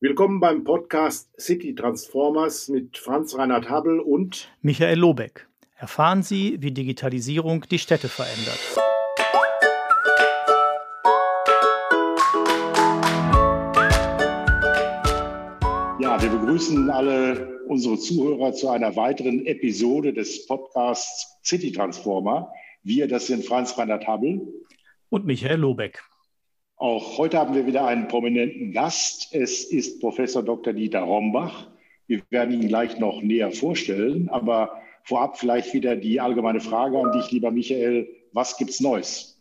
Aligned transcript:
Willkommen 0.00 0.38
beim 0.38 0.62
Podcast 0.62 1.28
City 1.40 1.74
Transformers 1.74 2.68
mit 2.68 2.96
Franz 2.96 3.36
Reinhard 3.36 3.68
Habel 3.68 3.98
und 3.98 4.48
Michael 4.62 4.96
Lobeck. 4.96 5.48
Erfahren 5.74 6.22
Sie, 6.22 6.56
wie 6.60 6.70
Digitalisierung 6.70 7.64
die 7.68 7.80
Städte 7.80 8.06
verändert. 8.06 8.60
Ja, 16.00 16.22
wir 16.22 16.30
begrüßen 16.30 16.88
alle 16.90 17.60
unsere 17.66 17.98
Zuhörer 17.98 18.52
zu 18.52 18.68
einer 18.68 18.94
weiteren 18.94 19.46
Episode 19.46 20.12
des 20.12 20.46
Podcasts 20.46 21.40
City 21.42 21.72
Transformer. 21.72 22.52
Wir, 22.84 23.08
das 23.08 23.26
sind 23.26 23.44
Franz 23.44 23.76
Reinhard 23.76 24.06
Habel 24.06 24.46
und 25.08 25.26
Michael 25.26 25.58
Lobeck. 25.58 26.00
Auch 26.78 27.18
heute 27.18 27.38
haben 27.38 27.54
wir 27.54 27.66
wieder 27.66 27.84
einen 27.86 28.06
prominenten 28.06 28.70
Gast. 28.72 29.34
Es 29.34 29.64
ist 29.64 30.00
Professor 30.00 30.44
Dr. 30.44 30.72
Dieter 30.72 31.00
Rombach. 31.00 31.66
Wir 32.06 32.22
werden 32.30 32.54
ihn 32.54 32.68
gleich 32.68 33.00
noch 33.00 33.20
näher 33.20 33.50
vorstellen, 33.50 34.28
aber 34.28 34.80
vorab 35.02 35.38
vielleicht 35.38 35.74
wieder 35.74 35.96
die 35.96 36.20
allgemeine 36.20 36.60
Frage 36.60 36.96
an 36.96 37.10
dich, 37.10 37.32
lieber 37.32 37.50
Michael. 37.50 38.06
Was 38.32 38.56
gibt's 38.56 38.78
Neues? 38.78 39.40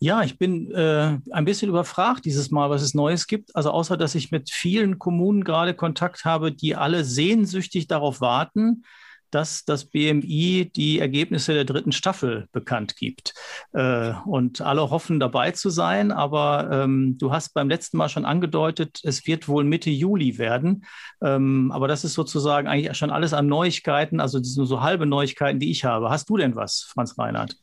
Ja, 0.00 0.24
ich 0.24 0.38
bin 0.38 0.72
äh, 0.72 1.18
ein 1.30 1.44
bisschen 1.44 1.68
überfragt 1.68 2.24
dieses 2.24 2.50
Mal, 2.50 2.68
was 2.68 2.82
es 2.82 2.94
Neues 2.94 3.28
gibt. 3.28 3.54
Also 3.54 3.70
außer, 3.70 3.96
dass 3.96 4.16
ich 4.16 4.32
mit 4.32 4.50
vielen 4.50 4.98
Kommunen 4.98 5.44
gerade 5.44 5.74
Kontakt 5.74 6.24
habe, 6.24 6.50
die 6.50 6.74
alle 6.74 7.04
sehnsüchtig 7.04 7.86
darauf 7.86 8.20
warten, 8.20 8.82
dass 9.30 9.64
das 9.64 9.86
BMI 9.86 10.70
die 10.74 10.98
Ergebnisse 10.98 11.54
der 11.54 11.64
dritten 11.64 11.92
Staffel 11.92 12.48
bekannt 12.52 12.96
gibt. 12.96 13.34
Äh, 13.72 14.12
und 14.26 14.60
alle 14.60 14.90
hoffen 14.90 15.20
dabei 15.20 15.52
zu 15.52 15.70
sein, 15.70 16.12
aber 16.12 16.68
ähm, 16.72 17.16
du 17.18 17.32
hast 17.32 17.54
beim 17.54 17.68
letzten 17.68 17.96
Mal 17.96 18.08
schon 18.08 18.24
angedeutet, 18.24 19.00
es 19.04 19.26
wird 19.26 19.48
wohl 19.48 19.64
Mitte 19.64 19.90
Juli 19.90 20.38
werden. 20.38 20.84
Ähm, 21.22 21.72
aber 21.72 21.88
das 21.88 22.04
ist 22.04 22.14
sozusagen 22.14 22.68
eigentlich 22.68 22.96
schon 22.96 23.10
alles 23.10 23.32
an 23.32 23.46
Neuigkeiten, 23.46 24.20
also 24.20 24.38
nur 24.56 24.66
so 24.66 24.80
halbe 24.80 25.06
Neuigkeiten, 25.06 25.58
die 25.58 25.70
ich 25.70 25.84
habe. 25.84 26.10
Hast 26.10 26.28
du 26.28 26.36
denn 26.36 26.56
was, 26.56 26.82
Franz 26.82 27.18
Reinhardt? 27.18 27.56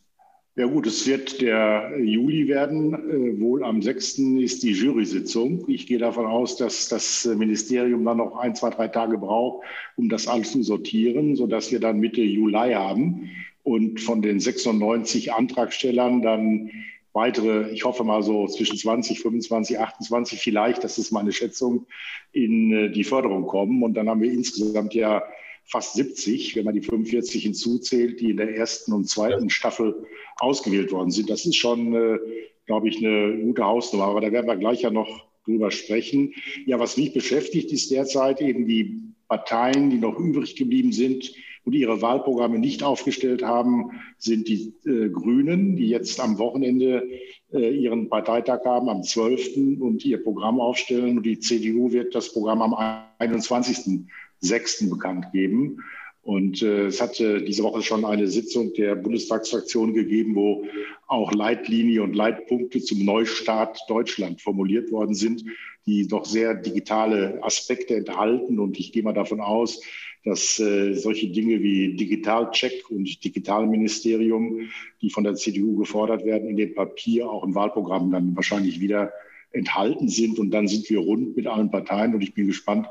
Ja 0.58 0.66
gut, 0.66 0.88
es 0.88 1.06
wird 1.06 1.40
der 1.40 1.94
Juli 2.00 2.48
werden. 2.48 2.92
Äh, 2.96 3.40
wohl 3.40 3.64
am 3.64 3.84
6. 3.84 4.18
ist 4.40 4.64
die 4.64 4.72
Jury-Sitzung. 4.72 5.66
Ich 5.68 5.86
gehe 5.86 6.00
davon 6.00 6.26
aus, 6.26 6.58
dass 6.58 6.90
das 6.90 7.26
Ministerium 7.26 8.04
dann 8.04 8.18
noch 8.18 8.38
ein, 8.38 8.56
zwei, 8.56 8.72
drei 8.72 8.88
Tage 8.88 9.20
braucht, 9.20 9.68
um 9.98 10.10
das 10.10 10.28
alles 10.28 10.54
zu 10.54 10.64
sortieren, 10.64 11.36
sodass 11.36 11.72
wir 11.72 11.80
dann 11.80 12.00
Mitte 12.00 12.22
Juli 12.24 12.74
haben 12.74 13.30
und 13.62 14.00
von 14.00 14.24
den 14.24 14.40
96 14.40 15.32
Antragstellern 15.32 16.24
dann 16.24 16.72
weitere, 17.14 17.70
ich 17.70 17.86
hoffe 17.86 18.04
mal 18.04 18.24
so 18.24 18.48
zwischen 18.48 18.80
20, 18.80 19.20
25, 19.20 19.80
28 19.80 20.40
vielleicht, 20.40 20.84
das 20.84 20.98
ist 20.98 21.12
meine 21.12 21.34
Schätzung, 21.34 21.86
in 22.32 22.72
äh, 22.72 22.90
die 22.90 23.04
Förderung 23.04 23.46
kommen. 23.46 23.84
Und 23.84 23.94
dann 23.94 24.10
haben 24.10 24.22
wir 24.22 24.32
insgesamt 24.32 24.96
ja 24.96 25.22
fast 25.68 25.94
70, 25.96 26.56
wenn 26.56 26.66
man 26.66 26.74
die 26.74 26.82
45 26.82 27.44
hinzuzählt, 27.44 28.20
die 28.20 28.32
in 28.32 28.38
der 28.38 28.56
ersten 28.56 28.94
und 28.94 29.10
zweiten 29.10 29.50
Staffel 29.50 30.06
ausgewählt 30.38 30.92
worden 30.92 31.12
sind. 31.12 31.30
Das 31.30 31.46
ist 31.46 31.56
schon, 31.56 31.94
äh, 31.94 32.18
glaube 32.66 32.90
ich, 32.90 32.98
eine 32.98 33.38
gute 33.40 33.66
Hausnummer. 33.66 34.06
Aber 34.06 34.22
da 34.22 34.32
werden 34.32 34.48
wir 34.48 34.56
gleich 34.56 34.82
ja 34.82 34.90
noch 34.90 35.28
drüber 35.46 35.72
sprechen. 35.72 36.34
Ja, 36.66 36.80
was 36.80 36.98
mich 36.98 37.14
beschäftigt, 37.14 37.72
ist 37.72 37.92
derzeit 37.92 38.42
eben 38.42 38.66
die 38.66 39.02
Parteien, 39.28 39.90
die 39.90 39.98
noch 39.98 40.18
übrig 40.18 40.56
geblieben 40.56 40.94
sind 40.94 41.34
und 41.66 41.74
ihre 41.74 42.02
Wahlprogramme 42.02 42.60
nicht 42.60 42.82
aufgestellt 42.82 43.44
haben, 43.44 43.92
sind 44.18 44.48
die 44.48 44.74
äh, 44.86 45.10
Grünen, 45.10 45.76
die 45.76 45.90
jetzt 45.90 46.22
am 46.22 46.38
Wochenende 46.38 47.10
äh, 47.52 47.76
ihren 47.76 48.08
Parteitag 48.08 48.64
haben, 48.64 48.88
am 48.88 49.04
12. 49.04 49.82
und 49.82 50.06
ihr 50.06 50.24
Programm 50.24 50.62
aufstellen. 50.62 51.18
Und 51.18 51.26
die 51.26 51.40
CDU 51.40 51.92
wird 51.92 52.16
das 52.16 52.32
Programm 52.32 52.62
am 52.62 53.04
21 53.20 54.08
6. 54.42 54.90
bekannt 54.90 55.32
geben. 55.32 55.84
Und 56.28 56.62
äh, 56.62 56.88
es 56.88 57.00
hatte 57.00 57.42
diese 57.42 57.64
Woche 57.64 57.82
schon 57.82 58.04
eine 58.04 58.28
Sitzung 58.28 58.74
der 58.74 58.96
Bundestagsfraktion 58.96 59.94
gegeben, 59.94 60.36
wo 60.36 60.66
auch 61.08 61.32
Leitlinie 61.32 62.04
und 62.04 62.18
Leitpunkte 62.18 62.82
zum 62.82 63.06
Neustart 63.06 63.80
Deutschland 63.88 64.42
formuliert 64.42 64.92
worden 64.92 65.16
sind, 65.16 65.46
die 65.86 66.06
doch 66.06 66.26
sehr 66.26 66.54
digitale 66.54 67.42
Aspekte 67.44 67.96
enthalten. 67.96 68.60
Und 68.60 68.78
ich 68.78 68.92
gehe 68.92 69.04
mal 69.04 69.14
davon 69.14 69.40
aus, 69.40 69.82
dass 70.26 70.60
äh, 70.60 70.96
solche 70.96 71.30
Dinge 71.30 71.64
wie 71.64 71.96
Digitalcheck 71.96 72.90
und 72.90 73.24
Digitalministerium, 73.24 74.70
die 75.02 75.10
von 75.10 75.24
der 75.24 75.36
CDU 75.36 75.78
gefordert 75.78 76.26
werden, 76.26 76.50
in 76.50 76.58
dem 76.58 76.76
Papier 76.76 77.30
auch 77.30 77.46
im 77.46 77.56
Wahlprogramm 77.56 78.12
dann 78.12 78.36
wahrscheinlich 78.36 78.82
wieder 78.82 79.14
enthalten 79.52 80.10
sind. 80.10 80.40
Und 80.40 80.52
dann 80.52 80.68
sind 80.68 80.90
wir 80.90 81.00
rund 81.00 81.38
mit 81.38 81.48
allen 81.48 81.72
Parteien. 81.72 82.14
Und 82.14 82.22
ich 82.22 82.34
bin 82.34 82.48
gespannt, 82.48 82.88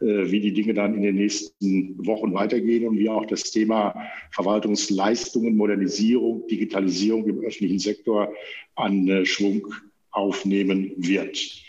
wie 0.00 0.40
die 0.40 0.52
Dinge 0.52 0.74
dann 0.74 0.94
in 0.94 1.02
den 1.02 1.16
nächsten 1.16 2.06
Wochen 2.06 2.32
weitergehen 2.32 2.86
und 2.86 2.98
wie 2.98 3.08
auch 3.08 3.26
das 3.26 3.50
Thema 3.50 3.94
Verwaltungsleistungen, 4.30 5.56
Modernisierung, 5.56 6.46
Digitalisierung 6.46 7.26
im 7.28 7.40
öffentlichen 7.40 7.78
Sektor 7.80 8.32
an 8.76 9.08
äh, 9.08 9.26
Schwung 9.26 9.66
aufnehmen 10.10 10.92
wird. 10.96 11.64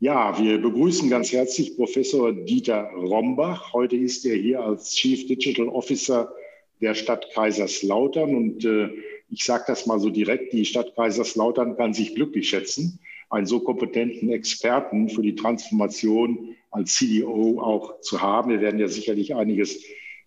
Ja, 0.00 0.38
wir 0.42 0.58
begrüßen 0.58 1.10
ganz 1.10 1.30
herzlich 1.32 1.76
Professor 1.76 2.32
Dieter 2.32 2.90
Rombach. 2.94 3.72
Heute 3.72 3.96
ist 3.96 4.24
er 4.24 4.34
hier 4.34 4.60
als 4.60 4.94
Chief 4.94 5.26
Digital 5.26 5.68
Officer 5.68 6.32
der 6.80 6.94
Stadt 6.94 7.28
Kaiserslautern. 7.34 8.34
Und 8.34 8.64
äh, 8.64 8.88
ich 9.28 9.44
sage 9.44 9.64
das 9.66 9.86
mal 9.86 10.00
so 10.00 10.08
direkt, 10.08 10.52
die 10.52 10.64
Stadt 10.64 10.94
Kaiserslautern 10.96 11.76
kann 11.76 11.92
sich 11.92 12.14
glücklich 12.14 12.48
schätzen, 12.48 12.98
einen 13.30 13.46
so 13.46 13.60
kompetenten 13.60 14.30
Experten 14.30 15.08
für 15.08 15.22
die 15.22 15.34
Transformation 15.34 16.56
als 16.70 16.94
CDO 16.94 17.60
auch 17.60 18.00
zu 18.00 18.20
haben. 18.20 18.50
Wir 18.50 18.60
werden 18.60 18.80
ja 18.80 18.88
sicherlich 18.88 19.34
einiges 19.34 19.84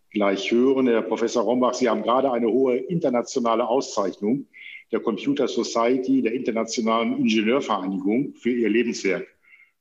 gleich 0.09 0.52
hören. 0.52 0.88
Herr 0.88 1.02
Professor 1.02 1.44
Rombach, 1.44 1.74
Sie 1.74 1.90
haben 1.90 2.03
gerade 2.03 2.31
eine 2.31 2.47
hohe 2.47 2.78
internationale 2.78 3.68
Auszeichnung 3.68 4.47
der 4.92 5.02
Computer 5.02 5.47
Society, 5.47 6.22
der 6.22 6.34
Internationalen 6.34 7.18
Ingenieurvereinigung 7.18 8.34
für 8.36 8.52
Ihr 8.52 8.69
Lebenswerk 8.69 9.28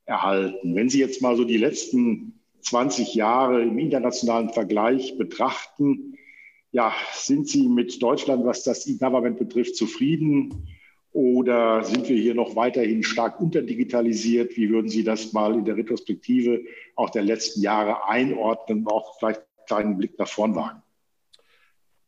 erhalten. 0.05 0.75
Wenn 0.75 0.88
Sie 0.88 0.99
jetzt 0.99 1.22
mal 1.22 1.37
so 1.37 1.44
die 1.44 1.59
letzten 1.59 2.41
20 2.62 3.15
Jahre 3.15 3.62
im 3.62 3.78
internationalen 3.78 4.50
Vergleich 4.50 5.16
betrachten, 5.19 6.16
ja, 6.71 6.94
sind 7.12 7.49
Sie 7.49 7.69
mit 7.69 8.03
Deutschland, 8.03 8.44
was 8.47 8.65
das 8.65 8.87
E-Government 8.87 9.38
betrifft, 9.38 9.77
zufrieden? 9.77 10.69
Oder 11.12 11.84
sind 11.84 12.09
wir 12.09 12.17
hier 12.17 12.34
noch 12.34 12.56
weiterhin 12.56 13.03
stark 13.03 13.39
unterdigitalisiert? 13.39 14.56
Wie 14.56 14.71
würden 14.71 14.89
Sie 14.89 15.05
das 15.05 15.33
mal 15.34 15.53
in 15.55 15.65
der 15.65 15.77
Retrospektive 15.77 16.62
auch 16.97 17.11
der 17.11 17.23
letzten 17.23 17.61
Jahre 17.61 18.09
einordnen 18.09 18.81
und 18.81 18.89
auch 18.89 19.19
vielleicht 19.19 19.41
einen 19.41 19.67
kleinen 19.67 19.99
Blick 19.99 20.19
nach 20.19 20.28
vorn 20.28 20.55
wagen? 20.55 20.83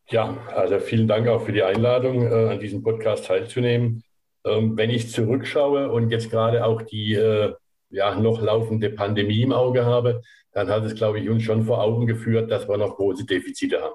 Ja, 0.09 0.37
also 0.55 0.79
vielen 0.79 1.07
Dank 1.07 1.29
auch 1.29 1.45
für 1.45 1.53
die 1.53 1.63
Einladung, 1.63 2.23
äh, 2.23 2.53
an 2.53 2.61
diesem 2.61 2.83
Podcast 2.83 3.27
teilzunehmen. 3.27 4.03
Ähm, 4.45 4.77
wenn 4.77 4.91
ich 4.91 5.11
zurückschaue 5.11 5.91
und 5.91 6.11
jetzt 6.11 6.31
gerade 6.31 6.65
auch 6.65 6.83
die 6.83 7.15
äh, 7.15 7.55
ja, 7.91 8.15
noch 8.15 8.43
laufende 8.43 8.91
Pandemie 8.91 9.43
im 9.43 9.53
Auge 9.53 9.85
habe, 9.85 10.23
dann 10.53 10.69
hat 10.69 10.85
es, 10.85 10.95
glaube 10.95 11.21
ich, 11.21 11.29
uns 11.29 11.43
schon 11.43 11.65
vor 11.65 11.83
Augen 11.83 12.07
geführt, 12.07 12.51
dass 12.51 12.69
wir 12.69 12.77
noch 12.77 12.97
große 12.97 13.25
Defizite 13.25 13.81
haben. 13.81 13.95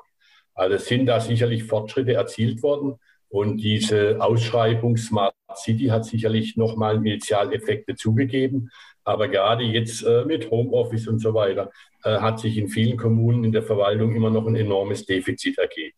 Also 0.53 0.77
sind 0.77 1.05
da 1.05 1.19
sicherlich 1.19 1.63
Fortschritte 1.63 2.13
erzielt 2.13 2.61
worden. 2.63 2.99
Und 3.29 3.57
diese 3.57 4.17
Ausschreibung 4.19 4.97
Smart 4.97 5.35
City 5.55 5.87
hat 5.87 6.05
sicherlich 6.05 6.57
nochmal 6.57 6.97
Initialeffekte 6.97 7.95
zugegeben. 7.95 8.69
Aber 9.03 9.27
gerade 9.27 9.63
jetzt 9.63 10.03
äh, 10.03 10.25
mit 10.25 10.51
Homeoffice 10.51 11.07
und 11.07 11.19
so 11.19 11.33
weiter 11.33 11.71
äh, 12.03 12.19
hat 12.19 12.39
sich 12.39 12.57
in 12.57 12.67
vielen 12.67 12.97
Kommunen 12.97 13.43
in 13.43 13.51
der 13.51 13.63
Verwaltung 13.63 14.15
immer 14.15 14.29
noch 14.29 14.45
ein 14.45 14.55
enormes 14.55 15.05
Defizit 15.05 15.57
ergeben. 15.57 15.95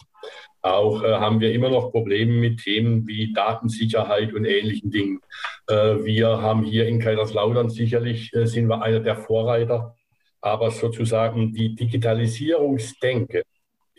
Auch 0.62 1.03
äh, 1.03 1.14
haben 1.14 1.40
wir 1.40 1.53
immer 1.53 1.69
noch 1.69 1.92
Probleme 1.92 2.34
mit 2.34 2.62
Themen 2.62 3.08
wie 3.08 3.34
Datensicherheit 3.34 4.34
und 4.34 4.46
ähnlichen 4.46 4.92
Dingen. 4.92 5.19
Äh, 5.68 6.03
wir 6.03 6.42
haben 6.42 6.63
hier 6.63 6.88
in 6.88 7.00
Kaiserslautern 7.00 7.69
sicherlich, 7.69 8.34
äh, 8.34 8.46
sind 8.46 8.68
wir 8.68 8.81
einer 8.81 9.00
der 9.00 9.16
Vorreiter, 9.16 9.95
aber 10.39 10.72
sozusagen 10.72 11.54
die 11.54 11.75
Digitalisierungsdenke 11.75 13.44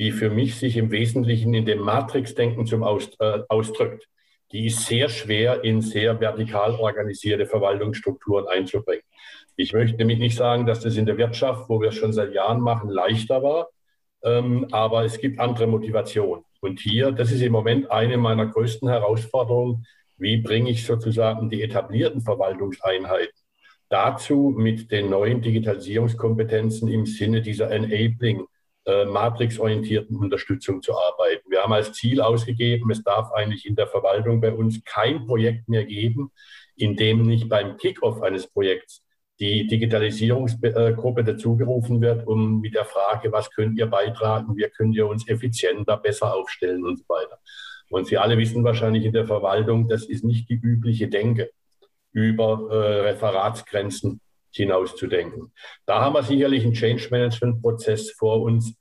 die 0.02 0.10
für 0.10 0.31
mich 0.31 0.56
sich 0.56 0.76
im 0.76 0.90
Wesentlichen 0.90 1.54
in 1.54 1.64
dem 1.64 1.78
Matrix-Denken 1.78 2.66
zum 2.66 2.82
Aus, 2.82 3.08
äh, 3.20 3.38
ausdrückt, 3.49 4.08
die 4.50 4.66
ist 4.66 4.84
sehr 4.87 5.08
schwer 5.08 5.62
in 5.62 5.81
sehr 5.81 6.19
vertikal 6.19 6.75
organisierte 6.75 7.46
Verwaltungsstrukturen 7.46 8.49
einzubringen. 8.49 9.04
Ich 9.54 9.72
möchte 9.72 9.99
nämlich 9.99 10.19
nicht 10.19 10.37
sagen, 10.37 10.66
dass 10.66 10.81
das 10.81 10.96
in 10.96 11.06
der 11.06 11.19
Wirtschaft, 11.19 11.69
wo 11.69 11.81
wir 11.81 11.90
es 11.90 11.94
schon 11.94 12.12
seit 12.12 12.34
Jahren 12.34 12.60
machen, 12.60 12.90
leichter 12.90 13.44
war, 13.44 13.69
ähm, 14.25 14.66
aber 14.72 15.04
es 15.04 15.20
gibt 15.20 15.38
andere 15.38 15.69
Motivationen. 15.69 16.43
Und 16.60 16.81
hier, 16.81 17.12
das 17.12 17.31
ist 17.31 17.40
im 17.40 17.52
Moment 17.52 17.88
eine 17.93 18.16
meiner 18.16 18.46
größten 18.46 18.88
Herausforderungen, 18.88 19.87
wie 20.19 20.38
bringe 20.38 20.70
ich 20.70 20.84
sozusagen 20.84 21.48
die 21.48 21.62
etablierten 21.62 22.22
Verwaltungseinheiten 22.22 23.38
dazu, 23.88 24.52
mit 24.56 24.90
den 24.90 25.10
neuen 25.10 25.43
Digitalisierungskompetenzen 25.43 26.88
im 26.88 27.06
Sinne 27.06 27.40
dieser 27.40 27.70
Enabling 27.70 28.48
äh, 28.84 29.05
matrixorientierten 29.05 30.17
Unterstützung 30.17 30.82
zu 30.82 30.93
arbeiten. 30.93 31.50
Wir 31.50 31.62
haben 31.62 31.73
als 31.73 31.93
Ziel 31.93 32.20
ausgegeben, 32.20 32.90
es 32.90 33.02
darf 33.02 33.32
eigentlich 33.32 33.67
in 33.67 33.76
der 33.76 33.87
Verwaltung 33.87 34.40
bei 34.40 34.52
uns 34.52 34.82
kein 34.84 35.26
Projekt 35.26 35.69
mehr 35.69 35.84
geben, 35.84 36.32
in 36.76 36.96
dem 36.96 37.23
nicht 37.23 37.49
beim 37.49 37.76
Kickoff 37.76 38.23
eines 38.23 38.46
Projekts 38.46 39.02
die 39.40 39.67
Digitalisierungsgruppe 39.67 41.25
dazugerufen 41.25 42.00
wird, 42.00 42.26
um 42.26 42.61
mit 42.61 42.75
der 42.75 42.84
Frage, 42.84 43.32
was 43.32 43.50
könnt 43.50 43.79
ihr 43.79 43.87
beitragen, 43.87 44.56
wie 44.56 44.69
könnt 44.69 44.94
ihr 44.94 45.06
uns 45.06 45.29
effizienter, 45.29 45.96
besser 45.96 46.34
aufstellen 46.34 46.84
und 46.84 46.99
so 46.99 47.05
weiter. 47.08 47.38
Und 47.90 48.06
Sie 48.06 48.19
alle 48.19 48.38
wissen 48.38 48.64
wahrscheinlich 48.64 49.05
in 49.05 49.12
der 49.12 49.26
Verwaltung, 49.26 49.88
das 49.88 50.05
ist 50.05 50.25
nicht 50.25 50.49
die 50.49 50.55
übliche 50.55 51.08
Denke, 51.08 51.50
über 52.12 52.69
äh, 52.70 53.00
Referatsgrenzen 53.08 54.20
hinauszudenken. 54.54 55.52
Da 55.87 56.00
haben 56.00 56.14
wir 56.14 56.22
sicherlich 56.22 56.64
einen 56.64 56.75
Change-Management-Prozess 56.75 58.12
vor 58.12 58.43
uns. 58.43 58.75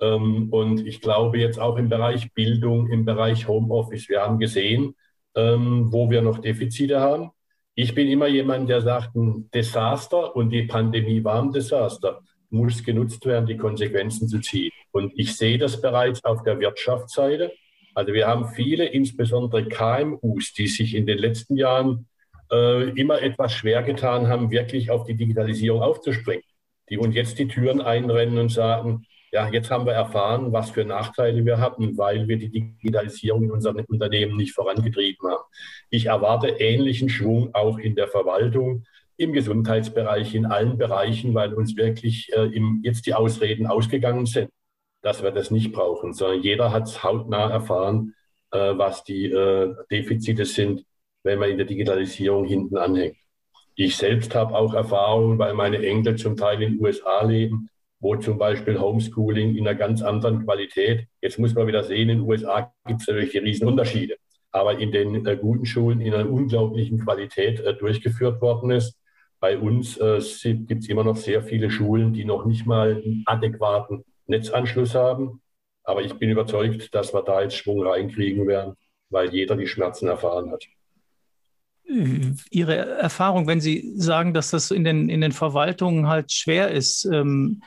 Ähm, 0.00 0.48
und 0.50 0.86
ich 0.86 1.00
glaube 1.00 1.38
jetzt 1.38 1.58
auch 1.58 1.76
im 1.76 1.88
Bereich 1.88 2.32
Bildung, 2.34 2.88
im 2.90 3.04
Bereich 3.04 3.48
Homeoffice, 3.48 4.08
wir 4.08 4.22
haben 4.22 4.38
gesehen, 4.38 4.94
ähm, 5.34 5.92
wo 5.92 6.10
wir 6.10 6.22
noch 6.22 6.38
Defizite 6.38 7.00
haben. 7.00 7.30
Ich 7.74 7.94
bin 7.94 8.08
immer 8.08 8.26
jemand, 8.26 8.68
der 8.68 8.80
sagt, 8.80 9.14
ein 9.14 9.48
Desaster 9.54 10.34
und 10.34 10.50
die 10.50 10.64
Pandemie 10.64 11.22
war 11.22 11.40
ein 11.40 11.52
Desaster, 11.52 12.22
muss 12.50 12.82
genutzt 12.82 13.24
werden, 13.24 13.46
die 13.46 13.56
Konsequenzen 13.56 14.28
zu 14.28 14.40
ziehen. 14.40 14.72
Und 14.90 15.12
ich 15.16 15.36
sehe 15.36 15.58
das 15.58 15.80
bereits 15.80 16.24
auf 16.24 16.42
der 16.42 16.58
Wirtschaftsseite. 16.58 17.52
Also 17.94 18.12
wir 18.12 18.26
haben 18.26 18.48
viele, 18.48 18.86
insbesondere 18.86 19.68
KMUs, 19.68 20.52
die 20.54 20.66
sich 20.66 20.94
in 20.94 21.06
den 21.06 21.18
letzten 21.18 21.56
Jahren 21.56 22.08
äh, 22.52 22.90
immer 22.90 23.20
etwas 23.22 23.52
schwer 23.52 23.82
getan 23.82 24.28
haben, 24.28 24.50
wirklich 24.50 24.90
auf 24.90 25.04
die 25.04 25.14
Digitalisierung 25.14 25.82
aufzuspringen. 25.82 26.44
Die 26.90 26.98
uns 26.98 27.14
jetzt 27.14 27.38
die 27.38 27.48
Türen 27.48 27.80
einrennen 27.80 28.38
und 28.38 28.50
sagen, 28.50 29.04
ja, 29.30 29.48
jetzt 29.50 29.70
haben 29.70 29.84
wir 29.84 29.92
erfahren, 29.92 30.52
was 30.52 30.70
für 30.70 30.86
Nachteile 30.86 31.44
wir 31.44 31.58
hatten, 31.58 31.98
weil 31.98 32.28
wir 32.28 32.38
die 32.38 32.48
Digitalisierung 32.48 33.44
in 33.44 33.50
unseren 33.50 33.84
Unternehmen 33.84 34.36
nicht 34.36 34.54
vorangetrieben 34.54 35.28
haben. 35.28 35.42
Ich 35.90 36.06
erwarte 36.06 36.48
ähnlichen 36.48 37.10
Schwung 37.10 37.54
auch 37.54 37.78
in 37.78 37.94
der 37.94 38.08
Verwaltung, 38.08 38.84
im 39.18 39.34
Gesundheitsbereich, 39.34 40.34
in 40.34 40.46
allen 40.46 40.78
Bereichen, 40.78 41.34
weil 41.34 41.52
uns 41.52 41.76
wirklich 41.76 42.30
äh, 42.34 42.46
im, 42.46 42.80
jetzt 42.84 43.04
die 43.04 43.14
Ausreden 43.14 43.66
ausgegangen 43.66 44.24
sind 44.24 44.48
dass 45.02 45.22
wir 45.22 45.30
das 45.30 45.50
nicht 45.50 45.72
brauchen, 45.72 46.12
sondern 46.12 46.42
jeder 46.42 46.72
hat 46.72 46.84
es 46.84 47.02
hautnah 47.02 47.50
erfahren, 47.50 48.14
äh, 48.50 48.76
was 48.76 49.04
die 49.04 49.26
äh, 49.26 49.74
Defizite 49.90 50.44
sind, 50.44 50.84
wenn 51.28 51.38
man 51.38 51.50
in 51.50 51.58
der 51.58 51.66
Digitalisierung 51.66 52.46
hinten 52.46 52.78
anhängt. 52.78 53.16
Ich 53.74 53.98
selbst 53.98 54.34
habe 54.34 54.56
auch 54.56 54.72
Erfahrungen, 54.72 55.38
weil 55.38 55.52
meine 55.52 55.86
Enkel 55.86 56.16
zum 56.16 56.38
Teil 56.38 56.62
in 56.62 56.72
den 56.72 56.80
USA 56.80 57.22
leben, 57.22 57.68
wo 58.00 58.16
zum 58.16 58.38
Beispiel 58.38 58.80
Homeschooling 58.80 59.54
in 59.54 59.68
einer 59.68 59.78
ganz 59.78 60.00
anderen 60.00 60.42
Qualität, 60.44 61.06
jetzt 61.20 61.38
muss 61.38 61.54
man 61.54 61.66
wieder 61.66 61.84
sehen, 61.84 62.08
in 62.08 62.20
den 62.20 62.26
USA 62.26 62.72
gibt 62.86 63.02
es 63.02 63.08
natürlich 63.08 63.32
die 63.32 63.38
Riesenunterschiede, 63.38 64.16
aber 64.52 64.78
in 64.78 64.90
den 64.90 65.26
äh, 65.26 65.36
guten 65.36 65.66
Schulen 65.66 66.00
in 66.00 66.14
einer 66.14 66.30
unglaublichen 66.30 66.98
Qualität 67.04 67.60
äh, 67.60 67.74
durchgeführt 67.74 68.40
worden 68.40 68.70
ist. 68.70 68.98
Bei 69.38 69.58
uns 69.58 69.98
äh, 69.98 70.22
gibt 70.66 70.84
es 70.84 70.88
immer 70.88 71.04
noch 71.04 71.16
sehr 71.16 71.42
viele 71.42 71.70
Schulen, 71.70 72.14
die 72.14 72.24
noch 72.24 72.46
nicht 72.46 72.64
mal 72.64 72.92
einen 72.94 73.22
adäquaten 73.26 74.02
Netzanschluss 74.26 74.94
haben. 74.94 75.42
Aber 75.84 76.00
ich 76.00 76.14
bin 76.14 76.30
überzeugt, 76.30 76.94
dass 76.94 77.12
wir 77.12 77.22
da 77.22 77.42
jetzt 77.42 77.56
Schwung 77.56 77.86
reinkriegen 77.86 78.46
werden, 78.46 78.76
weil 79.10 79.28
jeder 79.28 79.56
die 79.56 79.66
Schmerzen 79.66 80.08
erfahren 80.08 80.50
hat. 80.50 80.64
Ihre 82.50 82.76
Erfahrung, 82.76 83.46
wenn 83.46 83.60
Sie 83.60 83.92
sagen, 83.96 84.34
dass 84.34 84.50
das 84.50 84.70
in 84.70 84.84
den, 84.84 85.08
in 85.08 85.20
den 85.20 85.32
Verwaltungen 85.32 86.06
halt 86.06 86.32
schwer 86.32 86.70
ist, 86.70 87.06
ähm, 87.06 87.62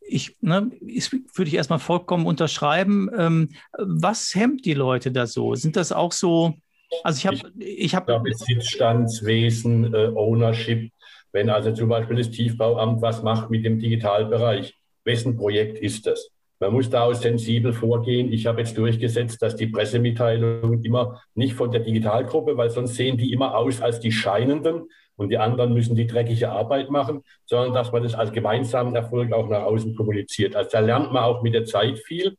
ich, 0.00 0.36
ne, 0.40 0.70
ich, 0.80 1.12
würde 1.12 1.48
ich 1.48 1.54
erstmal 1.54 1.78
vollkommen 1.78 2.26
unterschreiben. 2.26 3.10
Ähm, 3.16 3.50
was 3.78 4.34
hemmt 4.34 4.64
die 4.64 4.74
Leute 4.74 5.12
da 5.12 5.26
so? 5.26 5.54
Sind 5.54 5.76
das 5.76 5.92
auch 5.92 6.12
so, 6.12 6.54
also 7.02 7.18
ich 7.18 7.26
habe. 7.26 7.52
Ich, 7.58 7.94
hab, 7.94 8.08
ja, 8.08 8.18
Besitzstandswesen, 8.18 9.92
äh, 9.92 10.12
Ownership, 10.14 10.90
wenn 11.32 11.50
also 11.50 11.72
zum 11.72 11.90
Beispiel 11.90 12.16
das 12.16 12.30
Tiefbauamt 12.30 13.02
was 13.02 13.22
macht 13.22 13.50
mit 13.50 13.64
dem 13.64 13.78
Digitalbereich, 13.78 14.74
wessen 15.04 15.36
Projekt 15.36 15.78
ist 15.78 16.06
das? 16.06 16.30
Man 16.60 16.72
muss 16.72 16.90
da 16.90 17.04
auch 17.04 17.14
sensibel 17.14 17.72
vorgehen. 17.72 18.32
Ich 18.32 18.46
habe 18.46 18.60
jetzt 18.60 18.76
durchgesetzt, 18.76 19.40
dass 19.42 19.54
die 19.54 19.68
Pressemitteilungen 19.68 20.82
immer 20.84 21.22
nicht 21.34 21.54
von 21.54 21.70
der 21.70 21.80
Digitalgruppe, 21.80 22.56
weil 22.56 22.70
sonst 22.70 22.96
sehen 22.96 23.16
die 23.16 23.32
immer 23.32 23.56
aus 23.56 23.80
als 23.80 24.00
die 24.00 24.10
Scheinenden 24.10 24.88
und 25.16 25.30
die 25.30 25.38
anderen 25.38 25.72
müssen 25.72 25.94
die 25.94 26.06
dreckige 26.06 26.50
Arbeit 26.50 26.90
machen, 26.90 27.22
sondern 27.44 27.74
dass 27.74 27.92
man 27.92 28.02
das 28.02 28.14
als 28.14 28.32
gemeinsamen 28.32 28.94
Erfolg 28.94 29.32
auch 29.32 29.48
nach 29.48 29.62
außen 29.62 29.94
kommuniziert. 29.94 30.56
Also 30.56 30.70
da 30.72 30.80
lernt 30.80 31.12
man 31.12 31.24
auch 31.24 31.42
mit 31.42 31.54
der 31.54 31.64
Zeit 31.64 31.98
viel. 31.98 32.36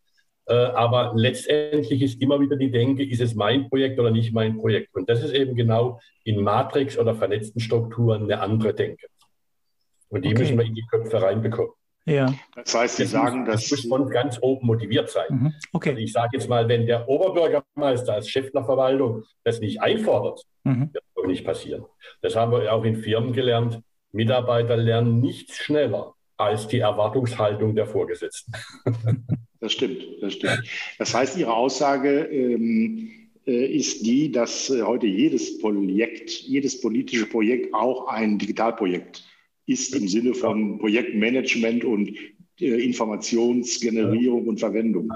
Äh, 0.48 0.54
aber 0.54 1.14
letztendlich 1.16 2.02
ist 2.02 2.22
immer 2.22 2.40
wieder 2.40 2.56
die 2.56 2.72
Denke, 2.72 3.06
ist 3.06 3.22
es 3.22 3.36
mein 3.36 3.70
Projekt 3.70 4.00
oder 4.00 4.12
nicht 4.12 4.34
mein 4.34 4.58
Projekt? 4.58 4.96
Und 4.96 5.08
das 5.08 5.24
ist 5.24 5.34
eben 5.34 5.56
genau 5.56 6.00
in 6.24 6.42
Matrix 6.42 6.98
oder 6.98 7.14
vernetzten 7.16 7.62
Strukturen 7.62 8.24
eine 8.24 8.42
andere 8.42 8.74
Denke. 8.74 9.08
Und 10.10 10.26
die 10.26 10.30
okay. 10.30 10.40
müssen 10.40 10.58
wir 10.58 10.66
in 10.66 10.74
die 10.74 10.88
Köpfe 10.90 11.22
reinbekommen. 11.22 11.74
Ja. 12.10 12.34
Das 12.56 12.74
heißt, 12.74 12.98
Sie 12.98 13.04
das 13.04 13.12
sagen, 13.12 13.46
muss, 13.46 13.70
das 13.70 13.70
muss 13.70 13.86
von 13.86 14.10
ganz 14.10 14.38
oben 14.42 14.66
motiviert 14.66 15.10
sein. 15.10 15.26
Mhm. 15.30 15.54
Okay. 15.74 15.90
Also 15.90 16.02
ich 16.02 16.12
sage 16.12 16.30
jetzt 16.34 16.50
mal, 16.50 16.68
wenn 16.68 16.86
der 16.86 17.08
Oberbürgermeister 17.08 18.14
als 18.14 18.30
Chef 18.30 18.52
der 18.52 18.64
Verwaltung 18.64 19.24
das 19.44 19.60
nicht 19.60 19.82
einfordert, 19.82 20.44
mhm. 20.64 20.90
wird 20.94 20.96
das 20.96 21.24
auch 21.24 21.28
nicht 21.28 21.46
passieren. 21.46 21.86
Das 22.22 22.36
haben 22.36 22.52
wir 22.52 22.74
auch 22.74 22.84
in 22.84 22.96
Firmen 22.96 23.34
gelernt. 23.34 23.82
Mitarbeiter 24.12 24.76
lernen 24.76 25.22
nichts 25.22 25.58
schneller 25.58 26.14
als 26.38 26.68
die 26.68 26.80
Erwartungshaltung 26.80 27.76
der 27.76 27.86
Vorgesetzten. 27.86 28.54
Das 29.62 29.74
stimmt, 29.74 30.02
das 30.22 30.36
stimmt. 30.36 30.64
Das 31.00 31.14
heißt, 31.14 31.38
Ihre 31.38 31.54
Aussage 31.54 32.22
ähm, 32.32 33.30
äh, 33.46 33.66
ist 33.66 34.06
die, 34.06 34.32
dass 34.32 34.70
äh, 34.70 34.84
heute 34.84 35.06
jedes 35.06 35.58
Projekt, 35.60 36.30
jedes 36.30 36.80
politische 36.80 37.26
Projekt 37.26 37.74
auch 37.74 38.08
ein 38.08 38.38
Digitalprojekt 38.38 39.26
ist 39.70 39.96
im 39.96 40.08
Sinne 40.08 40.34
von 40.34 40.80
Projektmanagement 40.80 41.86
und 41.86 42.10
äh, 42.60 42.84
Informationsgenerierung 42.84 44.48
und 44.48 44.60
Verwendung. 44.60 45.12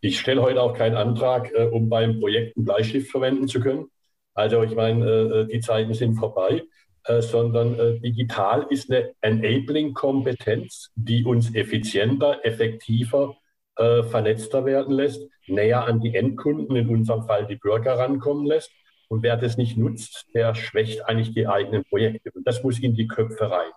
Ich 0.00 0.20
stelle 0.20 0.42
heute 0.42 0.60
auch 0.60 0.74
keinen 0.74 0.96
Antrag, 0.96 1.50
äh, 1.54 1.64
um 1.64 1.88
beim 1.88 2.20
Projekt 2.20 2.56
einen 2.56 2.66
Bleistift 2.66 3.10
verwenden 3.10 3.48
zu 3.48 3.60
können. 3.60 3.86
Also 4.34 4.62
ich 4.62 4.74
meine, 4.74 5.06
äh, 5.06 5.46
die 5.46 5.60
Zeiten 5.60 5.94
sind 5.94 6.16
vorbei, 6.16 6.62
äh, 7.04 7.22
sondern 7.22 7.78
äh, 7.78 8.00
digital 8.00 8.66
ist 8.68 8.90
eine 8.90 9.14
Enabling-Kompetenz, 9.22 10.90
die 10.94 11.24
uns 11.24 11.54
effizienter, 11.54 12.44
effektiver, 12.44 13.36
äh, 13.76 14.02
vernetzter 14.02 14.66
werden 14.66 14.94
lässt, 14.94 15.26
näher 15.46 15.86
an 15.86 16.00
die 16.00 16.14
Endkunden, 16.14 16.76
in 16.76 16.88
unserem 16.88 17.22
Fall 17.22 17.46
die 17.46 17.56
Bürger 17.56 17.94
rankommen 17.94 18.46
lässt 18.46 18.70
und 19.12 19.22
wer 19.22 19.36
das 19.36 19.58
nicht 19.58 19.76
nutzt, 19.76 20.26
der 20.32 20.54
schwächt 20.54 21.06
eigentlich 21.06 21.34
die 21.34 21.46
eigenen 21.46 21.84
Projekte. 21.84 22.30
Und 22.32 22.46
das 22.46 22.62
muss 22.62 22.78
in 22.78 22.94
die 22.94 23.06
Köpfe 23.06 23.50
rein. 23.50 23.70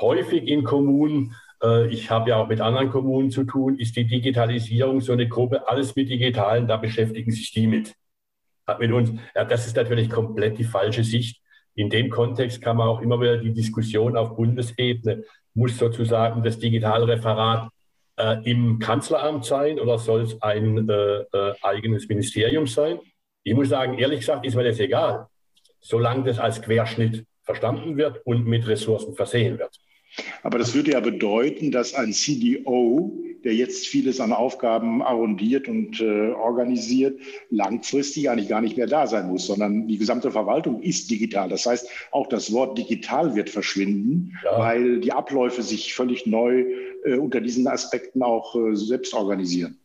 Häufig 0.00 0.48
in 0.48 0.64
Kommunen, 0.64 1.36
äh, 1.62 1.86
ich 1.86 2.10
habe 2.10 2.30
ja 2.30 2.38
auch 2.38 2.48
mit 2.48 2.60
anderen 2.60 2.90
Kommunen 2.90 3.30
zu 3.30 3.44
tun, 3.44 3.78
ist 3.78 3.94
die 3.94 4.08
Digitalisierung 4.08 5.00
so 5.00 5.12
eine 5.12 5.28
Gruppe, 5.28 5.68
alles 5.68 5.94
mit 5.94 6.10
Digitalen, 6.10 6.66
da 6.66 6.78
beschäftigen 6.78 7.30
sich 7.30 7.52
die 7.52 7.68
mit. 7.68 7.94
Mit 8.80 8.90
uns, 8.90 9.12
ja, 9.36 9.44
das 9.44 9.68
ist 9.68 9.76
natürlich 9.76 10.10
komplett 10.10 10.58
die 10.58 10.64
falsche 10.64 11.04
Sicht. 11.04 11.40
In 11.76 11.88
dem 11.88 12.10
Kontext 12.10 12.60
kann 12.60 12.76
man 12.76 12.88
auch 12.88 13.02
immer 13.02 13.20
wieder 13.20 13.36
die 13.36 13.54
Diskussion 13.54 14.16
auf 14.16 14.34
Bundesebene, 14.34 15.22
muss 15.54 15.78
sozusagen 15.78 16.42
das 16.42 16.58
Digitalreferat 16.58 17.70
äh, 18.16 18.50
im 18.50 18.80
Kanzleramt 18.80 19.44
sein 19.44 19.78
oder 19.78 19.96
soll 19.98 20.22
es 20.22 20.42
ein 20.42 20.88
äh, 20.88 21.18
äh, 21.20 21.54
eigenes 21.62 22.08
Ministerium 22.08 22.66
sein? 22.66 22.98
Ich 23.44 23.54
muss 23.54 23.68
sagen, 23.68 23.98
ehrlich 23.98 24.20
gesagt 24.20 24.46
ist 24.46 24.54
mir 24.54 24.64
das 24.64 24.78
egal, 24.78 25.26
solange 25.80 26.24
das 26.24 26.38
als 26.38 26.62
Querschnitt 26.62 27.26
verstanden 27.42 27.96
wird 27.96 28.24
und 28.24 28.46
mit 28.46 28.66
Ressourcen 28.66 29.14
versehen 29.14 29.58
wird. 29.58 29.78
Aber 30.42 30.58
das 30.58 30.74
würde 30.74 30.92
ja 30.92 31.00
bedeuten, 31.00 31.70
dass 31.70 31.94
ein 31.94 32.12
CDO, 32.12 33.12
der 33.44 33.54
jetzt 33.54 33.86
vieles 33.86 34.20
an 34.20 34.32
Aufgaben 34.32 35.02
arrondiert 35.02 35.68
und 35.68 36.00
äh, 36.00 36.30
organisiert, 36.30 37.18
langfristig 37.50 38.30
eigentlich 38.30 38.48
gar 38.48 38.60
nicht 38.60 38.76
mehr 38.76 38.86
da 38.86 39.06
sein 39.06 39.28
muss, 39.28 39.46
sondern 39.46 39.88
die 39.88 39.98
gesamte 39.98 40.30
Verwaltung 40.30 40.82
ist 40.82 41.10
digital. 41.10 41.48
Das 41.48 41.66
heißt, 41.66 41.88
auch 42.10 42.28
das 42.28 42.52
Wort 42.52 42.78
digital 42.78 43.34
wird 43.34 43.50
verschwinden, 43.50 44.36
ja. 44.44 44.58
weil 44.58 45.00
die 45.00 45.12
Abläufe 45.12 45.62
sich 45.62 45.94
völlig 45.94 46.26
neu 46.26 46.64
äh, 47.04 47.16
unter 47.16 47.40
diesen 47.40 47.66
Aspekten 47.66 48.22
auch 48.22 48.54
äh, 48.54 48.76
selbst 48.76 49.14
organisieren. 49.14 49.78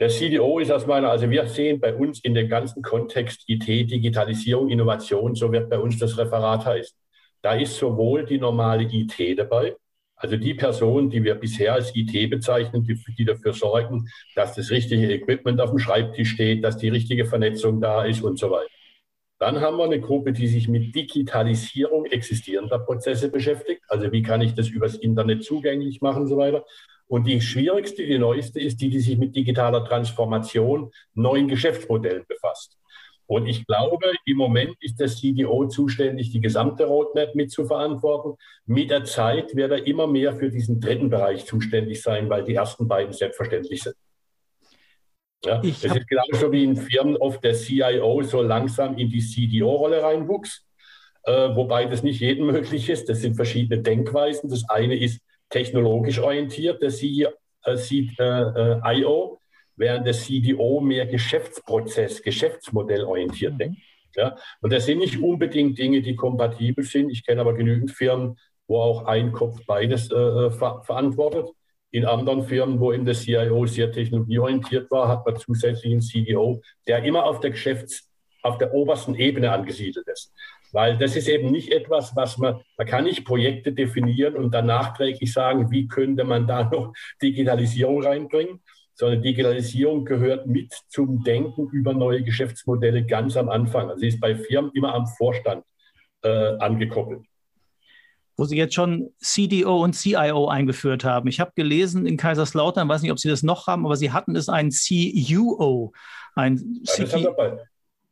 Der 0.00 0.08
CDO 0.08 0.58
ist 0.58 0.72
aus 0.72 0.86
meiner, 0.86 1.10
also 1.10 1.30
wir 1.30 1.46
sehen 1.46 1.78
bei 1.78 1.94
uns 1.94 2.20
in 2.20 2.34
dem 2.34 2.48
ganzen 2.48 2.82
Kontext 2.82 3.44
IT, 3.46 3.66
Digitalisierung, 3.66 4.70
Innovation, 4.70 5.34
so 5.34 5.52
wird 5.52 5.68
bei 5.68 5.78
uns 5.78 5.98
das 5.98 6.16
Referat 6.16 6.64
heißen. 6.64 6.96
Da 7.42 7.54
ist 7.54 7.76
sowohl 7.76 8.24
die 8.24 8.38
normale 8.38 8.84
IT 8.84 9.38
dabei, 9.38 9.76
also 10.16 10.36
die 10.36 10.54
Personen, 10.54 11.10
die 11.10 11.22
wir 11.22 11.36
bisher 11.36 11.74
als 11.74 11.94
IT 11.94 12.30
bezeichnen, 12.30 12.82
die, 12.82 12.98
die, 13.16 13.24
dafür 13.24 13.52
sorgen, 13.52 14.08
dass 14.34 14.54
das 14.54 14.70
richtige 14.70 15.12
Equipment 15.12 15.60
auf 15.60 15.70
dem 15.70 15.78
Schreibtisch 15.78 16.30
steht, 16.30 16.64
dass 16.64 16.76
die 16.76 16.88
richtige 16.88 17.24
Vernetzung 17.24 17.80
da 17.80 18.04
ist 18.04 18.22
und 18.22 18.38
so 18.38 18.50
weiter. 18.50 18.68
Dann 19.38 19.60
haben 19.60 19.76
wir 19.76 19.84
eine 19.84 20.00
Gruppe, 20.00 20.32
die 20.32 20.48
sich 20.48 20.66
mit 20.66 20.92
Digitalisierung 20.92 22.06
existierender 22.06 22.80
Prozesse 22.80 23.30
beschäftigt. 23.30 23.82
Also 23.86 24.10
wie 24.10 24.22
kann 24.22 24.40
ich 24.40 24.54
das 24.54 24.68
übers 24.68 24.96
Internet 24.96 25.44
zugänglich 25.44 26.00
machen 26.00 26.22
und 26.22 26.28
so 26.28 26.36
weiter. 26.36 26.64
Und 27.06 27.28
die 27.28 27.40
schwierigste, 27.40 28.04
die 28.04 28.18
neueste 28.18 28.60
ist 28.60 28.80
die, 28.80 28.90
die 28.90 28.98
sich 28.98 29.16
mit 29.16 29.36
digitaler 29.36 29.84
Transformation, 29.84 30.90
neuen 31.14 31.46
Geschäftsmodellen 31.46 32.24
befasst. 32.26 32.77
Und 33.28 33.46
ich 33.46 33.66
glaube, 33.66 34.10
im 34.24 34.38
Moment 34.38 34.74
ist 34.80 34.98
der 34.98 35.08
CDO 35.08 35.68
zuständig, 35.68 36.30
die 36.30 36.40
gesamte 36.40 36.86
Roadmap 36.86 37.34
mit 37.34 37.50
zu 37.50 37.66
verantworten. 37.66 38.38
Mit 38.64 38.90
der 38.90 39.04
Zeit 39.04 39.54
wird 39.54 39.70
er 39.70 39.86
immer 39.86 40.06
mehr 40.06 40.32
für 40.32 40.48
diesen 40.48 40.80
dritten 40.80 41.10
Bereich 41.10 41.44
zuständig 41.44 42.02
sein, 42.02 42.30
weil 42.30 42.42
die 42.42 42.54
ersten 42.54 42.88
beiden 42.88 43.12
selbstverständlich 43.12 43.82
sind. 43.82 43.96
Ja, 45.44 45.60
es 45.62 45.84
ist 45.84 46.08
genauso 46.08 46.50
wie 46.50 46.64
in 46.64 46.74
Firmen 46.74 47.18
oft 47.18 47.44
der 47.44 47.52
CIO 47.52 48.22
so 48.22 48.40
langsam 48.40 48.96
in 48.96 49.10
die 49.10 49.20
CDO-Rolle 49.20 50.02
reinwuchs, 50.02 50.66
äh, 51.24 51.54
wobei 51.54 51.84
das 51.84 52.02
nicht 52.02 52.20
jedem 52.20 52.46
möglich 52.52 52.88
ist. 52.88 53.10
Das 53.10 53.20
sind 53.20 53.34
verschiedene 53.34 53.82
Denkweisen. 53.82 54.48
Das 54.48 54.66
eine 54.70 54.98
ist 54.98 55.20
technologisch 55.50 56.18
orientiert, 56.18 56.80
der 56.80 56.88
CIO, 56.88 57.28
äh, 57.66 57.76
während 59.78 60.06
der 60.06 60.14
CDO 60.14 60.80
mehr 60.80 61.06
Geschäftsprozess, 61.06 62.22
Geschäftsmodell 62.22 63.04
orientiert 63.04 63.54
mhm. 63.54 63.58
denkt. 63.58 63.78
Ja? 64.16 64.36
Und 64.60 64.72
das 64.72 64.86
sind 64.86 64.98
nicht 64.98 65.22
unbedingt 65.22 65.78
Dinge, 65.78 66.02
die 66.02 66.16
kompatibel 66.16 66.84
sind. 66.84 67.10
Ich 67.10 67.24
kenne 67.24 67.40
aber 67.40 67.54
genügend 67.54 67.90
Firmen, 67.90 68.36
wo 68.66 68.78
auch 68.80 69.06
ein 69.06 69.32
Kopf 69.32 69.64
beides 69.66 70.10
äh, 70.10 70.14
äh 70.14 70.50
ver 70.50 70.82
verantwortet. 70.82 71.48
In 71.90 72.04
anderen 72.04 72.42
Firmen, 72.42 72.80
wo 72.80 72.92
eben 72.92 73.06
der 73.06 73.14
CIO 73.14 73.64
sehr 73.64 73.90
technologieorientiert 73.90 74.90
war, 74.90 75.08
hat 75.08 75.24
man 75.24 75.36
zusätzlich 75.36 75.90
einen 75.90 76.02
CDO, 76.02 76.60
der 76.86 77.02
immer 77.02 77.24
auf 77.24 77.40
der 77.40 77.50
Geschäfts-, 77.50 78.10
auf 78.42 78.58
der 78.58 78.74
obersten 78.74 79.14
Ebene 79.14 79.50
angesiedelt 79.50 80.06
ist. 80.06 80.34
Weil 80.72 80.98
das 80.98 81.16
ist 81.16 81.28
eben 81.28 81.50
nicht 81.50 81.72
etwas, 81.72 82.14
was 82.14 82.36
man, 82.36 82.60
man 82.76 82.86
kann 82.86 83.04
nicht 83.04 83.24
Projekte 83.24 83.72
definieren 83.72 84.36
und 84.36 84.52
dann 84.52 84.66
nachträglich 84.66 85.32
sagen, 85.32 85.70
wie 85.70 85.88
könnte 85.88 86.24
man 86.24 86.46
da 86.46 86.64
noch 86.70 86.92
Digitalisierung 87.22 88.02
reinbringen, 88.02 88.60
sondern 88.98 89.22
Digitalisierung 89.22 90.04
gehört 90.04 90.46
mit 90.46 90.74
zum 90.88 91.22
Denken 91.22 91.68
über 91.70 91.94
neue 91.94 92.24
Geschäftsmodelle 92.24 93.06
ganz 93.06 93.36
am 93.36 93.48
Anfang. 93.48 93.88
Also 93.88 94.00
sie 94.00 94.08
ist 94.08 94.20
bei 94.20 94.34
Firmen 94.34 94.72
immer 94.74 94.92
am 94.92 95.06
Vorstand 95.06 95.64
äh, 96.22 96.56
angekoppelt. 96.58 97.24
Wo 98.36 98.44
Sie 98.44 98.56
jetzt 98.56 98.74
schon 98.74 99.10
CDO 99.18 99.82
und 99.82 99.94
CIO 99.94 100.48
eingeführt 100.48 101.04
haben. 101.04 101.28
Ich 101.28 101.40
habe 101.40 101.52
gelesen 101.54 102.06
in 102.06 102.16
Kaiserslautern, 102.16 102.88
weiß 102.88 103.02
nicht, 103.02 103.12
ob 103.12 103.18
Sie 103.18 103.28
das 103.28 103.42
noch 103.42 103.68
haben, 103.68 103.84
aber 103.86 103.96
Sie 103.96 104.12
hatten 104.12 104.34
es 104.36 104.48
ein 104.48 104.70
CUO. 104.70 105.92
Ein 106.34 106.80
ja, 106.84 107.04
das 107.04 107.26
aber, 107.26 107.58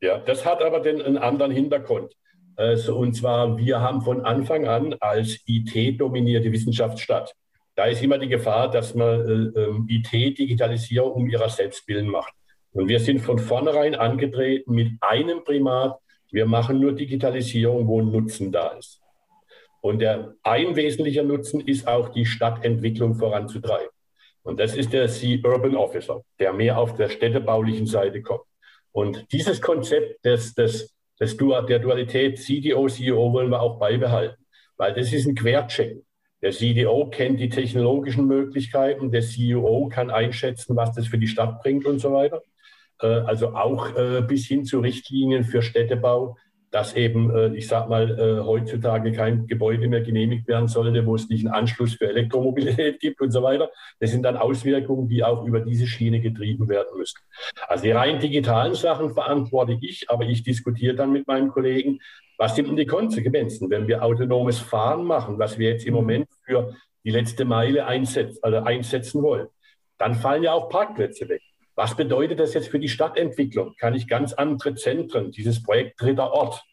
ja, 0.01 0.17
das 0.19 0.45
hat 0.45 0.61
aber 0.61 0.79
den, 0.79 1.01
einen 1.01 1.17
anderen 1.17 1.51
Hintergrund. 1.51 2.13
Also, 2.55 2.97
und 2.97 3.13
zwar, 3.13 3.57
wir 3.57 3.81
haben 3.81 4.01
von 4.01 4.25
Anfang 4.25 4.67
an 4.67 4.95
als 4.99 5.39
IT-dominierte 5.45 6.51
Wissenschaftsstadt 6.51 7.33
da 7.77 7.85
ist 7.85 8.01
immer 8.01 8.17
die 8.17 8.27
Gefahr, 8.27 8.71
dass 8.71 8.95
man 8.95 9.53
äh, 9.55 9.59
ähm, 9.59 9.85
IT-Digitalisierung 9.87 11.11
um 11.11 11.29
ihrer 11.29 11.47
selbst 11.47 11.87
willen 11.87 12.09
macht. 12.09 12.33
Und 12.71 12.87
wir 12.87 12.99
sind 12.99 13.19
von 13.19 13.37
vornherein 13.37 13.93
angetreten 13.93 14.73
mit 14.73 14.93
einem 14.99 15.43
Primat. 15.43 15.95
Wir 16.31 16.47
machen 16.47 16.79
nur 16.79 16.93
Digitalisierung, 16.93 17.87
wo 17.87 18.01
ein 18.01 18.11
Nutzen 18.11 18.51
da 18.51 18.69
ist. 18.69 18.99
Und 19.81 19.99
der 19.99 20.33
ein 20.41 20.75
wesentlicher 20.75 21.21
Nutzen 21.21 21.61
ist 21.61 21.87
auch 21.87 22.09
die 22.09 22.25
Stadtentwicklung 22.25 23.13
voranzutreiben. 23.13 23.91
Und 24.41 24.59
das 24.59 24.75
ist 24.75 24.91
der 24.91 25.07
C-Urban 25.07 25.75
Officer, 25.75 26.23
der 26.39 26.53
mehr 26.53 26.79
auf 26.79 26.95
der 26.95 27.09
städtebaulichen 27.09 27.85
Seite 27.85 28.23
kommt. 28.23 28.45
Und 28.91 29.31
dieses 29.31 29.61
Konzept 29.61 30.25
des, 30.25 30.55
des, 30.55 30.95
des, 31.19 31.37
der 31.37 31.79
Dualität 31.79 32.39
CDO, 32.39 32.87
CEO 32.87 33.31
wollen 33.31 33.51
wir 33.51 33.61
auch 33.61 33.77
beibehalten, 33.77 34.43
weil 34.77 34.95
das 34.95 35.13
ist 35.13 35.27
ein 35.27 35.35
Quercheck. 35.35 35.97
Der 36.41 36.51
CDO 36.51 37.09
kennt 37.09 37.39
die 37.39 37.49
technologischen 37.49 38.27
Möglichkeiten, 38.27 39.11
der 39.11 39.21
CEO 39.21 39.89
kann 39.91 40.11
einschätzen, 40.11 40.75
was 40.75 40.93
das 40.93 41.07
für 41.07 41.17
die 41.17 41.27
Stadt 41.27 41.61
bringt 41.61 41.85
und 41.85 41.99
so 41.99 42.13
weiter. 42.13 42.41
Äh, 43.01 43.07
also 43.07 43.55
auch 43.55 43.95
äh, 43.95 44.21
bis 44.21 44.45
hin 44.45 44.65
zu 44.65 44.79
Richtlinien 44.79 45.43
für 45.43 45.61
Städtebau, 45.61 46.37
dass 46.69 46.95
eben, 46.95 47.33
äh, 47.33 47.55
ich 47.55 47.67
sage 47.67 47.89
mal, 47.89 48.43
heutzutage 48.45 49.11
kein 49.13 49.47
Gebäude 49.47 49.87
mehr 49.87 50.01
genehmigt 50.01 50.47
werden 50.47 50.67
sollte, 50.67 51.05
wo 51.05 51.15
es 51.15 51.29
nicht 51.29 51.45
einen 51.45 51.55
Anschluss 51.55 51.93
für 51.93 52.09
Elektromobilität 52.09 52.99
gibt 52.99 53.21
und 53.21 53.31
so 53.31 53.41
weiter. 53.41 53.69
Das 53.99 54.11
sind 54.11 54.23
dann 54.23 54.37
Auswirkungen, 54.37 55.07
die 55.07 55.23
auch 55.23 55.45
über 55.45 55.61
diese 55.61 55.87
Schiene 55.87 56.19
getrieben 56.19 56.67
werden 56.67 56.97
müssen. 56.97 57.19
Also 57.67 57.85
die 57.85 57.91
rein 57.91 58.19
digitalen 58.19 58.75
Sachen 58.75 59.13
verantworte 59.13 59.77
ich, 59.81 60.09
aber 60.09 60.25
ich 60.25 60.43
diskutiere 60.43 60.95
dann 60.95 61.11
mit 61.11 61.25
meinen 61.27 61.49
Kollegen, 61.49 61.99
was 62.37 62.55
sind 62.55 62.67
denn 62.67 62.75
die 62.75 62.85
Konsequenzen, 62.85 63.69
wenn 63.69 63.87
wir 63.87 64.03
autonomes 64.03 64.59
Fahren 64.59 65.03
machen, 65.03 65.39
was 65.39 65.57
wir 65.57 65.71
jetzt 65.71 65.85
im 65.85 65.95
Moment 65.95 66.27
für 66.45 66.75
die 67.03 67.11
letzte 67.11 67.45
Meile 67.45 67.85
einsetzen, 67.85 68.37
also 68.41 68.57
einsetzen 68.59 69.23
wollen? 69.23 69.47
Dann 69.97 70.13
fallen 70.13 70.43
ja 70.43 70.51
auch 70.53 70.69
Parkplätze 70.69 71.27
weg. 71.29 71.41
Was 71.75 71.95
bedeutet 71.95 72.39
das 72.39 72.53
jetzt 72.53 72.67
für 72.69 72.79
die 72.79 72.89
Stadtentwicklung? 72.89 73.73
Kann 73.77 73.95
ich 73.95 74.07
ganz 74.07 74.33
andere 74.33 74.75
Zentren, 74.75 75.31
dieses 75.31 75.63
Projekt 75.63 75.99
dritter 76.01 76.31
Ort, 76.31 76.63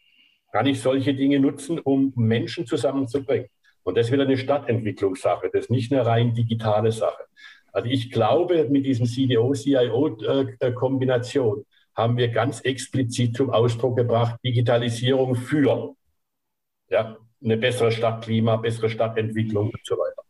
kann 0.51 0.67
ich 0.67 0.81
solche 0.81 1.13
Dinge 1.13 1.39
nutzen, 1.39 1.79
um 1.79 2.11
Menschen 2.15 2.65
zusammenzubringen? 2.65 3.49
Und 3.83 3.97
das 3.97 4.07
ist 4.07 4.13
wieder 4.13 4.23
eine 4.23 4.37
Stadtentwicklungssache, 4.37 5.49
das 5.51 5.65
ist 5.65 5.71
nicht 5.71 5.93
eine 5.93 6.05
rein 6.05 6.33
digitale 6.33 6.91
Sache. 6.91 7.23
Also 7.71 7.87
ich 7.89 8.09
glaube, 8.09 8.67
mit 8.69 8.85
diesem 8.85 9.05
CDO-CIO-Kombination 9.05 11.59
äh, 11.59 11.63
haben 11.95 12.17
wir 12.17 12.27
ganz 12.29 12.61
explizit 12.61 13.35
zum 13.37 13.49
Ausdruck 13.49 13.97
gebracht, 13.97 14.39
Digitalisierung 14.43 15.35
für 15.35 15.95
ja, 16.89 17.17
eine 17.43 17.57
bessere 17.57 17.91
Stadtklima, 17.91 18.57
bessere 18.57 18.89
Stadtentwicklung 18.89 19.67
und 19.67 19.81
so 19.83 19.95
weiter. 19.95 20.23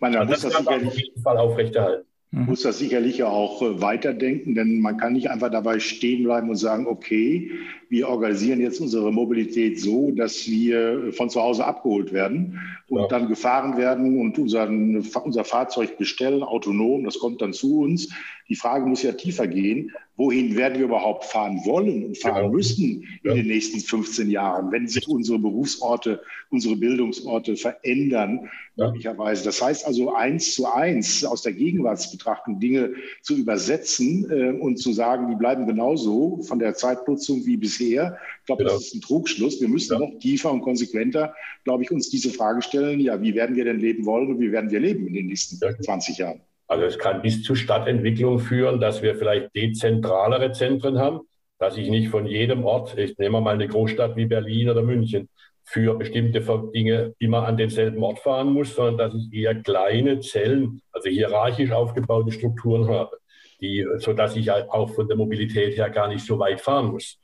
Man 0.00 0.26
muss 0.26 0.40
das, 0.40 0.52
das 0.52 0.66
auf 0.66 0.96
jeden 0.96 1.22
Fall 1.22 1.38
aufrechterhalten. 1.38 2.06
Mhm. 2.32 2.46
muss 2.46 2.62
das 2.62 2.78
sicherlich 2.78 3.22
auch 3.22 3.62
äh, 3.62 3.80
weiterdenken, 3.80 4.54
denn 4.54 4.80
man 4.80 4.96
kann 4.96 5.12
nicht 5.12 5.30
einfach 5.30 5.50
dabei 5.50 5.78
stehen 5.78 6.24
bleiben 6.24 6.50
und 6.50 6.56
sagen, 6.56 6.86
okay, 6.86 7.52
wir 7.88 8.08
organisieren 8.08 8.60
jetzt 8.60 8.80
unsere 8.80 9.12
Mobilität 9.12 9.80
so, 9.80 10.10
dass 10.10 10.46
wir 10.46 11.12
von 11.12 11.30
zu 11.30 11.40
Hause 11.40 11.64
abgeholt 11.64 12.12
werden 12.12 12.60
und 12.88 13.02
ja. 13.02 13.06
dann 13.06 13.28
gefahren 13.28 13.76
werden 13.76 14.20
und 14.20 14.38
unseren, 14.38 15.06
unser 15.24 15.44
Fahrzeug 15.44 15.98
bestellen, 15.98 16.42
autonom, 16.42 17.04
das 17.04 17.18
kommt 17.20 17.40
dann 17.42 17.52
zu 17.52 17.80
uns. 17.80 18.12
Die 18.48 18.56
Frage 18.56 18.86
muss 18.86 19.02
ja 19.02 19.12
tiefer 19.12 19.46
gehen, 19.46 19.92
wohin 20.16 20.56
werden 20.56 20.78
wir 20.78 20.86
überhaupt 20.86 21.24
fahren 21.24 21.60
wollen 21.64 22.04
und 22.04 22.18
fahren 22.18 22.44
genau. 22.44 22.54
müssen 22.54 23.04
in 23.22 23.34
den 23.34 23.46
nächsten 23.46 23.80
15 23.80 24.30
Jahren, 24.30 24.72
wenn 24.72 24.88
sich 24.88 25.06
unsere 25.08 25.38
Berufsorte, 25.38 26.22
unsere 26.50 26.76
Bildungsorte 26.76 27.56
verändern, 27.56 28.48
möglicherweise. 28.76 29.44
Das 29.44 29.60
heißt 29.60 29.86
also 29.86 30.14
eins 30.14 30.54
zu 30.54 30.72
eins 30.72 31.24
aus 31.24 31.42
der 31.42 31.52
Gegenwartsbetrachtung 31.52 32.60
Dinge 32.60 32.94
zu 33.22 33.36
übersetzen 33.36 34.30
äh, 34.30 34.58
und 34.58 34.76
zu 34.78 34.92
sagen, 34.92 35.28
die 35.28 35.36
bleiben 35.36 35.66
genauso 35.66 36.40
von 36.42 36.58
der 36.58 36.74
Zeitnutzung 36.74 37.44
wie 37.44 37.56
bisher. 37.56 38.18
Ich 38.40 38.46
glaube, 38.46 38.64
genau. 38.64 38.74
das 38.74 38.86
ist 38.86 38.94
ein 38.94 39.00
Trugschluss. 39.00 39.60
Wir 39.60 39.68
müssen 39.68 39.98
noch 39.98 40.18
tiefer 40.18 40.52
und 40.52 40.62
konsequenter, 40.62 41.34
glaube 41.64 41.82
ich, 41.82 41.90
uns 41.90 42.08
diese 42.10 42.30
Frage 42.30 42.62
stellen, 42.62 43.00
ja, 43.00 43.20
wie 43.20 43.34
werden 43.34 43.56
wir 43.56 43.64
denn 43.64 43.80
leben 43.80 44.06
wollen 44.06 44.28
und 44.28 44.40
wie 44.40 44.52
werden 44.52 44.70
wir 44.70 44.80
leben 44.80 45.06
in 45.06 45.14
den 45.14 45.26
nächsten 45.26 45.58
20 45.58 46.18
Jahren? 46.18 46.40
Also 46.68 46.84
es 46.84 46.98
kann 46.98 47.22
bis 47.22 47.42
zu 47.42 47.54
Stadtentwicklung 47.54 48.38
führen, 48.38 48.80
dass 48.80 49.02
wir 49.02 49.14
vielleicht 49.14 49.54
dezentralere 49.54 50.52
Zentren 50.52 50.98
haben, 50.98 51.20
dass 51.58 51.76
ich 51.76 51.88
nicht 51.88 52.08
von 52.08 52.26
jedem 52.26 52.64
Ort, 52.64 52.98
ich 52.98 53.16
nehme 53.18 53.40
mal 53.40 53.54
eine 53.54 53.68
Großstadt 53.68 54.16
wie 54.16 54.26
Berlin 54.26 54.70
oder 54.70 54.82
München, 54.82 55.28
für 55.68 55.94
bestimmte 55.98 56.40
Dinge 56.72 57.14
immer 57.18 57.44
an 57.44 57.56
denselben 57.56 58.02
Ort 58.02 58.20
fahren 58.20 58.52
muss, 58.52 58.74
sondern 58.74 58.98
dass 58.98 59.14
ich 59.14 59.32
eher 59.32 59.54
kleine 59.54 60.20
Zellen, 60.20 60.80
also 60.92 61.08
hierarchisch 61.08 61.72
aufgebaute 61.72 62.30
Strukturen 62.30 62.88
habe, 62.88 63.18
die, 63.60 63.84
sodass 63.96 64.36
ich 64.36 64.48
halt 64.48 64.70
auch 64.70 64.90
von 64.90 65.08
der 65.08 65.16
Mobilität 65.16 65.76
her 65.76 65.90
gar 65.90 66.06
nicht 66.06 66.24
so 66.24 66.38
weit 66.38 66.60
fahren 66.60 66.92
muss. 66.92 67.18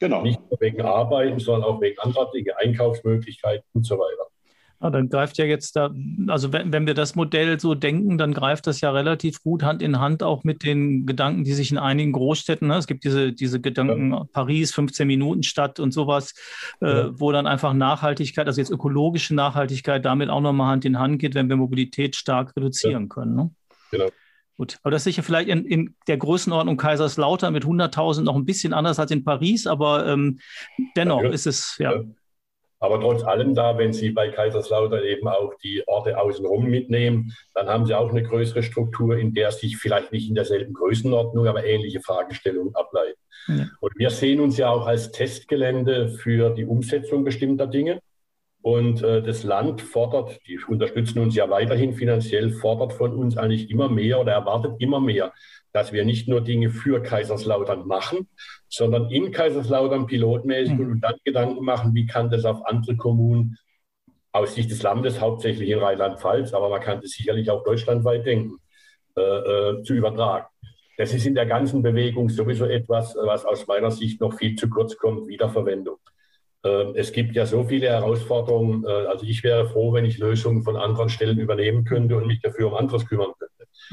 Genau. 0.00 0.22
Nicht 0.22 0.40
nur 0.50 0.60
wegen 0.60 0.82
Arbeiten, 0.82 1.38
sondern 1.38 1.70
auch 1.70 1.80
wegen 1.80 1.98
anderer 2.00 2.28
Dinge, 2.32 2.56
Einkaufsmöglichkeiten 2.56 3.64
und 3.74 3.86
so 3.86 3.96
weiter. 3.96 4.31
Ja, 4.82 4.90
dann 4.90 5.08
greift 5.08 5.38
ja 5.38 5.44
jetzt 5.44 5.76
da, 5.76 5.94
also 6.26 6.52
wenn, 6.52 6.72
wenn 6.72 6.88
wir 6.88 6.94
das 6.94 7.14
Modell 7.14 7.60
so 7.60 7.76
denken, 7.76 8.18
dann 8.18 8.34
greift 8.34 8.66
das 8.66 8.80
ja 8.80 8.90
relativ 8.90 9.40
gut 9.40 9.62
Hand 9.62 9.80
in 9.80 10.00
Hand 10.00 10.24
auch 10.24 10.42
mit 10.42 10.64
den 10.64 11.06
Gedanken, 11.06 11.44
die 11.44 11.52
sich 11.52 11.70
in 11.70 11.78
einigen 11.78 12.10
Großstädten, 12.10 12.66
ne, 12.66 12.78
es 12.78 12.88
gibt 12.88 13.04
diese, 13.04 13.32
diese 13.32 13.60
Gedanken, 13.60 14.12
ja. 14.12 14.24
Paris, 14.32 14.74
15 14.74 15.06
Minuten 15.06 15.44
Stadt 15.44 15.78
und 15.78 15.92
sowas, 15.92 16.34
äh, 16.80 16.86
ja. 16.86 17.10
wo 17.12 17.30
dann 17.30 17.46
einfach 17.46 17.74
Nachhaltigkeit, 17.74 18.48
also 18.48 18.60
jetzt 18.60 18.70
ökologische 18.70 19.36
Nachhaltigkeit 19.36 20.04
damit 20.04 20.30
auch 20.30 20.40
nochmal 20.40 20.72
Hand 20.72 20.84
in 20.84 20.98
Hand 20.98 21.20
geht, 21.20 21.36
wenn 21.36 21.48
wir 21.48 21.56
Mobilität 21.56 22.16
stark 22.16 22.56
reduzieren 22.56 23.08
können. 23.08 23.36
Ne? 23.36 23.50
Genau. 23.92 24.08
Gut, 24.56 24.78
aber 24.82 24.90
das 24.90 25.02
ist 25.02 25.04
sicher 25.04 25.22
vielleicht 25.22 25.48
in, 25.48 25.64
in 25.64 25.94
der 26.08 26.16
Größenordnung 26.16 26.76
Kaiserslautern 26.76 27.52
mit 27.52 27.64
100.000 27.64 28.22
noch 28.22 28.34
ein 28.34 28.44
bisschen 28.44 28.72
anders 28.72 28.98
als 28.98 29.12
in 29.12 29.22
Paris, 29.22 29.68
aber 29.68 30.08
ähm, 30.08 30.40
dennoch 30.96 31.22
ist 31.22 31.46
es, 31.46 31.76
ja. 31.78 32.02
Aber 32.82 33.00
trotz 33.00 33.22
allem 33.22 33.54
da, 33.54 33.78
wenn 33.78 33.92
Sie 33.92 34.10
bei 34.10 34.28
Kaiserslautern 34.28 35.04
eben 35.04 35.28
auch 35.28 35.54
die 35.62 35.86
Orte 35.86 36.20
außenrum 36.20 36.66
mitnehmen, 36.66 37.32
dann 37.54 37.68
haben 37.68 37.86
Sie 37.86 37.94
auch 37.94 38.10
eine 38.10 38.24
größere 38.24 38.64
Struktur, 38.64 39.16
in 39.16 39.34
der 39.34 39.52
sich 39.52 39.76
vielleicht 39.76 40.10
nicht 40.10 40.28
in 40.28 40.34
derselben 40.34 40.74
Größenordnung, 40.74 41.46
aber 41.46 41.64
ähnliche 41.64 42.00
Fragestellungen 42.00 42.74
ableiten. 42.74 43.20
Ja. 43.46 43.66
Und 43.80 43.92
wir 43.96 44.10
sehen 44.10 44.40
uns 44.40 44.56
ja 44.56 44.68
auch 44.68 44.88
als 44.88 45.12
Testgelände 45.12 46.08
für 46.08 46.50
die 46.50 46.64
Umsetzung 46.64 47.22
bestimmter 47.22 47.68
Dinge. 47.68 48.00
Und 48.62 49.00
äh, 49.04 49.22
das 49.22 49.44
Land 49.44 49.80
fordert, 49.80 50.40
die 50.48 50.58
unterstützen 50.66 51.20
uns 51.20 51.36
ja 51.36 51.48
weiterhin 51.50 51.94
finanziell, 51.94 52.50
fordert 52.50 52.92
von 52.92 53.14
uns 53.14 53.36
eigentlich 53.36 53.70
immer 53.70 53.88
mehr 53.88 54.20
oder 54.20 54.32
erwartet 54.32 54.74
immer 54.80 54.98
mehr, 54.98 55.32
dass 55.72 55.92
wir 55.92 56.04
nicht 56.04 56.28
nur 56.28 56.40
Dinge 56.40 56.70
für 56.70 57.02
Kaiserslautern 57.02 57.86
machen, 57.86 58.28
sondern 58.68 59.10
in 59.10 59.32
Kaiserslautern 59.32 60.06
pilotmäßig 60.06 60.74
mhm. 60.74 60.92
und 60.92 61.00
dann 61.00 61.14
Gedanken 61.24 61.64
machen, 61.64 61.94
wie 61.94 62.06
kann 62.06 62.30
das 62.30 62.44
auf 62.44 62.66
andere 62.66 62.96
Kommunen 62.96 63.58
aus 64.32 64.54
Sicht 64.54 64.70
des 64.70 64.82
Landes, 64.82 65.20
hauptsächlich 65.20 65.68
in 65.68 65.78
Rheinland-Pfalz, 65.78 66.54
aber 66.54 66.68
man 66.68 66.80
kann 66.80 67.00
das 67.00 67.10
sicherlich 67.10 67.50
auch 67.50 67.64
deutschlandweit 67.64 68.24
denken, 68.24 68.58
äh, 69.16 69.20
äh, 69.20 69.82
zu 69.82 69.94
übertragen. 69.94 70.46
Das 70.96 71.12
ist 71.12 71.26
in 71.26 71.34
der 71.34 71.46
ganzen 71.46 71.82
Bewegung 71.82 72.28
sowieso 72.28 72.64
etwas, 72.64 73.14
was 73.14 73.44
aus 73.44 73.66
meiner 73.66 73.90
Sicht 73.90 74.20
noch 74.20 74.34
viel 74.34 74.54
zu 74.54 74.68
kurz 74.68 74.96
kommt, 74.96 75.26
Wiederverwendung. 75.26 75.96
Ähm, 76.64 76.92
es 76.94 77.12
gibt 77.12 77.34
ja 77.34 77.44
so 77.44 77.64
viele 77.64 77.88
Herausforderungen. 77.88 78.84
Äh, 78.84 78.88
also 78.88 79.26
ich 79.26 79.42
wäre 79.42 79.66
froh, 79.68 79.92
wenn 79.92 80.04
ich 80.04 80.18
Lösungen 80.18 80.62
von 80.62 80.76
anderen 80.76 81.08
Stellen 81.08 81.38
übernehmen 81.38 81.84
könnte 81.84 82.16
und 82.16 82.26
mich 82.26 82.40
dafür 82.40 82.68
um 82.68 82.74
anderes 82.74 83.06
kümmern 83.06 83.32
könnte. 83.38 83.41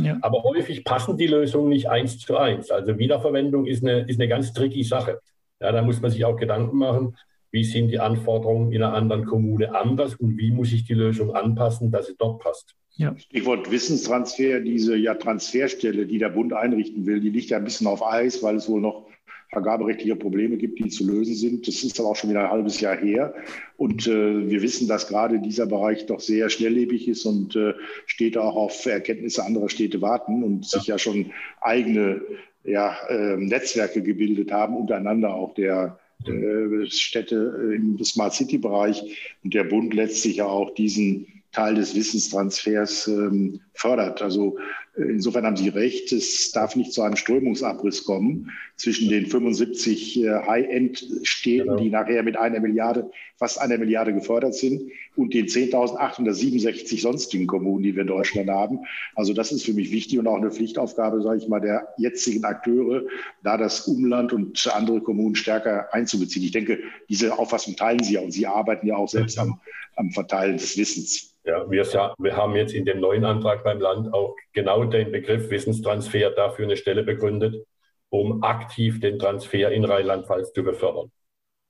Ja. 0.04 0.18
Aber 0.22 0.44
häufig 0.44 0.84
passen 0.84 1.18
die 1.18 1.28
Lösungen 1.28 1.70
nicht 1.70 1.90
eins 1.90 2.20
zu 2.20 2.38
eins. 2.38 2.72
Also 2.72 2.98
Wiederverwendung 2.98 3.66
ist 3.66 3.84
eine, 3.84 4.02
ist 4.02 4.20
eine 4.20 4.30
ganz 4.30 4.54
tricky 4.54 4.84
Sache. 4.84 5.20
Ja, 5.60 5.72
da 5.72 5.82
muss 5.82 6.02
man 6.02 6.12
sich 6.12 6.24
auch 6.26 6.38
Gedanken 6.38 6.78
machen, 6.78 7.18
wie 7.52 7.64
sind 7.64 7.90
die 7.90 8.00
Anforderungen 8.00 8.72
in 8.72 8.84
einer 8.84 8.94
anderen 8.94 9.26
Kommune 9.26 9.76
anders 9.76 10.16
und 10.16 10.38
wie 10.38 10.52
muss 10.52 10.72
ich 10.72 10.86
die 10.86 10.94
Lösung 10.94 11.36
anpassen, 11.36 11.92
dass 11.92 12.08
sie 12.08 12.16
dort 12.18 12.42
passt. 12.42 12.76
Ja. 12.96 13.16
Stichwort 13.18 13.72
Wissenstransfer, 13.72 14.60
diese 14.60 14.96
ja, 14.96 15.16
Transferstelle, 15.16 16.06
die 16.06 16.18
der 16.18 16.30
Bund 16.30 16.54
einrichten 16.54 17.06
will, 17.06 17.20
die 17.20 17.30
liegt 17.30 17.50
ja 17.50 17.58
ein 17.58 17.64
bisschen 17.64 17.88
auf 17.88 18.06
Eis, 18.06 18.44
weil 18.44 18.58
es 18.58 18.68
wohl 18.70 18.82
noch 18.82 19.09
vergaberechtliche 19.52 20.16
Probleme 20.16 20.58
gibt, 20.58 20.80
die 20.80 20.90
zu 20.90 21.06
lösen 21.06 21.36
sind. 21.36 21.68
Das 21.68 21.84
ist 21.84 22.00
aber 22.00 22.10
auch 22.10 22.16
schon 22.16 22.30
wieder 22.30 22.44
ein 22.44 22.52
halbes 22.52 22.80
Jahr 22.80 22.96
her. 22.96 23.34
Und 23.78 24.08
äh, 24.08 24.50
wir 24.50 24.62
wissen, 24.62 24.88
dass 24.88 25.08
gerade 25.08 25.40
dieser 25.40 25.66
Bereich 25.66 26.06
doch 26.06 26.20
sehr 26.20 26.50
schnelllebig 26.50 27.08
ist 27.08 27.26
und 27.26 27.56
äh, 27.56 27.74
Städte 28.06 28.44
auch 28.44 28.56
auf 28.56 28.86
Erkenntnisse 28.86 29.44
anderer 29.44 29.70
Städte 29.70 30.02
warten 30.02 30.44
und 30.44 30.66
sich 30.66 30.88
ja 30.88 31.00
schon 31.00 31.32
eigene 31.62 32.22
ja, 32.64 32.96
äh, 33.10 33.38
Netzwerke 33.38 34.04
gebildet 34.04 34.52
haben, 34.52 34.78
untereinander 34.78 35.34
auch 35.34 35.56
der 35.56 36.00
äh, 36.26 36.86
Städte 36.86 37.74
im 37.76 38.04
Smart 38.04 38.34
City-Bereich. 38.34 39.36
Und 39.44 39.54
der 39.56 39.64
Bund 39.64 39.94
letztlich 39.96 40.38
ja 40.38 40.46
auch 40.46 40.76
diesen 40.76 41.26
Teil 41.52 41.76
des 41.76 41.96
Wissenstransfers 41.96 43.08
ähm, 43.08 43.62
fördert. 43.74 44.22
Also 44.22 44.58
insofern 45.00 45.46
haben 45.46 45.58
Sie 45.58 45.70
recht, 45.70 46.12
es 46.12 46.52
darf 46.52 46.76
nicht 46.76 46.94
zu 46.94 47.02
einem 47.02 47.16
Strömungsabriss 47.16 48.04
kommen 48.04 48.52
zwischen 48.76 49.10
den 49.10 49.26
75 49.26 50.24
äh, 50.24 50.30
High-End-Städten, 50.46 51.68
genau. 51.68 51.76
die 51.78 51.90
nachher 51.90 52.24
mit 52.24 52.38
einer 52.38 52.60
Milliarde, 52.60 53.10
fast 53.38 53.60
einer 53.60 53.78
Milliarde 53.78 54.14
gefördert 54.14 54.56
sind, 54.56 54.92
und 55.16 55.34
den 55.34 55.48
10.867 55.48 57.02
sonstigen 57.02 57.48
Kommunen, 57.48 57.84
die 57.84 57.96
wir 57.96 58.02
in 58.02 58.08
Deutschland 58.08 58.50
haben. 58.50 58.80
Also 59.16 59.34
das 59.34 59.52
ist 59.52 59.66
für 59.66 59.74
mich 59.74 59.92
wichtig 59.92 60.18
und 60.20 60.28
auch 60.28 60.38
eine 60.38 60.52
Pflichtaufgabe, 60.52 61.22
sage 61.22 61.40
ich 61.40 61.48
mal, 61.48 61.60
der 61.60 61.88
jetzigen 61.98 62.46
Akteure, 62.46 63.04
da 63.44 63.58
das 63.58 63.88
Umland 63.88 64.34
und 64.34 64.66
andere 64.74 65.02
Kommunen 65.02 65.36
stärker 65.36 65.94
einzubeziehen. 65.94 66.46
Ich 66.46 66.52
denke, 66.52 66.80
diese 67.10 67.38
Auffassung 67.38 67.76
teilen 67.76 68.04
Sie 68.04 68.14
ja 68.14 68.22
und 68.22 68.32
Sie 68.32 68.48
arbeiten 68.48 68.88
ja 68.88 68.96
auch 68.96 69.10
selbst 69.10 69.38
am, 69.40 69.60
am 69.96 70.12
Verteilen 70.12 70.58
des 70.58 70.78
Wissens. 70.78 71.30
Ja, 71.46 71.70
wir, 71.70 71.84
wir 71.84 72.38
haben 72.38 72.56
jetzt 72.56 72.74
in 72.74 72.86
dem 72.86 73.00
neuen 73.00 73.26
Antrag 73.26 73.64
beim 73.64 73.80
Land 73.80 74.14
auch 74.14 74.36
genau 74.54 74.82
den 74.90 75.12
Begriff 75.12 75.50
Wissenstransfer 75.50 76.32
dafür 76.32 76.66
eine 76.66 76.78
Stelle 76.78 77.04
begründet, 77.04 77.66
um 78.10 78.44
aktiv 78.44 79.00
den 79.00 79.20
Transfer 79.20 79.72
in 79.72 79.86
Rheinland-Pfalz 79.86 80.54
zu 80.54 80.64
befördern. 80.64 81.12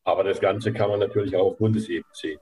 Aber 0.03 0.23
das 0.23 0.39
Ganze 0.39 0.73
kann 0.73 0.89
man 0.89 0.99
natürlich 0.99 1.35
auch 1.35 1.51
auf 1.51 1.57
Bundesebene 1.57 2.05
sehen. 2.13 2.39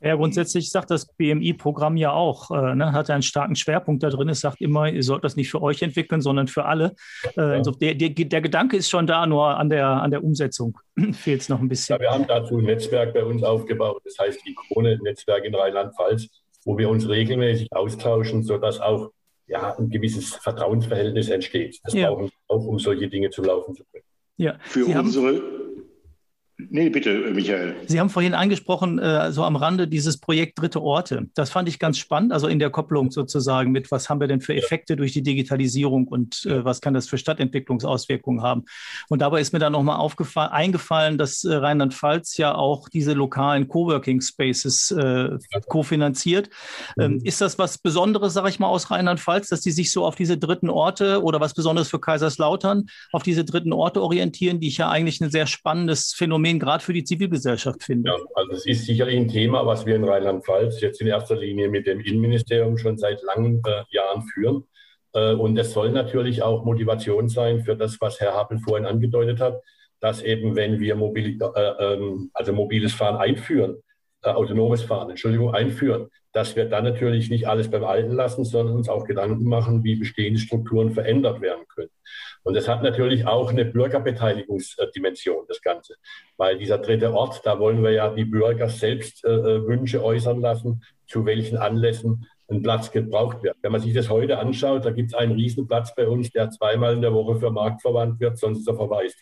Ja, 0.00 0.14
grundsätzlich 0.14 0.70
sagt 0.70 0.90
das 0.90 1.06
BMI-Programm 1.06 1.96
ja 1.96 2.12
auch, 2.12 2.50
äh, 2.50 2.74
ne, 2.74 2.92
hat 2.92 3.08
einen 3.08 3.22
starken 3.22 3.56
Schwerpunkt 3.56 4.02
da 4.02 4.10
drin. 4.10 4.28
Es 4.28 4.40
sagt 4.40 4.60
immer, 4.60 4.90
ihr 4.90 5.02
sollt 5.02 5.24
das 5.24 5.36
nicht 5.36 5.50
für 5.50 5.62
euch 5.62 5.80
entwickeln, 5.80 6.20
sondern 6.20 6.48
für 6.48 6.66
alle. 6.66 6.94
Äh, 7.36 7.40
ja. 7.40 7.46
also 7.52 7.70
der, 7.70 7.94
der, 7.94 8.10
der, 8.10 8.40
Gedanke 8.42 8.76
ist 8.76 8.90
schon 8.90 9.06
da, 9.06 9.26
nur 9.26 9.56
an 9.56 9.70
der, 9.70 9.86
an 9.86 10.10
der 10.10 10.22
Umsetzung 10.22 10.78
fehlt 11.12 11.40
es 11.40 11.48
noch 11.48 11.60
ein 11.60 11.68
bisschen. 11.68 11.96
Ja, 11.96 12.00
wir 12.00 12.10
haben 12.10 12.26
dazu 12.26 12.58
ein 12.58 12.64
Netzwerk 12.64 13.14
bei 13.14 13.24
uns 13.24 13.42
aufgebaut, 13.42 14.02
das 14.04 14.18
heißt 14.18 14.40
die 14.46 14.54
Krone-Netzwerk 14.54 15.44
in 15.44 15.54
Rheinland-Pfalz, 15.54 16.28
wo 16.64 16.76
wir 16.76 16.90
uns 16.90 17.08
regelmäßig 17.08 17.68
austauschen, 17.72 18.42
sodass 18.42 18.80
auch 18.80 19.10
ja, 19.46 19.76
ein 19.76 19.88
gewisses 19.90 20.34
Vertrauensverhältnis 20.34 21.28
entsteht. 21.28 21.78
Das 21.84 21.94
ja. 21.94 22.08
brauchen 22.08 22.24
wir 22.24 22.30
auch, 22.48 22.64
um 22.64 22.78
solche 22.78 23.08
Dinge 23.08 23.30
zu 23.30 23.42
laufen 23.42 23.74
zu 23.74 23.84
können. 23.84 24.04
Ja. 24.36 24.58
Für 24.60 24.84
Sie 24.84 24.94
unsere 24.94 25.65
Nee, 26.58 26.88
bitte, 26.88 27.18
Michael. 27.34 27.76
Sie 27.86 28.00
haben 28.00 28.08
vorhin 28.08 28.32
angesprochen, 28.32 28.98
äh, 28.98 29.30
so 29.30 29.44
am 29.44 29.56
Rande 29.56 29.86
dieses 29.86 30.16
Projekt 30.16 30.58
Dritte 30.58 30.80
Orte. 30.80 31.28
Das 31.34 31.50
fand 31.50 31.68
ich 31.68 31.78
ganz 31.78 31.98
spannend, 31.98 32.32
also 32.32 32.48
in 32.48 32.58
der 32.58 32.70
Kopplung 32.70 33.10
sozusagen 33.10 33.72
mit, 33.72 33.90
was 33.90 34.08
haben 34.08 34.20
wir 34.20 34.26
denn 34.26 34.40
für 34.40 34.54
Effekte 34.54 34.96
durch 34.96 35.12
die 35.12 35.22
Digitalisierung 35.22 36.08
und 36.08 36.46
äh, 36.46 36.64
was 36.64 36.80
kann 36.80 36.94
das 36.94 37.08
für 37.08 37.18
Stadtentwicklungsauswirkungen 37.18 38.42
haben. 38.42 38.64
Und 39.10 39.20
dabei 39.20 39.42
ist 39.42 39.52
mir 39.52 39.58
dann 39.58 39.72
nochmal 39.72 40.00
eingefallen, 40.50 41.18
dass 41.18 41.44
äh, 41.44 41.54
Rheinland-Pfalz 41.54 42.38
ja 42.38 42.54
auch 42.54 42.88
diese 42.88 43.12
lokalen 43.12 43.68
Coworking 43.68 44.22
Spaces 44.22 44.90
äh, 44.92 45.36
kofinanziert. 45.68 46.48
Ähm, 46.98 47.14
mhm. 47.14 47.20
ist 47.22 47.42
das 47.42 47.58
was 47.58 47.76
Besonderes, 47.76 48.32
sage 48.32 48.48
ich 48.48 48.58
mal, 48.58 48.68
aus 48.68 48.90
Rheinland-Pfalz, 48.90 49.50
dass 49.50 49.60
die 49.60 49.72
sich 49.72 49.92
so 49.92 50.06
auf 50.06 50.14
diese 50.14 50.38
dritten 50.38 50.70
Orte 50.70 51.22
oder 51.22 51.38
was 51.38 51.52
Besonderes 51.52 51.90
für 51.90 52.00
Kaiserslautern 52.00 52.86
auf 53.12 53.22
diese 53.22 53.44
dritten 53.44 53.74
Orte 53.74 54.00
orientieren, 54.00 54.58
die 54.58 54.68
ich 54.68 54.78
ja 54.78 54.88
eigentlich 54.88 55.20
ein 55.20 55.30
sehr 55.30 55.46
spannendes 55.46 56.14
Phänomen 56.14 56.45
Phänomen 56.46 56.60
gerade 56.60 56.84
für 56.84 56.92
die 56.92 57.04
Zivilgesellschaft 57.04 57.82
finde. 57.82 58.10
Ja, 58.10 58.16
also 58.34 58.52
es 58.52 58.66
ist 58.66 58.86
sicherlich 58.86 59.16
ein 59.16 59.28
Thema, 59.28 59.66
was 59.66 59.86
wir 59.86 59.96
in 59.96 60.04
Rheinland-Pfalz 60.04 60.80
jetzt 60.80 61.00
in 61.00 61.08
erster 61.08 61.36
Linie 61.36 61.68
mit 61.68 61.86
dem 61.86 62.00
Innenministerium 62.00 62.78
schon 62.78 62.96
seit 62.96 63.22
langen 63.22 63.62
äh, 63.66 63.82
Jahren 63.90 64.22
führen. 64.22 64.64
Äh, 65.12 65.34
und 65.34 65.58
es 65.58 65.72
soll 65.72 65.90
natürlich 65.90 66.42
auch 66.42 66.64
Motivation 66.64 67.28
sein 67.28 67.60
für 67.60 67.76
das, 67.76 68.00
was 68.00 68.20
Herr 68.20 68.34
Happel 68.34 68.58
vorhin 68.58 68.86
angedeutet 68.86 69.40
hat, 69.40 69.60
dass 70.00 70.22
eben, 70.22 70.56
wenn 70.56 70.78
wir 70.80 70.94
mobil, 70.94 71.38
äh, 71.40 71.94
ähm, 71.94 72.30
also 72.34 72.52
mobiles 72.52 72.92
Fahren 72.92 73.16
einführen, 73.16 73.76
äh, 74.26 74.30
autonomes 74.30 74.82
Fahren, 74.82 75.10
Entschuldigung, 75.10 75.54
einführen, 75.54 76.08
dass 76.32 76.56
wir 76.56 76.66
dann 76.66 76.84
natürlich 76.84 77.30
nicht 77.30 77.48
alles 77.48 77.70
beim 77.70 77.84
Alten 77.84 78.12
lassen, 78.12 78.44
sondern 78.44 78.76
uns 78.76 78.88
auch 78.88 79.04
Gedanken 79.04 79.48
machen, 79.48 79.84
wie 79.84 79.96
bestehende 79.96 80.38
Strukturen 80.38 80.90
verändert 80.90 81.40
werden 81.40 81.64
können. 81.74 81.90
Und 82.42 82.54
das 82.54 82.68
hat 82.68 82.82
natürlich 82.82 83.26
auch 83.26 83.50
eine 83.50 83.64
Bürgerbeteiligungsdimension, 83.64 85.46
das 85.48 85.62
Ganze. 85.62 85.94
Weil 86.36 86.58
dieser 86.58 86.78
dritte 86.78 87.12
Ort, 87.12 87.40
da 87.44 87.58
wollen 87.58 87.82
wir 87.82 87.90
ja 87.90 88.12
die 88.12 88.24
Bürger 88.24 88.68
selbst 88.68 89.24
äh, 89.24 89.30
äh, 89.30 89.66
Wünsche 89.66 90.04
äußern 90.04 90.40
lassen, 90.40 90.82
zu 91.06 91.24
welchen 91.24 91.56
Anlässen 91.56 92.26
ein 92.48 92.62
Platz 92.62 92.90
gebraucht 92.90 93.42
wird. 93.42 93.56
Wenn 93.62 93.72
man 93.72 93.80
sich 93.80 93.94
das 93.94 94.10
heute 94.10 94.38
anschaut, 94.38 94.84
da 94.84 94.90
gibt 94.90 95.12
es 95.12 95.18
einen 95.18 95.32
Riesenplatz 95.32 95.94
bei 95.94 96.06
uns, 96.06 96.30
der 96.30 96.50
zweimal 96.50 96.94
in 96.94 97.02
der 97.02 97.12
Woche 97.12 97.36
für 97.36 97.50
Markt 97.50 97.82
verwandt 97.82 98.20
wird, 98.20 98.38
sonst 98.38 98.66
er 98.68 98.76
verwaist. 98.76 99.16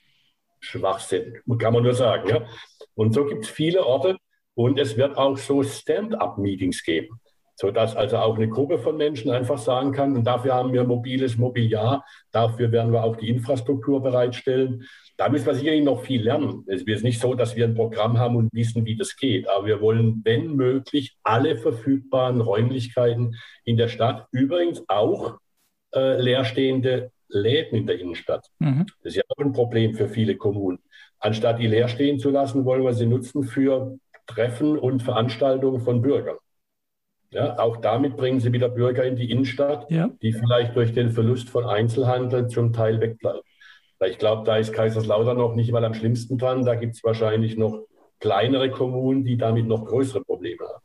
Schwachsinn, 0.60 1.40
kann 1.58 1.72
man 1.72 1.82
nur 1.82 1.94
sagen. 1.94 2.28
Ja? 2.28 2.46
Und 2.94 3.14
so 3.14 3.24
gibt 3.24 3.44
es 3.44 3.50
viele 3.50 3.84
Orte 3.84 4.16
und 4.54 4.78
es 4.78 4.96
wird 4.96 5.16
auch 5.16 5.36
so 5.36 5.62
Stand-up-Meetings 5.62 6.82
geben 6.82 7.20
sodass 7.56 7.94
also 7.94 8.16
auch 8.18 8.36
eine 8.36 8.48
Gruppe 8.48 8.78
von 8.78 8.96
Menschen 8.96 9.30
einfach 9.30 9.58
sagen 9.58 9.92
kann, 9.92 10.16
und 10.16 10.24
dafür 10.24 10.54
haben 10.54 10.72
wir 10.72 10.84
mobiles 10.84 11.36
Mobiliar, 11.36 12.04
dafür 12.32 12.72
werden 12.72 12.92
wir 12.92 13.04
auch 13.04 13.16
die 13.16 13.28
Infrastruktur 13.28 14.02
bereitstellen. 14.02 14.84
Da 15.16 15.28
müssen 15.28 15.46
wir 15.46 15.54
sicherlich 15.54 15.84
noch 15.84 16.02
viel 16.02 16.22
lernen. 16.22 16.64
Es 16.66 16.82
ist 16.82 17.04
nicht 17.04 17.20
so, 17.20 17.34
dass 17.34 17.54
wir 17.54 17.64
ein 17.66 17.74
Programm 17.74 18.18
haben 18.18 18.36
und 18.36 18.52
wissen, 18.52 18.84
wie 18.84 18.96
das 18.96 19.16
geht, 19.16 19.48
aber 19.48 19.66
wir 19.66 19.80
wollen, 19.80 20.22
wenn 20.24 20.56
möglich, 20.56 21.16
alle 21.22 21.56
verfügbaren 21.56 22.40
Räumlichkeiten 22.40 23.36
in 23.64 23.76
der 23.76 23.88
Stadt, 23.88 24.26
übrigens 24.32 24.82
auch 24.88 25.38
äh, 25.94 26.20
leerstehende 26.20 27.12
Läden 27.28 27.78
in 27.78 27.86
der 27.86 28.00
Innenstadt. 28.00 28.48
Mhm. 28.58 28.86
Das 29.02 29.12
ist 29.12 29.16
ja 29.16 29.22
auch 29.28 29.44
ein 29.44 29.52
Problem 29.52 29.94
für 29.94 30.08
viele 30.08 30.36
Kommunen. 30.36 30.80
Anstatt 31.20 31.60
die 31.60 31.68
leer 31.68 31.88
stehen 31.88 32.18
zu 32.18 32.30
lassen, 32.30 32.64
wollen 32.64 32.82
wir 32.82 32.92
sie 32.92 33.06
nutzen 33.06 33.44
für 33.44 33.96
Treffen 34.26 34.78
und 34.78 35.02
Veranstaltungen 35.02 35.80
von 35.80 36.02
Bürgern. 36.02 36.36
Ja, 37.30 37.58
auch 37.58 37.78
damit 37.78 38.16
bringen 38.16 38.38
sie 38.38 38.52
wieder 38.52 38.68
Bürger 38.68 39.04
in 39.04 39.16
die 39.16 39.28
Innenstadt, 39.30 39.90
ja. 39.90 40.10
die 40.22 40.32
vielleicht 40.32 40.76
durch 40.76 40.92
den 40.92 41.10
Verlust 41.10 41.50
von 41.50 41.64
Einzelhandel 41.64 42.46
zum 42.46 42.72
Teil 42.72 43.00
wegbleiben. 43.00 43.42
Ich 44.06 44.18
glaube, 44.18 44.44
da 44.44 44.56
ist 44.56 44.72
Kaiserslautern 44.72 45.36
noch 45.36 45.54
nicht 45.54 45.72
mal 45.72 45.84
am 45.84 45.94
schlimmsten 45.94 46.38
dran. 46.38 46.64
Da 46.64 46.76
gibt 46.76 46.94
es 46.94 47.02
wahrscheinlich 47.02 47.56
noch 47.56 47.86
kleinere 48.20 48.70
Kommunen, 48.70 49.24
die 49.24 49.36
damit 49.36 49.66
noch 49.66 49.84
größere 49.84 50.22
Probleme 50.22 50.64
haben. 50.64 50.83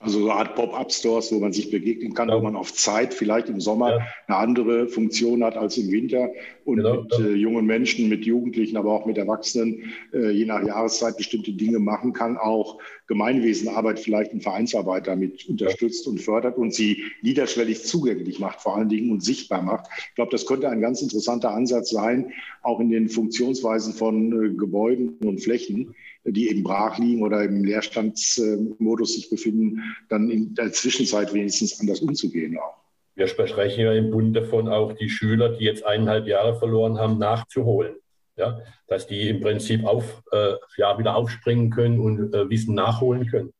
Also 0.00 0.20
so 0.20 0.30
eine 0.30 0.38
Art 0.38 0.54
Pop-up-Stores, 0.54 1.32
wo 1.32 1.40
man 1.40 1.52
sich 1.52 1.70
begegnen 1.72 2.14
kann, 2.14 2.28
ja. 2.28 2.36
wo 2.36 2.40
man 2.40 2.54
auf 2.54 2.72
Zeit 2.72 3.12
vielleicht 3.12 3.48
im 3.48 3.60
Sommer 3.60 3.90
ja. 3.90 4.06
eine 4.28 4.36
andere 4.36 4.86
Funktion 4.86 5.42
hat 5.42 5.56
als 5.56 5.76
im 5.76 5.90
Winter 5.90 6.30
und 6.64 6.76
genau, 6.76 7.02
mit 7.02 7.12
äh, 7.18 7.32
jungen 7.32 7.66
Menschen, 7.66 8.08
mit 8.08 8.24
Jugendlichen, 8.24 8.76
aber 8.76 8.92
auch 8.92 9.06
mit 9.06 9.18
Erwachsenen 9.18 9.92
äh, 10.12 10.30
je 10.30 10.44
nach 10.44 10.64
Jahreszeit 10.64 11.16
bestimmte 11.16 11.52
Dinge 11.52 11.80
machen 11.80 12.12
kann, 12.12 12.36
auch 12.36 12.78
Gemeinwesenarbeit 13.08 13.98
vielleicht 13.98 14.32
in 14.32 14.40
Vereinsarbeit 14.40 15.08
damit 15.08 15.48
unterstützt 15.48 16.06
und 16.06 16.20
fördert 16.20 16.58
und 16.58 16.72
sie 16.72 17.02
niederschwellig 17.22 17.82
zugänglich 17.82 18.38
macht, 18.38 18.60
vor 18.60 18.76
allen 18.76 18.88
Dingen 18.88 19.10
und 19.10 19.24
sichtbar 19.24 19.62
macht. 19.62 19.86
Ich 20.10 20.14
glaube, 20.14 20.30
das 20.30 20.46
könnte 20.46 20.68
ein 20.68 20.80
ganz 20.80 21.02
interessanter 21.02 21.52
Ansatz 21.52 21.90
sein, 21.90 22.32
auch 22.62 22.78
in 22.78 22.90
den 22.90 23.08
Funktionsweisen 23.08 23.94
von 23.94 24.44
äh, 24.44 24.54
Gebäuden 24.54 25.16
und 25.24 25.40
Flächen 25.40 25.96
die 26.32 26.50
eben 26.50 26.62
brach 26.62 26.98
liegen 26.98 27.22
oder 27.22 27.44
im 27.44 27.64
Leerstandsmodus 27.64 29.14
sich 29.14 29.30
befinden, 29.30 29.82
dann 30.08 30.30
in 30.30 30.54
der 30.54 30.72
Zwischenzeit 30.72 31.32
wenigstens 31.32 31.80
anders 31.80 32.00
umzugehen 32.00 32.58
auch. 32.58 32.78
Wir 33.14 33.26
sprechen 33.26 33.80
ja 33.80 33.92
im 33.94 34.10
Bund 34.10 34.36
davon, 34.36 34.68
auch 34.68 34.92
die 34.92 35.10
Schüler, 35.10 35.48
die 35.48 35.64
jetzt 35.64 35.84
eineinhalb 35.84 36.28
Jahre 36.28 36.54
verloren 36.56 36.98
haben, 36.98 37.18
nachzuholen. 37.18 37.96
Ja, 38.36 38.60
dass 38.86 39.08
die 39.08 39.30
im 39.30 39.40
Prinzip 39.40 39.84
auf, 39.84 40.22
äh, 40.30 40.52
ja, 40.76 40.96
wieder 40.96 41.16
aufspringen 41.16 41.70
können 41.70 41.98
und 41.98 42.32
äh, 42.32 42.48
Wissen 42.48 42.72
nachholen 42.72 43.26
können. 43.26 43.52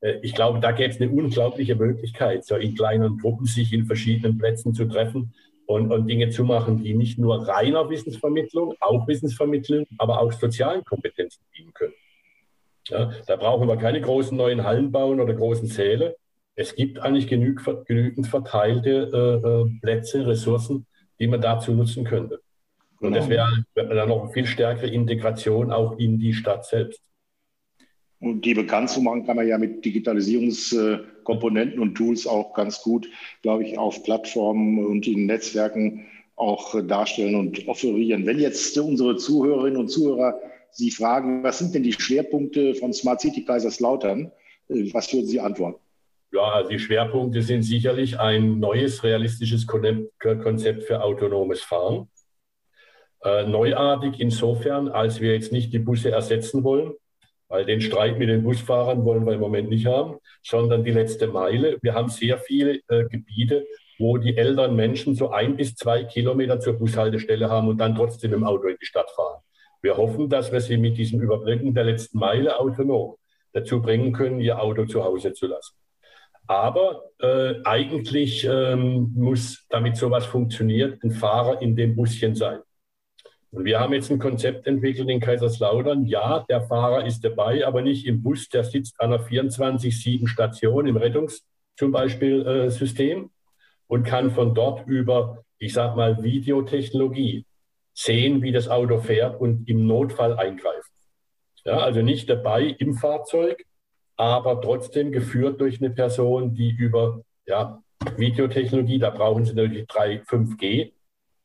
Äh, 0.00 0.18
ich 0.22 0.34
glaube, 0.34 0.58
da 0.58 0.72
gäbe 0.72 0.92
es 0.92 1.00
eine 1.00 1.12
unglaubliche 1.12 1.76
Möglichkeit, 1.76 2.44
so 2.44 2.56
in 2.56 2.74
kleinen 2.74 3.18
Gruppen 3.18 3.46
sich 3.46 3.72
in 3.72 3.86
verschiedenen 3.86 4.36
Plätzen 4.38 4.74
zu 4.74 4.86
treffen 4.86 5.32
und, 5.66 5.92
und 5.92 6.08
Dinge 6.08 6.30
zu 6.30 6.44
machen, 6.44 6.82
die 6.82 6.94
nicht 6.94 7.18
nur 7.18 7.46
reiner 7.46 7.88
Wissensvermittlung, 7.88 8.74
auch 8.80 9.06
Wissensvermittlung, 9.06 9.86
aber 9.98 10.20
auch 10.20 10.32
sozialen 10.32 10.84
Kompetenzen 10.84 11.44
dienen 11.56 11.72
können. 11.72 11.94
Ja, 12.88 13.10
da 13.26 13.36
brauchen 13.36 13.68
wir 13.68 13.76
keine 13.76 14.00
großen 14.00 14.36
neuen 14.36 14.64
Hallen 14.64 14.92
bauen 14.92 15.20
oder 15.20 15.34
großen 15.34 15.68
Säle. 15.68 16.16
Es 16.54 16.74
gibt 16.74 16.98
eigentlich 17.00 17.28
genüg, 17.28 17.62
genügend 17.86 18.26
verteilte 18.26 19.10
äh, 19.12 19.46
äh 19.46 19.80
Plätze, 19.80 20.26
Ressourcen, 20.26 20.86
die 21.18 21.26
man 21.26 21.40
dazu 21.40 21.72
nutzen 21.72 22.04
könnte. 22.04 22.40
Genau. 22.98 23.08
Und 23.08 23.14
das 23.16 23.28
wäre 23.28 23.64
dann 23.74 24.08
noch 24.08 24.24
eine 24.24 24.32
viel 24.32 24.46
stärkere 24.46 24.88
Integration 24.88 25.70
auch 25.70 25.98
in 25.98 26.18
die 26.18 26.32
Stadt 26.32 26.64
selbst. 26.64 27.02
Und 28.18 28.46
die 28.46 28.54
bekannt 28.54 28.88
zu 28.88 29.02
machen, 29.02 29.26
kann 29.26 29.36
man 29.36 29.46
ja 29.46 29.58
mit 29.58 29.84
Digitalisierungskomponenten 29.84 31.78
und 31.80 31.94
Tools 31.94 32.26
auch 32.26 32.54
ganz 32.54 32.80
gut, 32.80 33.06
glaube 33.42 33.64
ich, 33.64 33.76
auf 33.76 34.02
Plattformen 34.02 34.84
und 34.86 35.06
in 35.06 35.26
Netzwerken 35.26 36.06
auch 36.34 36.74
darstellen 36.86 37.34
und 37.34 37.68
offerieren. 37.68 38.24
Wenn 38.24 38.38
jetzt 38.38 38.78
unsere 38.78 39.16
Zuhörerinnen 39.16 39.78
und 39.78 39.88
Zuhörer 39.88 40.40
Sie 40.72 40.90
fragen, 40.90 41.42
was 41.42 41.58
sind 41.58 41.74
denn 41.74 41.82
die 41.82 41.92
Schwerpunkte 41.92 42.74
von 42.74 42.92
Smart 42.92 43.20
City 43.20 43.44
Kaiserslautern, 43.44 44.32
äh, 44.68 44.92
was 44.92 45.12
würden 45.12 45.26
Sie 45.26 45.40
antworten? 45.40 45.80
Ja, 46.32 46.42
also 46.52 46.70
die 46.70 46.78
Schwerpunkte 46.78 47.40
sind 47.42 47.62
sicherlich 47.62 48.18
ein 48.18 48.58
neues 48.58 49.02
realistisches 49.02 49.66
Konzept 49.66 50.82
für 50.82 51.02
autonomes 51.02 51.62
Fahren. 51.62 52.08
Äh, 53.24 53.46
neuartig 53.46 54.20
insofern, 54.20 54.88
als 54.88 55.20
wir 55.20 55.32
jetzt 55.32 55.52
nicht 55.52 55.72
die 55.72 55.78
Busse 55.78 56.10
ersetzen 56.10 56.62
wollen, 56.62 56.92
weil 57.48 57.64
den 57.64 57.80
Streit 57.80 58.18
mit 58.18 58.28
den 58.28 58.42
Busfahrern 58.42 59.04
wollen 59.04 59.24
wir 59.24 59.34
im 59.34 59.40
Moment 59.40 59.68
nicht 59.68 59.86
haben, 59.86 60.18
sondern 60.42 60.84
die 60.84 60.90
letzte 60.90 61.28
Meile. 61.28 61.78
Wir 61.80 61.94
haben 61.94 62.08
sehr 62.08 62.38
viele 62.38 62.80
äh, 62.88 63.04
Gebiete, 63.08 63.66
wo 63.98 64.18
die 64.18 64.36
älteren 64.36 64.76
Menschen 64.76 65.14
so 65.14 65.30
ein 65.30 65.56
bis 65.56 65.74
zwei 65.74 66.04
Kilometer 66.04 66.60
zur 66.60 66.74
Bushaltestelle 66.74 67.48
haben 67.48 67.68
und 67.68 67.78
dann 67.78 67.94
trotzdem 67.94 68.34
im 68.34 68.44
Auto 68.44 68.66
in 68.68 68.76
die 68.80 68.86
Stadt 68.86 69.10
fahren. 69.10 69.42
Wir 69.82 69.96
hoffen, 69.96 70.28
dass 70.28 70.52
wir 70.52 70.60
sie 70.60 70.76
mit 70.76 70.96
diesem 70.96 71.20
Überbrücken 71.20 71.74
der 71.74 71.84
letzten 71.84 72.18
Meile 72.18 72.58
autonom 72.58 73.16
dazu 73.52 73.80
bringen 73.80 74.12
können, 74.12 74.40
ihr 74.40 74.60
Auto 74.60 74.84
zu 74.86 75.04
Hause 75.04 75.32
zu 75.32 75.46
lassen. 75.46 75.74
Aber 76.46 77.04
äh, 77.18 77.54
eigentlich 77.64 78.44
ähm, 78.44 79.12
muss, 79.14 79.66
damit 79.68 79.96
sowas 79.96 80.26
funktioniert, 80.26 81.02
ein 81.02 81.10
Fahrer 81.10 81.60
in 81.62 81.74
dem 81.74 81.96
Buschen 81.96 82.34
sein. 82.34 82.60
Und 83.50 83.64
wir 83.64 83.80
haben 83.80 83.94
jetzt 83.94 84.10
ein 84.10 84.18
Konzept 84.18 84.66
entwickelt 84.66 85.08
in 85.08 85.18
Kaiserslautern. 85.18 86.04
Ja, 86.04 86.44
der 86.48 86.60
Fahrer 86.60 87.06
ist 87.06 87.24
dabei, 87.24 87.66
aber 87.66 87.80
nicht 87.80 88.06
im 88.06 88.22
Bus. 88.22 88.48
Der 88.48 88.64
sitzt 88.64 89.00
an 89.00 89.12
einer 89.12 89.24
24-7-Station 89.24 90.86
im 90.86 90.96
Rettungs 90.96 91.42
zum 91.76 91.90
Beispiel 91.90 92.46
äh, 92.46 92.70
System 92.70 93.30
und 93.86 94.04
kann 94.04 94.30
von 94.30 94.54
dort 94.54 94.86
über, 94.86 95.44
ich 95.58 95.72
sage 95.72 95.96
mal, 95.96 96.22
Videotechnologie 96.22 97.45
sehen, 97.96 98.42
wie 98.42 98.52
das 98.52 98.68
Auto 98.68 98.98
fährt 98.98 99.40
und 99.40 99.68
im 99.68 99.86
Notfall 99.86 100.36
eingreifen. 100.38 100.90
Ja, 101.64 101.78
also 101.78 102.02
nicht 102.02 102.28
dabei 102.30 102.62
im 102.78 102.94
Fahrzeug, 102.94 103.64
aber 104.16 104.60
trotzdem 104.60 105.10
geführt 105.10 105.60
durch 105.60 105.80
eine 105.80 105.90
Person, 105.90 106.54
die 106.54 106.70
über 106.70 107.22
ja, 107.46 107.82
Videotechnologie, 108.16 108.98
da 108.98 109.10
brauchen 109.10 109.44
Sie 109.44 109.54
natürlich 109.54 109.86
3, 109.88 110.22
5G 110.22 110.92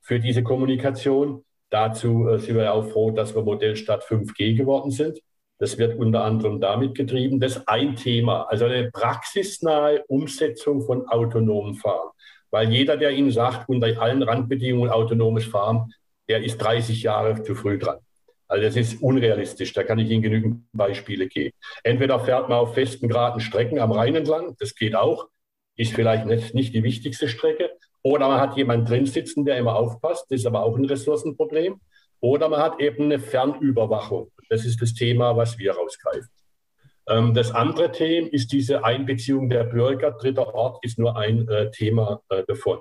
für 0.01 0.19
diese 0.19 0.43
Kommunikation, 0.43 1.43
Dazu 1.71 2.27
äh, 2.27 2.37
sind 2.37 2.57
wir 2.57 2.71
auch 2.73 2.85
froh, 2.89 3.11
dass 3.11 3.33
wir 3.33 3.41
Modellstadt 3.41 4.03
5G 4.03 4.55
geworden 4.55 4.91
sind. 4.91 5.19
Das 5.57 5.77
wird 5.77 5.97
unter 5.97 6.23
anderem 6.23 6.59
damit 6.59 6.95
getrieben. 6.95 7.39
Das 7.39 7.55
ist 7.55 7.67
ein 7.67 7.95
Thema, 7.95 8.43
also 8.49 8.65
eine 8.65 8.91
praxisnahe 8.91 10.03
Umsetzung 10.07 10.81
von 10.81 11.07
autonomen 11.07 11.75
Fahren. 11.75 12.09
Weil 12.49 12.69
jeder, 12.71 12.97
der 12.97 13.11
Ihnen 13.11 13.31
sagt, 13.31 13.69
unter 13.69 13.87
allen 14.01 14.21
Randbedingungen 14.21 14.89
autonomes 14.89 15.45
Fahren, 15.45 15.93
der 16.31 16.43
ist 16.45 16.59
30 16.59 17.03
Jahre 17.03 17.43
zu 17.43 17.55
früh 17.55 17.77
dran. 17.77 17.97
Also 18.47 18.63
das 18.63 18.77
ist 18.77 19.01
unrealistisch, 19.01 19.73
da 19.73 19.83
kann 19.83 19.99
ich 19.99 20.09
Ihnen 20.09 20.21
genügend 20.21 20.63
Beispiele 20.71 21.27
geben. 21.27 21.53
Entweder 21.83 22.21
fährt 22.21 22.47
man 22.47 22.59
auf 22.59 22.73
festen, 22.73 23.09
geraden 23.09 23.41
Strecken 23.41 23.79
am 23.79 23.91
Rhein 23.91 24.15
entlang, 24.15 24.55
das 24.59 24.75
geht 24.75 24.95
auch, 24.95 25.27
ist 25.75 25.93
vielleicht 25.93 26.25
nicht, 26.25 26.73
die 26.73 26.83
wichtigste 26.83 27.27
Strecke, 27.27 27.71
oder 28.01 28.29
man 28.29 28.39
hat 28.39 28.55
jemanden 28.55 28.85
drin 28.85 29.05
sitzen, 29.05 29.43
der 29.43 29.57
immer 29.57 29.75
aufpasst. 29.75 30.25
Das 30.29 30.39
ist 30.39 30.45
aber 30.45 30.63
auch 30.63 30.77
ein 30.77 30.85
Ressourcenproblem. 30.85 31.81
Oder 32.21 32.47
man 32.49 32.61
hat 32.61 32.79
eben 32.79 33.05
eine 33.05 33.19
Fernüberwachung. 33.19 34.31
Das 34.49 34.65
ist 34.65 34.81
das 34.81 34.93
Thema, 34.93 35.35
was 35.35 35.57
wir 35.59 35.73
rausgreifen. 35.73 36.29
Ähm, 37.09 37.33
das 37.33 37.51
andere 37.51 37.91
Thema 37.91 38.27
ist 38.29 38.51
diese 38.53 38.83
Einbeziehung 38.85 39.49
der 39.49 39.65
Bürger. 39.65 40.11
Dritter 40.11 40.55
Ort 40.55 40.83
ist 40.83 40.97
nur 40.97 41.17
ein 41.17 41.47
äh, 41.47 41.69
Thema 41.71 42.21
äh, 42.29 42.43
davon. 42.47 42.79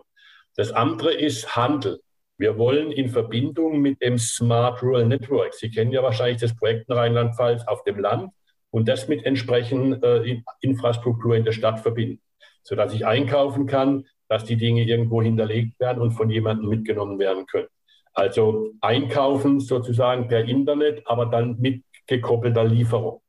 Das 0.56 0.72
andere 0.72 1.12
ist 1.12 1.56
Handel. 1.56 2.00
Wir 2.40 2.56
wollen 2.56 2.90
in 2.90 3.10
Verbindung 3.10 3.82
mit 3.82 4.00
dem 4.00 4.16
Smart 4.16 4.82
Rural 4.82 5.04
Network, 5.04 5.52
Sie 5.52 5.70
kennen 5.70 5.92
ja 5.92 6.02
wahrscheinlich 6.02 6.40
das 6.40 6.56
Projekt 6.56 6.88
in 6.88 6.94
Rheinland-Pfalz 6.94 7.66
auf 7.66 7.84
dem 7.84 7.98
Land, 7.98 8.32
und 8.70 8.88
das 8.88 9.08
mit 9.08 9.26
entsprechend 9.26 10.02
äh, 10.02 10.42
Infrastruktur 10.62 11.36
in 11.36 11.44
der 11.44 11.52
Stadt 11.52 11.80
verbinden, 11.80 12.22
sodass 12.62 12.94
ich 12.94 13.04
einkaufen 13.04 13.66
kann, 13.66 14.06
dass 14.28 14.44
die 14.44 14.56
Dinge 14.56 14.84
irgendwo 14.84 15.20
hinterlegt 15.20 15.78
werden 15.80 16.00
und 16.00 16.12
von 16.12 16.30
jemandem 16.30 16.70
mitgenommen 16.70 17.18
werden 17.18 17.44
können. 17.44 17.68
Also 18.14 18.70
einkaufen 18.80 19.60
sozusagen 19.60 20.28
per 20.28 20.44
Internet, 20.44 21.02
aber 21.06 21.26
dann 21.26 21.58
mit 21.60 21.84
gekoppelter 22.06 22.64
Lieferung 22.64 23.20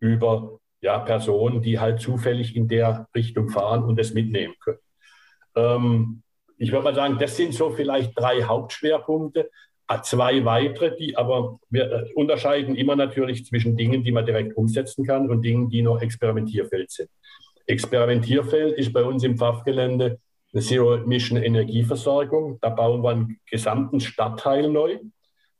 über 0.00 0.58
ja, 0.80 0.98
Personen, 1.00 1.60
die 1.60 1.78
halt 1.78 2.00
zufällig 2.00 2.56
in 2.56 2.66
der 2.66 3.08
Richtung 3.14 3.50
fahren 3.50 3.82
und 3.82 3.98
es 3.98 4.14
mitnehmen 4.14 4.54
können. 4.60 4.78
Ähm, 5.54 6.22
ich 6.58 6.72
würde 6.72 6.84
mal 6.84 6.94
sagen, 6.94 7.18
das 7.18 7.36
sind 7.36 7.54
so 7.54 7.70
vielleicht 7.70 8.18
drei 8.18 8.42
Hauptschwerpunkte. 8.42 9.50
Ah, 9.86 10.02
zwei 10.02 10.44
weitere, 10.44 10.96
die 10.96 11.16
aber 11.16 11.60
wir 11.70 11.90
äh, 11.90 12.12
unterscheiden 12.14 12.76
immer 12.76 12.94
natürlich 12.94 13.46
zwischen 13.46 13.74
Dingen, 13.74 14.04
die 14.04 14.12
man 14.12 14.26
direkt 14.26 14.54
umsetzen 14.54 15.06
kann 15.06 15.30
und 15.30 15.40
Dingen, 15.42 15.70
die 15.70 15.80
noch 15.80 16.02
Experimentierfeld 16.02 16.90
sind. 16.90 17.08
Experimentierfeld 17.66 18.76
ist 18.76 18.92
bei 18.92 19.02
uns 19.02 19.24
im 19.24 19.38
Pfaffgelände 19.38 20.18
eine 20.52 20.62
Zero-Emission-Energieversorgung. 20.62 22.58
Da 22.60 22.68
bauen 22.70 23.02
wir 23.02 23.10
einen 23.10 23.38
gesamten 23.50 24.00
Stadtteil 24.00 24.68
neu. 24.68 24.98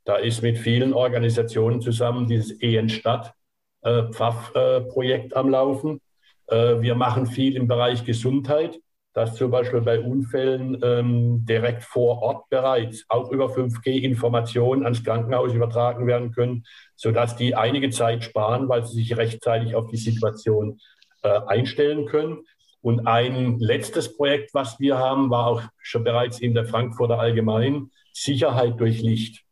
Da 0.04 0.16
ist 0.16 0.42
mit 0.42 0.58
vielen 0.58 0.92
Organisationen 0.92 1.80
zusammen 1.80 2.26
dieses 2.26 2.60
EN-Stadt-Pfaff-Projekt 2.60 5.36
am 5.36 5.50
Laufen. 5.50 6.00
Äh, 6.46 6.80
wir 6.80 6.94
machen 6.94 7.26
viel 7.26 7.56
im 7.56 7.66
Bereich 7.68 8.04
Gesundheit, 8.04 8.78
dass 9.14 9.34
zum 9.34 9.50
Beispiel 9.50 9.80
bei 9.80 10.00
Unfällen 10.00 10.80
ähm, 10.82 11.44
direkt 11.44 11.82
vor 11.82 12.22
Ort 12.22 12.48
bereits 12.50 13.04
auch 13.08 13.30
über 13.30 13.46
5G 13.46 14.00
Informationen 14.02 14.84
ans 14.84 15.02
Krankenhaus 15.02 15.52
übertragen 15.52 16.06
werden 16.06 16.30
können, 16.32 16.64
sodass 16.94 17.36
die 17.36 17.54
einige 17.54 17.90
Zeit 17.90 18.22
sparen, 18.22 18.68
weil 18.68 18.84
sie 18.84 18.94
sich 18.94 19.16
rechtzeitig 19.16 19.74
auf 19.74 19.88
die 19.88 19.96
Situation 19.96 20.78
äh, 21.22 21.40
einstellen 21.46 22.06
können. 22.06 22.44
Und 22.80 23.06
ein 23.06 23.58
letztes 23.58 24.16
Projekt, 24.16 24.54
was 24.54 24.78
wir 24.78 24.98
haben, 24.98 25.30
war 25.30 25.46
auch 25.46 25.62
schon 25.78 26.04
bereits 26.04 26.38
in 26.38 26.54
der 26.54 26.64
Frankfurter 26.64 27.18
Allgemein, 27.18 27.90
Sicherheit 28.12 28.78
durch 28.78 29.00
Licht. 29.02 29.44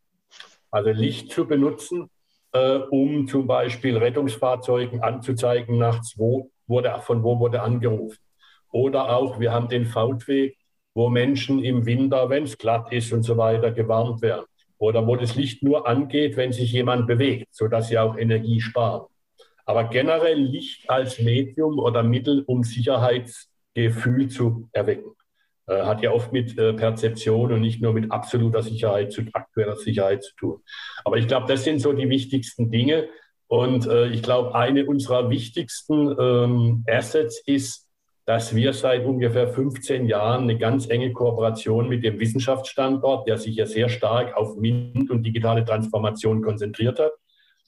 Also 0.71 0.91
Licht 0.91 1.33
zu 1.33 1.47
benutzen, 1.47 2.11
äh, 2.53 2.77
um 2.91 3.27
zum 3.27 3.47
Beispiel 3.47 3.97
Rettungsfahrzeugen 3.97 5.03
anzuzeigen 5.03 5.79
nachts, 5.79 6.15
wo 6.17 6.51
wurde, 6.67 6.95
von 7.01 7.23
wo 7.23 7.39
wurde 7.39 7.63
angerufen. 7.63 8.19
Oder 8.77 9.17
auch, 9.17 9.41
wir 9.41 9.53
haben 9.53 9.71
den 9.71 9.87
Fautweg, 9.87 10.59
wo 10.93 11.09
Menschen 11.09 11.65
im 11.65 11.87
Winter, 11.87 12.29
wenn 12.29 12.45
es 12.45 12.59
glatt 12.59 12.93
ist 12.93 13.11
und 13.11 13.23
so 13.23 13.39
weiter, 13.39 13.71
gewarnt 13.71 14.21
werden. 14.21 14.45
Oder 14.77 15.07
wo 15.07 15.17
das 15.17 15.35
Licht 15.35 15.63
nur 15.63 15.89
angeht, 15.89 16.37
wenn 16.37 16.53
sich 16.53 16.73
jemand 16.73 17.07
bewegt, 17.07 17.47
sodass 17.53 17.89
sie 17.89 17.97
auch 17.97 18.19
Energie 18.19 18.61
sparen. 18.61 19.07
Aber 19.65 19.85
generell 19.85 20.39
Licht 20.39 20.91
als 20.91 21.19
Medium 21.19 21.79
oder 21.79 22.03
Mittel, 22.03 22.45
um 22.47 22.65
Sicherheitsgefühl 22.65 24.29
zu 24.29 24.69
erwecken. 24.73 25.13
Äh, 25.67 25.83
hat 25.85 26.03
ja 26.03 26.11
oft 26.11 26.35
mit 26.35 26.59
äh, 26.59 26.75
Perzeption 26.75 27.55
und 27.55 27.63
nicht 27.63 27.81
nur 27.81 27.95
mit 27.95 28.13
absoluter 28.13 28.63
Sicherheit, 28.63 29.11
zu 29.11 29.23
aktueller 29.33 29.77
Sicherheit 29.77 30.23
zu 30.23 30.37
tun. 30.37 30.63
Aber 31.03 31.17
ich 31.17 31.27
glaube, 31.27 31.47
das 31.49 31.65
sind 31.65 31.79
so 31.79 31.95
die 31.95 32.11
wichtigsten 32.11 32.71
Dinge. 32.71 33.09
Und 33.47 33.87
äh, 33.87 34.09
ich 34.09 34.23
glaube, 34.23 34.55
eine 34.55 34.85
unserer 34.85 35.31
wichtigsten 35.31 36.15
ähm, 36.21 36.85
Assets 36.87 37.43
ist, 37.47 37.86
dass 38.27 38.55
wir 38.57 38.73
seit 38.73 39.05
ungefähr 39.05 39.49
15 39.49 40.07
Jahren 40.07 40.43
eine 40.43 40.59
ganz 40.59 40.89
enge 40.89 41.13
Kooperation 41.13 41.89
mit 41.89 42.05
dem 42.05 42.19
Wissenschaftsstandort, 42.19 43.29
der 43.29 43.39
sich 43.39 43.55
ja 43.55 43.67
sehr 43.67 43.89
stark 43.89 44.37
auf 44.37 44.57
MINT 44.57 45.11
und 45.11 45.23
digitale 45.23 45.65
Transformation 45.65 46.43
konzentriert 46.43 46.99
hat, 46.99 47.13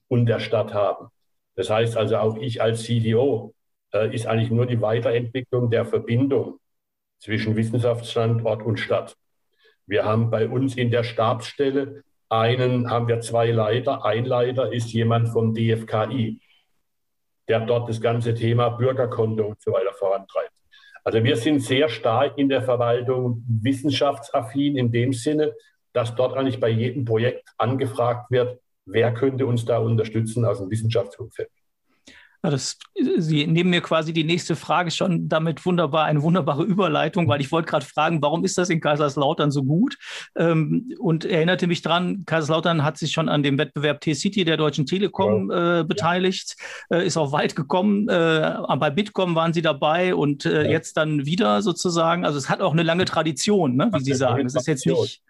und 0.09 0.27
der 0.27 0.41
Stadt 0.41 0.75
haben. 0.75 1.09
Das 1.55 1.71
heißt 1.71 1.97
also, 1.97 2.17
auch 2.17 2.37
ich 2.37 2.61
als 2.61 2.83
CDO 2.83 3.55
äh, 3.93 4.13
ist 4.15 4.27
eigentlich 4.27 4.51
nur 4.51 4.67
die 4.67 4.81
Weiterentwicklung 4.81 5.71
der 5.71 5.85
Verbindung 5.85 6.59
zwischen 7.21 7.57
Wissenschaftsstandort 7.57 8.63
und 8.63 8.79
Stadt. 8.79 9.17
Wir 9.87 10.05
haben 10.05 10.31
bei 10.31 10.49
uns 10.49 10.77
in 10.77 10.91
der 10.91 11.05
Stabsstelle 11.05 12.03
einen, 12.29 12.91
haben 12.91 13.09
wir 13.09 13.21
zwei 13.21 13.51
Leiter. 13.51 14.05
Ein 14.05 14.25
Leiter 14.25 14.73
ist 14.73 14.93
jemand 14.93 15.29
vom 15.29 15.55
DFKI, 15.55 16.41
der 17.49 17.61
dort 17.61 17.89
das 17.89 18.01
ganze 18.01 18.35
Thema 18.35 18.69
Bürgerkonto 18.71 19.47
und 19.47 19.61
so 19.61 19.73
weiter 19.73 19.93
vorantreibt. 19.93 20.53
Also 21.05 21.25
wir 21.25 21.37
sind 21.37 21.61
sehr 21.61 21.89
stark 21.89 22.37
in 22.37 22.49
der 22.49 22.63
Verwaltung 22.63 23.43
wissenschaftsaffin 23.49 24.77
in 24.77 24.93
dem 24.93 25.13
Sinne, 25.13 25.55
dass 25.93 26.15
dort 26.15 26.37
eigentlich 26.37 26.61
bei 26.61 26.69
jedem 26.69 27.05
Projekt 27.05 27.49
angefragt 27.57 28.31
wird, 28.31 28.61
wer 28.85 29.15
könnte 29.15 29.47
uns 29.47 29.65
da 29.65 29.79
unterstützen 29.79 30.45
aus 30.45 30.59
dem 30.59 30.71
Wissenschaftsumfeld. 30.71 31.51
Das, 32.43 32.79
Sie 33.19 33.47
nehmen 33.47 33.71
mir 33.71 33.81
quasi 33.81 34.13
die 34.13 34.23
nächste 34.23 34.55
Frage 34.55 34.93
schon 34.93 35.29
damit 35.29 35.67
wunderbar, 35.67 36.05
eine 36.05 36.23
wunderbare 36.23 36.63
Überleitung, 36.63 37.27
weil 37.27 37.41
ich 37.41 37.51
wollte 37.51 37.69
gerade 37.69 37.85
fragen, 37.85 38.23
warum 38.23 38.45
ist 38.45 38.57
das 38.57 38.71
in 38.71 38.81
Kaiserslautern 38.81 39.51
so 39.51 39.65
gut? 39.65 39.97
Ähm, 40.37 40.95
und 41.01 41.25
erinnerte 41.25 41.67
mich 41.67 41.83
dran, 41.83 42.23
Kaiserslautern 42.27 42.85
hat 42.85 42.97
sich 42.97 43.11
schon 43.11 43.29
an 43.29 43.43
dem 43.43 43.59
Wettbewerb 43.59 44.01
T-City 44.01 44.45
der 44.45 44.57
Deutschen 44.57 44.87
Telekom 44.87 45.51
äh, 45.51 45.85
beteiligt, 45.85 46.57
äh, 46.91 47.05
ist 47.05 47.17
auch 47.17 47.33
weit 47.33 47.57
gekommen. 47.57 48.09
Äh, 48.09 48.57
bei 48.79 48.91
Bitkom 48.91 49.35
waren 49.35 49.53
Sie 49.53 49.63
dabei 49.63 50.15
und 50.15 50.47
äh, 50.47 50.65
ja. 50.65 50.71
jetzt 50.71 50.97
dann 50.97 51.27
wieder 51.27 51.61
sozusagen. 51.63 52.25
Also 52.25 52.39
es 52.39 52.49
hat 52.49 52.61
auch 52.61 52.73
eine 52.73 52.85
lange 52.85 53.05
Tradition, 53.05 53.75
ne, 53.75 53.91
wie 53.93 54.05
Sie 54.05 54.15
sagen. 54.15 54.47
Es 54.47 54.55
ist 54.55 54.69
jetzt 54.69 54.87
nicht. 54.87 55.23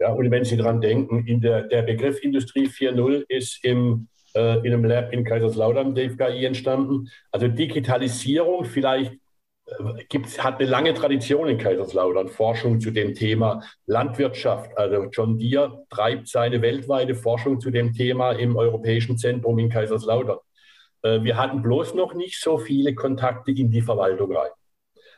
Ja, 0.00 0.10
und 0.10 0.30
wenn 0.30 0.44
Sie 0.44 0.56
daran 0.56 0.80
denken, 0.80 1.26
in 1.26 1.40
der, 1.40 1.62
der 1.62 1.82
Begriff 1.82 2.22
Industrie 2.22 2.66
4.0 2.66 3.24
ist 3.28 3.64
im 3.64 4.08
äh, 4.36 4.58
in 4.58 4.72
einem 4.72 4.84
Lab 4.84 5.12
in 5.12 5.24
Kaiserslautern, 5.24 5.94
DFKI, 5.94 6.44
entstanden. 6.44 7.08
Also 7.32 7.48
Digitalisierung 7.48 8.66
vielleicht 8.66 9.14
äh, 9.66 10.04
gibt's, 10.08 10.42
hat 10.42 10.60
eine 10.60 10.68
lange 10.68 10.94
Tradition 10.94 11.48
in 11.48 11.58
Kaiserslautern, 11.58 12.28
Forschung 12.28 12.78
zu 12.80 12.90
dem 12.90 13.14
Thema 13.14 13.62
Landwirtschaft. 13.86 14.76
Also 14.76 15.08
John 15.10 15.38
Deere 15.38 15.86
treibt 15.88 16.28
seine 16.28 16.60
weltweite 16.60 17.14
Forschung 17.14 17.60
zu 17.60 17.70
dem 17.70 17.94
Thema 17.94 18.32
im 18.32 18.56
Europäischen 18.56 19.16
Zentrum 19.16 19.58
in 19.58 19.70
Kaiserslautern. 19.70 20.38
Äh, 21.02 21.22
wir 21.22 21.36
hatten 21.38 21.62
bloß 21.62 21.94
noch 21.94 22.14
nicht 22.14 22.40
so 22.40 22.58
viele 22.58 22.94
Kontakte 22.94 23.52
in 23.52 23.70
die 23.70 23.82
Verwaltung 23.82 24.36
rein. 24.36 24.50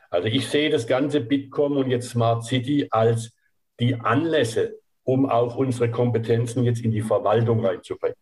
Also 0.09 0.27
ich 0.27 0.47
sehe 0.47 0.69
das 0.69 0.87
ganze 0.87 1.19
Bitkom 1.19 1.77
und 1.77 1.91
jetzt 1.91 2.09
Smart 2.09 2.43
City 2.45 2.87
als 2.89 3.31
die 3.79 3.95
Anlässe, 3.95 4.79
um 5.03 5.29
auch 5.29 5.55
unsere 5.55 5.91
Kompetenzen 5.91 6.63
jetzt 6.63 6.81
in 6.81 6.91
die 6.91 7.01
Verwaltung 7.01 7.63
reinzubringen. 7.63 8.15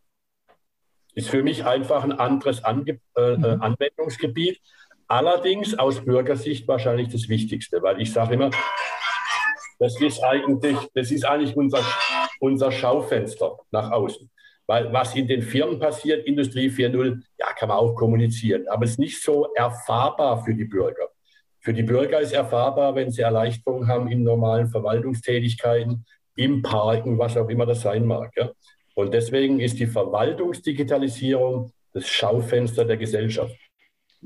Ist 1.17 1.29
für 1.29 1.41
mich 1.41 1.65
einfach 1.65 2.03
ein 2.03 2.11
anderes 2.11 2.63
Ange 2.63 2.99
äh, 3.17 3.21
äh, 3.21 3.37
mhm. 3.37 3.61
Anwendungsgebiet. 3.63 4.61
Allerdings 5.07 5.73
aus 5.79 6.05
Bürgersicht 6.05 6.67
wahrscheinlich 6.67 7.09
das 7.09 7.27
Wichtigste, 7.27 7.81
weil 7.81 7.99
ich 7.99 8.13
sage 8.13 8.35
immer, 8.35 8.51
das 9.79 9.99
ist 9.99 10.23
eigentlich, 10.23 10.77
das 10.93 11.09
ist 11.09 11.25
eigentlich 11.25 11.57
unser, 11.57 11.83
unser 12.39 12.71
Schaufenster 12.71 13.57
nach 13.71 13.89
außen. 13.89 14.29
Weil 14.67 14.93
was 14.93 15.15
in 15.15 15.27
den 15.27 15.41
Firmen 15.41 15.79
passiert, 15.79 16.23
Industrie 16.27 16.69
4.0, 16.69 17.19
ja, 17.39 17.47
kann 17.53 17.69
man 17.69 17.79
auch 17.79 17.95
kommunizieren, 17.95 18.67
aber 18.67 18.85
es 18.85 18.91
ist 18.91 18.99
nicht 18.99 19.23
so 19.23 19.51
erfahrbar 19.55 20.43
für 20.43 20.53
die 20.53 20.65
Bürger. 20.65 21.07
Für 21.61 21.73
die 21.73 21.81
Bürger 21.81 22.19
ist 22.19 22.33
erfahrbar, 22.33 22.93
wenn 22.93 23.09
sie 23.09 23.23
Erleichterungen 23.23 23.87
haben 23.87 24.07
in 24.07 24.21
normalen 24.21 24.67
Verwaltungstätigkeiten, 24.67 26.05
im 26.35 26.61
Parken, 26.61 27.17
was 27.17 27.35
auch 27.37 27.49
immer 27.49 27.65
das 27.65 27.81
sein 27.81 28.05
mag. 28.05 28.31
Ja. 28.35 28.51
Und 28.97 29.13
deswegen 29.13 29.59
ist 29.59 29.77
die 29.79 29.85
Verwaltungsdigitalisierung 29.85 31.71
das 31.93 32.07
Schaufenster 32.07 32.83
der 32.83 32.97
Gesellschaft. 32.97 33.55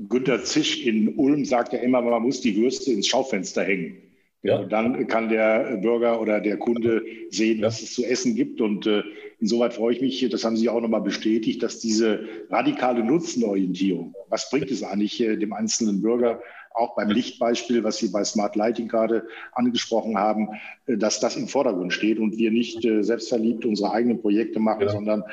Günter 0.08 0.42
Zisch 0.44 0.86
in 0.86 1.14
Ulm 1.18 1.44
sagt 1.44 1.74
ja 1.74 1.80
immer, 1.80 2.00
man 2.00 2.22
muss 2.22 2.40
die 2.40 2.56
Würste 2.56 2.90
ins 2.90 3.06
Schaufenster 3.06 3.64
hängen. 3.64 3.98
Ja. 4.42 4.60
Und 4.60 4.72
dann 4.72 5.06
kann 5.08 5.28
der 5.28 5.76
Bürger 5.76 6.18
oder 6.22 6.40
der 6.40 6.56
Kunde 6.56 7.02
sehen, 7.28 7.58
ja. 7.58 7.66
was 7.66 7.82
es 7.82 7.92
zu 7.92 8.02
essen 8.02 8.34
gibt. 8.34 8.62
Und 8.62 8.86
äh, 8.86 9.02
insoweit 9.40 9.74
freue 9.74 9.94
ich 9.94 10.00
mich, 10.00 10.26
das 10.30 10.42
haben 10.42 10.56
Sie 10.56 10.70
auch 10.70 10.80
nochmal 10.80 11.02
bestätigt, 11.02 11.62
dass 11.62 11.78
diese 11.78 12.26
radikale 12.48 13.04
Nutzenorientierung, 13.04 14.14
was 14.30 14.48
bringt 14.48 14.70
es 14.70 14.82
eigentlich 14.82 15.20
äh, 15.20 15.36
dem 15.36 15.52
einzelnen 15.52 16.00
Bürger, 16.00 16.40
auch 16.74 16.94
beim 16.94 17.10
Lichtbeispiel, 17.10 17.84
was 17.84 17.98
Sie 17.98 18.08
bei 18.08 18.24
Smart 18.24 18.56
Lighting 18.56 18.88
gerade 18.88 19.26
angesprochen 19.52 20.18
haben, 20.18 20.48
äh, 20.86 20.96
dass 20.96 21.20
das 21.20 21.36
im 21.36 21.48
Vordergrund 21.48 21.92
steht 21.92 22.18
und 22.18 22.36
wir 22.36 22.50
nicht 22.50 22.84
äh, 22.84 23.02
selbstverliebt 23.02 23.64
unsere 23.64 23.92
eigenen 23.92 24.20
Projekte 24.20 24.60
machen, 24.60 24.82
ja. 24.82 24.88
sondern 24.90 25.24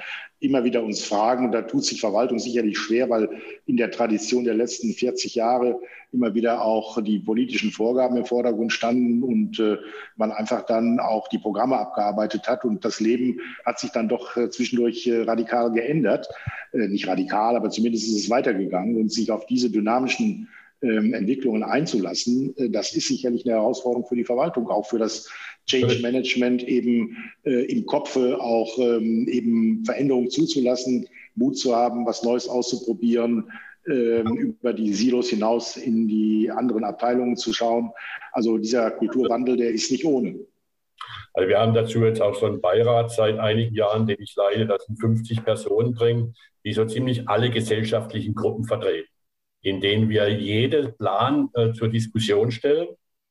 immer 0.41 0.63
wieder 0.63 0.83
uns 0.83 1.03
fragen. 1.03 1.51
Da 1.51 1.63
tut 1.63 1.83
sich 1.83 1.99
Verwaltung 1.99 2.39
sicherlich 2.39 2.77
schwer, 2.77 3.09
weil 3.09 3.29
in 3.65 3.77
der 3.77 3.91
Tradition 3.91 4.45
der 4.45 4.53
letzten 4.53 4.93
40 4.93 5.35
Jahre 5.35 5.79
immer 6.11 6.33
wieder 6.33 6.63
auch 6.63 7.01
die 7.03 7.19
politischen 7.19 7.71
Vorgaben 7.71 8.15
im 8.15 8.25
Vordergrund 8.25 8.71
standen 8.71 9.21
und 9.21 9.59
äh, 9.59 9.77
man 10.15 10.31
einfach 10.31 10.65
dann 10.65 10.99
auch 10.99 11.27
die 11.27 11.39
Programme 11.39 11.77
abgearbeitet 11.77 12.47
hat. 12.47 12.63
Und 12.63 12.85
das 12.85 12.99
Leben 12.99 13.41
hat 13.65 13.79
sich 13.79 13.91
dann 13.91 14.07
doch 14.07 14.35
zwischendurch 14.49 15.09
radikal 15.11 15.71
geändert. 15.71 16.27
Nicht 16.71 17.07
radikal, 17.07 17.55
aber 17.55 17.69
zumindest 17.69 18.07
ist 18.07 18.15
es 18.15 18.29
weitergegangen 18.29 18.95
und 18.95 19.11
sich 19.11 19.31
auf 19.31 19.45
diese 19.45 19.69
dynamischen 19.69 20.47
Entwicklungen 20.81 21.63
einzulassen, 21.63 22.55
äh, 22.57 22.69
das 22.69 22.95
ist 22.95 23.07
sicherlich 23.07 23.45
eine 23.45 23.55
Herausforderung 23.55 24.07
für 24.07 24.15
die 24.15 24.23
Verwaltung, 24.23 24.69
auch 24.69 24.85
für 24.85 24.99
das 24.99 25.29
Change 25.65 25.99
Management 26.01 26.63
eben 26.63 27.17
äh, 27.43 27.65
im 27.65 27.85
Kopfe 27.85 28.39
auch 28.39 28.77
ähm, 28.79 29.27
eben 29.27 29.83
Veränderungen 29.85 30.29
zuzulassen, 30.29 31.07
Mut 31.35 31.57
zu 31.57 31.75
haben, 31.75 32.05
was 32.05 32.23
Neues 32.23 32.47
auszuprobieren, 32.47 33.51
ähm, 33.87 34.37
über 34.37 34.73
die 34.73 34.93
Silos 34.93 35.29
hinaus 35.29 35.77
in 35.77 36.07
die 36.07 36.49
anderen 36.49 36.83
Abteilungen 36.83 37.35
zu 37.35 37.53
schauen. 37.53 37.91
Also 38.31 38.57
dieser 38.57 38.91
Kulturwandel, 38.91 39.57
der 39.57 39.71
ist 39.71 39.91
nicht 39.91 40.05
ohne. 40.05 40.39
Also 41.33 41.47
wir 41.47 41.59
haben 41.59 41.73
dazu 41.73 42.03
jetzt 42.03 42.21
auch 42.21 42.35
so 42.35 42.47
einen 42.47 42.61
Beirat 42.61 43.11
seit 43.11 43.37
einigen 43.37 43.75
Jahren, 43.75 44.07
den 44.07 44.19
ich 44.19 44.35
leite, 44.35 44.65
das 44.65 44.85
sind 44.85 44.99
50 44.99 45.43
Personen 45.43 45.93
drin, 45.93 46.33
die 46.65 46.73
so 46.73 46.85
ziemlich 46.85 47.29
alle 47.29 47.49
gesellschaftlichen 47.51 48.33
Gruppen 48.33 48.65
vertreten 48.65 49.09
in 49.61 49.81
denen 49.81 50.09
wir 50.09 50.29
jeden 50.29 50.95
Plan 50.97 51.49
äh, 51.53 51.73
zur 51.73 51.89
Diskussion 51.89 52.51
stellen 52.51 52.87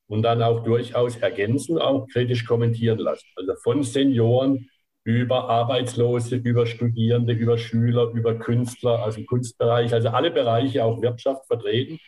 und 0.07 0.23
dann 0.23 0.41
auch 0.41 0.63
durchaus 0.63 1.17
ergänzen, 1.17 1.77
auch 1.77 2.07
kritisch 2.07 2.45
kommentieren 2.45 2.99
lassen. 2.99 3.27
Also 3.35 3.53
von 3.63 3.83
Senioren 3.83 4.69
über 5.03 5.49
Arbeitslose, 5.49 6.35
über 6.35 6.65
Studierende, 6.65 7.33
über 7.33 7.57
Schüler, 7.57 8.11
über 8.11 8.35
Künstler, 8.35 9.03
also 9.03 9.23
Kunstbereich, 9.23 9.93
also 9.93 10.09
alle 10.09 10.31
Bereiche, 10.31 10.83
auch 10.83 11.01
Wirtschaft 11.01 11.45
vertreten, 11.47 11.99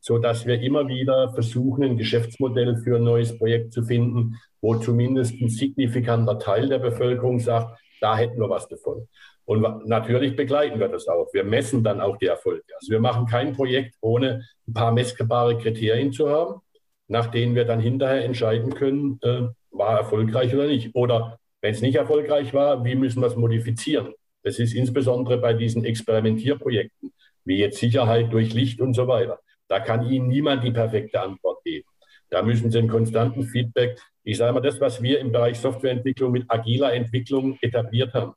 so 0.00 0.18
dass 0.18 0.46
wir 0.46 0.60
immer 0.60 0.88
wieder 0.88 1.32
versuchen, 1.34 1.84
ein 1.84 1.98
Geschäftsmodell 1.98 2.76
für 2.78 2.96
ein 2.96 3.04
neues 3.04 3.36
Projekt 3.36 3.72
zu 3.72 3.84
finden, 3.84 4.36
wo 4.60 4.76
zumindest 4.76 5.40
ein 5.40 5.50
signifikanter 5.50 6.38
Teil 6.38 6.68
der 6.68 6.78
Bevölkerung 6.78 7.38
sagt, 7.38 7.78
da 8.00 8.16
hätten 8.16 8.40
wir 8.40 8.48
was 8.48 8.68
davon. 8.68 9.08
Und 9.48 9.86
natürlich 9.86 10.36
begleiten 10.36 10.78
wir 10.78 10.88
das 10.88 11.08
auch. 11.08 11.26
Wir 11.32 11.42
messen 11.42 11.82
dann 11.82 12.02
auch 12.02 12.18
die 12.18 12.26
Erfolge. 12.26 12.64
Also 12.74 12.92
wir 12.92 13.00
machen 13.00 13.24
kein 13.24 13.54
Projekt 13.54 13.94
ohne 14.02 14.44
ein 14.66 14.74
paar 14.74 14.92
messbare 14.92 15.56
Kriterien 15.56 16.12
zu 16.12 16.28
haben, 16.28 16.60
nach 17.06 17.28
denen 17.28 17.54
wir 17.54 17.64
dann 17.64 17.80
hinterher 17.80 18.26
entscheiden 18.26 18.74
können, 18.74 19.18
äh, 19.22 19.44
war 19.70 19.96
erfolgreich 19.96 20.54
oder 20.54 20.66
nicht. 20.66 20.94
Oder 20.94 21.38
wenn 21.62 21.72
es 21.72 21.80
nicht 21.80 21.94
erfolgreich 21.94 22.52
war, 22.52 22.84
wie 22.84 22.94
müssen 22.94 23.22
wir 23.22 23.28
es 23.28 23.36
modifizieren? 23.36 24.12
Das 24.42 24.58
ist 24.58 24.74
insbesondere 24.74 25.38
bei 25.38 25.54
diesen 25.54 25.82
Experimentierprojekten, 25.82 27.10
wie 27.46 27.56
jetzt 27.56 27.78
Sicherheit 27.78 28.30
durch 28.30 28.52
Licht 28.52 28.82
und 28.82 28.92
so 28.92 29.08
weiter. 29.08 29.40
Da 29.66 29.80
kann 29.80 30.10
Ihnen 30.10 30.28
niemand 30.28 30.62
die 30.62 30.72
perfekte 30.72 31.22
Antwort 31.22 31.64
geben. 31.64 31.88
Da 32.28 32.42
müssen 32.42 32.70
Sie 32.70 32.80
einen 32.80 32.88
konstanten 32.88 33.44
Feedback. 33.44 33.98
Ich 34.24 34.36
sage 34.36 34.52
mal, 34.52 34.60
das, 34.60 34.78
was 34.78 35.02
wir 35.02 35.20
im 35.20 35.32
Bereich 35.32 35.58
Softwareentwicklung 35.58 36.32
mit 36.32 36.44
agiler 36.48 36.92
Entwicklung 36.92 37.56
etabliert 37.62 38.12
haben, 38.12 38.34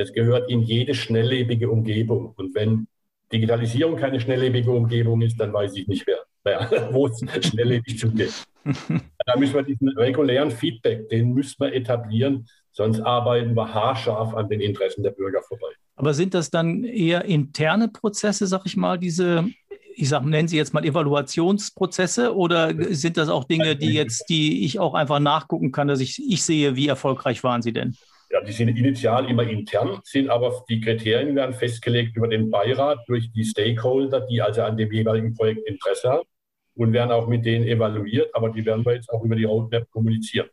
das 0.00 0.12
gehört 0.12 0.50
in 0.50 0.62
jede 0.62 0.94
schnelllebige 0.94 1.70
Umgebung. 1.70 2.32
Und 2.36 2.54
wenn 2.54 2.86
Digitalisierung 3.32 3.96
keine 3.96 4.18
schnelllebige 4.18 4.70
Umgebung 4.70 5.20
ist, 5.20 5.38
dann 5.38 5.52
weiß 5.52 5.76
ich 5.76 5.86
nicht, 5.88 6.06
wer, 6.06 6.18
wer 6.42 6.88
wo 6.92 7.06
es 7.06 7.20
schnelllebig 7.46 7.98
zugeht. 7.98 8.32
da 8.64 9.36
müssen 9.36 9.54
wir 9.54 9.62
diesen 9.62 9.88
regulären 9.90 10.50
Feedback, 10.50 11.08
den 11.08 11.32
müssen 11.32 11.56
wir 11.60 11.72
etablieren, 11.74 12.46
sonst 12.72 13.00
arbeiten 13.00 13.54
wir 13.54 13.72
haarscharf 13.72 14.34
an 14.34 14.48
den 14.48 14.60
Interessen 14.60 15.02
der 15.02 15.10
Bürger 15.10 15.42
vorbei. 15.42 15.68
Aber 15.96 16.14
sind 16.14 16.32
das 16.32 16.50
dann 16.50 16.84
eher 16.84 17.24
interne 17.26 17.88
Prozesse, 17.88 18.46
sag 18.46 18.62
ich 18.64 18.76
mal, 18.76 18.98
diese, 18.98 19.46
ich 19.94 20.08
sag, 20.08 20.24
nennen 20.24 20.48
Sie 20.48 20.56
jetzt 20.56 20.72
mal 20.72 20.84
Evaluationsprozesse 20.84 22.34
oder 22.34 22.72
sind 22.94 23.18
das 23.18 23.28
auch 23.28 23.44
Dinge, 23.44 23.76
die 23.76 23.92
jetzt, 23.92 24.30
die 24.30 24.64
ich 24.64 24.78
auch 24.78 24.94
einfach 24.94 25.20
nachgucken 25.20 25.72
kann, 25.72 25.88
dass 25.88 26.00
ich, 26.00 26.22
ich 26.26 26.42
sehe, 26.42 26.74
wie 26.76 26.88
erfolgreich 26.88 27.44
waren 27.44 27.60
Sie 27.60 27.72
denn? 27.72 27.96
Ja, 28.32 28.40
die 28.40 28.52
sind 28.52 28.68
initial 28.68 29.28
immer 29.28 29.42
intern, 29.42 30.00
sind 30.04 30.30
aber 30.30 30.64
die 30.68 30.80
Kriterien 30.80 31.34
werden 31.34 31.52
festgelegt 31.52 32.16
über 32.16 32.28
den 32.28 32.48
Beirat 32.48 33.00
durch 33.08 33.32
die 33.32 33.44
Stakeholder, 33.44 34.20
die 34.20 34.40
also 34.40 34.62
an 34.62 34.76
dem 34.76 34.92
jeweiligen 34.92 35.34
Projekt 35.34 35.66
Interesse 35.66 36.10
haben 36.10 36.28
und 36.76 36.92
werden 36.92 37.10
auch 37.10 37.26
mit 37.26 37.44
denen 37.44 37.66
evaluiert, 37.66 38.32
aber 38.34 38.50
die 38.50 38.64
werden 38.64 38.84
wir 38.86 38.94
jetzt 38.94 39.10
auch 39.10 39.24
über 39.24 39.34
die 39.34 39.44
Roadmap 39.44 39.90
kommunizieren. 39.90 40.48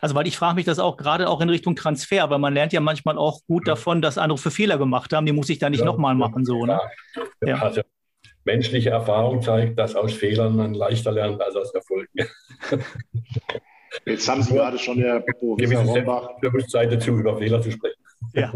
Also, 0.00 0.14
weil 0.14 0.26
ich 0.26 0.36
frage 0.36 0.56
mich 0.56 0.64
das 0.64 0.78
auch 0.78 0.96
gerade 0.96 1.28
auch 1.28 1.40
in 1.40 1.50
Richtung 1.50 1.76
Transfer, 1.76 2.22
aber 2.22 2.38
man 2.38 2.54
lernt 2.54 2.72
ja 2.72 2.80
manchmal 2.80 3.18
auch 3.18 3.40
gut 3.46 3.68
davon, 3.68 4.02
dass 4.02 4.18
andere 4.18 4.38
für 4.38 4.50
Fehler 4.50 4.78
gemacht 4.78 5.12
haben. 5.12 5.26
Die 5.26 5.32
muss 5.32 5.50
ich 5.50 5.58
da 5.58 5.70
nicht 5.70 5.80
ja, 5.80 5.86
nochmal 5.86 6.14
machen, 6.14 6.44
so, 6.44 6.64
ne? 6.64 6.80
Ja. 7.44 7.56
Also, 7.58 7.82
menschliche 8.44 8.90
Erfahrung 8.90 9.42
zeigt, 9.42 9.78
dass 9.78 9.94
aus 9.94 10.14
Fehlern 10.14 10.56
man 10.56 10.74
leichter 10.74 11.12
lernt 11.12 11.40
als 11.40 11.54
aus 11.54 11.72
Erfolgen. 11.74 12.08
Jetzt 14.04 14.28
haben 14.28 14.42
Sie 14.42 14.54
gerade 14.54 14.78
schon, 14.78 14.98
Herr 14.98 15.20
Professor 15.20 15.82
Rombach. 15.82 16.40
Bewusstsein 16.40 16.90
dazu, 16.90 17.12
über 17.12 17.36
Fehler 17.36 17.60
zu 17.60 17.70
sprechen. 17.70 18.00
Ja. 18.34 18.52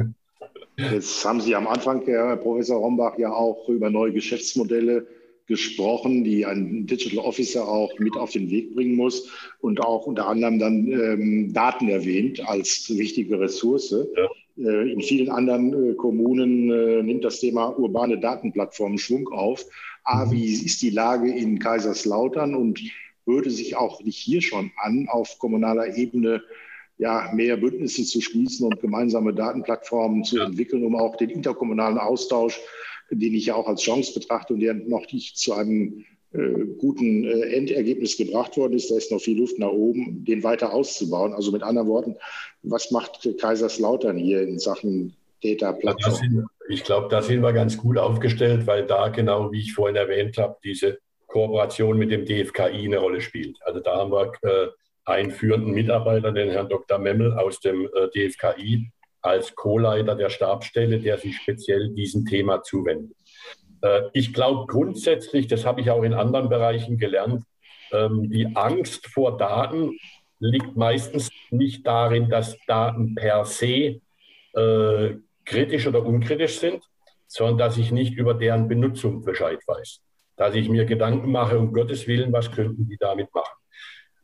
Jetzt 0.77 1.25
haben 1.25 1.41
Sie 1.41 1.55
am 1.55 1.67
Anfang, 1.67 2.03
Herr 2.05 2.37
Professor 2.37 2.79
Rombach, 2.79 3.19
ja 3.19 3.33
auch 3.33 3.69
über 3.69 3.91
neue 3.91 4.13
Geschäftsmodelle 4.13 5.07
gesprochen, 5.47 6.25
die 6.25 6.47
ein 6.47 6.87
Digital 6.87 7.25
Officer 7.25 7.69
auch 7.69 7.99
mit 7.99 8.17
auf 8.17 8.31
den 8.31 8.51
Weg 8.51 8.75
bringen 8.75 8.97
muss 8.97 9.29
und 9.61 9.81
auch 9.81 10.07
unter 10.07 10.29
anderem 10.29 10.59
dann 10.59 10.87
ähm, 10.87 11.53
Daten 11.53 11.89
erwähnt 11.89 12.47
als 12.49 12.89
wichtige 12.89 13.39
Ressource. 13.39 13.91
Ja. 13.91 14.29
Äh, 14.59 14.93
in 14.93 15.01
vielen 15.01 15.31
anderen 15.31 15.91
äh, 15.91 15.95
Kommunen 15.95 16.71
äh, 16.71 17.03
nimmt 17.03 17.25
das 17.25 17.41
Thema 17.41 17.79
urbane 17.79 18.19
Datenplattformen 18.19 18.99
Schwung 18.99 19.29
auf. 19.29 19.67
A, 20.05 20.27
mhm. 20.27 20.33
wie 20.33 20.53
ist 20.53 20.83
die 20.83 20.91
Lage 20.91 21.31
in 21.31 21.59
Kaiserslautern 21.59 22.55
und 22.55 22.81
würde 23.27 23.51
sich 23.51 23.77
auch 23.77 24.03
nicht 24.03 24.19
hier 24.19 24.43
schon 24.43 24.71
an, 24.77 25.07
auf 25.09 25.39
kommunaler 25.39 25.97
Ebene 25.97 26.43
ja, 26.99 27.31
mehr 27.35 27.57
Bündnisse 27.57 28.05
zu 28.05 28.21
schließen 28.21 28.67
und 28.67 28.81
gemeinsame 28.81 29.35
Datenplattformen 29.35 30.25
zu 30.25 30.39
ja. 30.39 30.45
entwickeln, 30.45 30.85
um 30.85 30.95
auch 30.97 31.17
den 31.17 31.31
interkommunalen 31.31 31.99
Austausch, 31.99 32.61
den 33.11 33.35
ich 33.35 33.47
ja 33.47 33.55
auch 33.55 33.67
als 33.67 33.83
Chance 33.83 34.15
betrachte 34.15 34.55
und 34.55 34.61
der 34.61 34.75
noch 34.75 35.11
nicht 35.13 35.37
zu 35.37 35.53
einem 35.53 36.05
äh, 36.33 36.65
guten 36.79 37.25
äh, 37.25 37.55
Endergebnis 37.55 38.17
gebracht 38.17 38.57
worden 38.57 38.75
ist, 38.75 38.91
da 38.91 38.97
ist 38.97 39.11
noch 39.11 39.21
viel 39.21 39.39
Luft 39.39 39.59
nach 39.59 39.71
oben, 39.71 40.25
den 40.25 40.43
weiter 40.43 40.73
auszubauen. 40.73 41.35
Also 41.35 41.53
mit 41.53 41.63
anderen 41.63 41.89
Worten, 41.89 42.17
was 42.63 42.91
macht 42.91 43.29
Kaiserslautern 43.39 44.17
hier 44.17 44.43
in 44.43 44.59
Sachen 44.59 45.15
Data-Plattform? 45.43 46.49
Ich 46.69 46.85
glaube, 46.85 47.09
da 47.11 47.21
sind 47.21 47.43
wir 47.43 47.53
ganz 47.53 47.77
gut 47.77 47.99
aufgestellt, 47.99 48.67
weil 48.67 48.87
da 48.87 49.09
genau, 49.09 49.53
wie 49.53 49.61
ich 49.61 49.75
vorhin 49.75 49.97
erwähnt 49.97 50.39
habe, 50.39 50.57
diese 50.65 51.01
Kooperation 51.33 51.99
mit 51.99 52.11
dem 52.11 52.27
DFKI 52.27 52.85
eine 52.85 52.99
Rolle 52.99 53.23
spielt. 53.23 53.57
Also 53.63 53.81
da 53.81 53.97
haben 53.97 54.13
wir 54.13 54.33
äh, 54.43 54.69
einen 55.07 55.31
führenden 55.31 55.73
Mitarbeiter, 55.73 56.31
den 56.31 56.51
Herrn 56.51 56.69
Dr. 56.69 56.99
Memmel 56.99 57.33
aus 57.33 57.59
dem 57.61 57.89
äh, 57.95 58.09
DFKI, 58.11 58.91
als 59.23 59.55
Co-Leiter 59.55 60.15
der 60.15 60.29
Stabsstelle, 60.29 60.99
der 60.99 61.17
sich 61.17 61.37
speziell 61.37 61.91
diesem 61.95 62.27
Thema 62.27 62.63
zuwendet. 62.63 63.17
Äh, 63.81 64.03
ich 64.13 64.35
glaube 64.35 64.67
grundsätzlich, 64.67 65.47
das 65.47 65.65
habe 65.65 65.81
ich 65.81 65.91
auch 65.91 66.03
in 66.03 66.13
anderen 66.13 66.51
Bereichen 66.51 66.99
gelernt, 66.99 67.45
ähm, 67.93 68.31
die 68.31 68.55
Angst 68.55 69.07
vor 69.07 69.39
Daten 69.39 69.97
liegt 70.39 70.77
meistens 70.77 71.31
nicht 71.51 71.87
darin, 71.87 72.29
dass 72.29 72.59
Daten 72.67 73.15
per 73.15 73.45
se 73.45 74.01
kritisch 75.47 75.87
oder 75.87 76.05
unkritisch 76.05 76.59
sind, 76.59 76.85
sondern 77.27 77.57
dass 77.57 77.79
ich 77.79 77.91
nicht 77.91 78.13
über 78.13 78.35
deren 78.35 78.69
Benutzung 78.69 79.25
Bescheid 79.25 79.61
weiß. 79.67 80.03
Dass 80.43 80.57
ich 80.57 80.69
mir 80.69 80.85
Gedanken 80.87 81.31
mache, 81.31 81.57
um 81.57 81.73
Gottes 81.73 82.09
Willen, 82.09 82.33
was 82.33 82.51
könnten 82.51 82.89
die 82.89 82.97
damit 82.97 83.33
machen. 83.33 83.55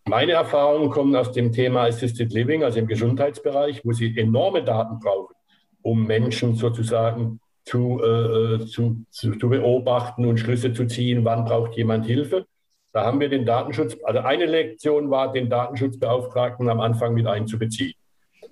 Meine 0.09 0.33
Erfahrungen 0.33 0.91
kommen 0.91 1.15
aus 1.15 1.31
dem 1.31 1.53
Thema 1.53 1.85
Assisted 1.85 2.33
Living, 2.33 2.65
also 2.65 2.81
im 2.81 2.89
Gesundheitsbereich, 2.89 3.83
wo 3.85 3.93
sie 3.93 4.19
enorme 4.19 4.65
Daten 4.65 4.99
brauchen, 4.99 5.37
um 5.81 6.05
Menschen 6.09 6.57
sozusagen 6.57 7.39
zu, 7.65 8.03
äh, 8.03 8.67
zu, 8.67 9.05
zu, 9.13 9.37
zu, 9.39 9.49
beobachten 9.49 10.27
und 10.27 10.39
Schlüsse 10.39 10.73
zu 10.73 10.87
ziehen, 10.87 11.25
wann 11.25 11.45
braucht 11.45 11.77
jemand 11.77 12.05
Hilfe. 12.05 12.47
Da 12.93 13.05
haben 13.05 13.21
wir 13.21 13.29
den 13.29 13.47
Datenschutz, 13.47 13.97
also 14.03 14.19
eine 14.19 14.47
Lektion 14.47 15.11
war, 15.13 15.33
den 15.33 15.49
Datenschutzbeauftragten 15.49 16.69
am 16.69 16.81
Anfang 16.81 17.15
mit 17.15 17.29
einzubeziehen. 17.29 17.95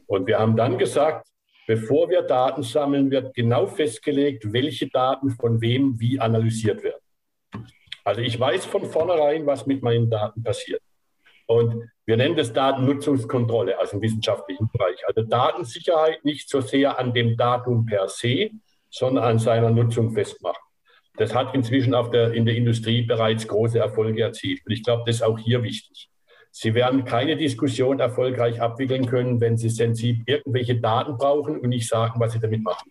Und 0.06 0.28
wir 0.28 0.38
haben 0.38 0.54
dann 0.54 0.78
gesagt, 0.78 1.26
bevor 1.66 2.10
wir 2.10 2.22
Daten 2.22 2.62
sammeln, 2.62 3.10
wird 3.10 3.34
genau 3.34 3.66
festgelegt, 3.66 4.52
welche 4.52 4.86
Daten 4.86 5.30
von 5.30 5.60
wem 5.60 5.98
wie 5.98 6.20
analysiert 6.20 6.84
werden. 6.84 7.00
Also 8.04 8.20
ich 8.20 8.38
weiß 8.38 8.66
von 8.66 8.84
vornherein, 8.84 9.46
was 9.46 9.66
mit 9.66 9.82
meinen 9.82 10.08
Daten 10.08 10.42
passiert. 10.42 10.80
Und 11.46 11.90
wir 12.04 12.16
nennen 12.16 12.36
das 12.36 12.52
Datennutzungskontrolle, 12.52 13.78
also 13.78 13.96
im 13.96 14.02
wissenschaftlichen 14.02 14.68
Bereich. 14.72 14.96
Also 15.06 15.22
Datensicherheit 15.22 16.24
nicht 16.24 16.48
so 16.48 16.60
sehr 16.60 16.98
an 16.98 17.12
dem 17.12 17.36
Datum 17.36 17.86
per 17.86 18.08
se, 18.08 18.50
sondern 18.90 19.24
an 19.24 19.38
seiner 19.38 19.70
Nutzung 19.70 20.12
festmachen. 20.12 20.62
Das 21.16 21.34
hat 21.34 21.54
inzwischen 21.54 21.92
der, 22.12 22.32
in 22.32 22.46
der 22.46 22.54
Industrie 22.54 23.02
bereits 23.02 23.48
große 23.48 23.78
Erfolge 23.78 24.22
erzielt. 24.22 24.60
Und 24.66 24.72
ich 24.72 24.82
glaube, 24.82 25.04
das 25.06 25.16
ist 25.16 25.22
auch 25.22 25.38
hier 25.38 25.62
wichtig. 25.62 26.10
Sie 26.50 26.74
werden 26.74 27.04
keine 27.04 27.36
Diskussion 27.36 28.00
erfolgreich 28.00 28.60
abwickeln 28.60 29.06
können, 29.06 29.40
wenn 29.40 29.56
Sie 29.56 29.68
sensibel 29.68 30.24
irgendwelche 30.26 30.80
Daten 30.80 31.16
brauchen 31.18 31.60
und 31.60 31.68
nicht 31.68 31.88
sagen, 31.88 32.18
was 32.18 32.32
Sie 32.32 32.40
damit 32.40 32.62
machen. 32.62 32.90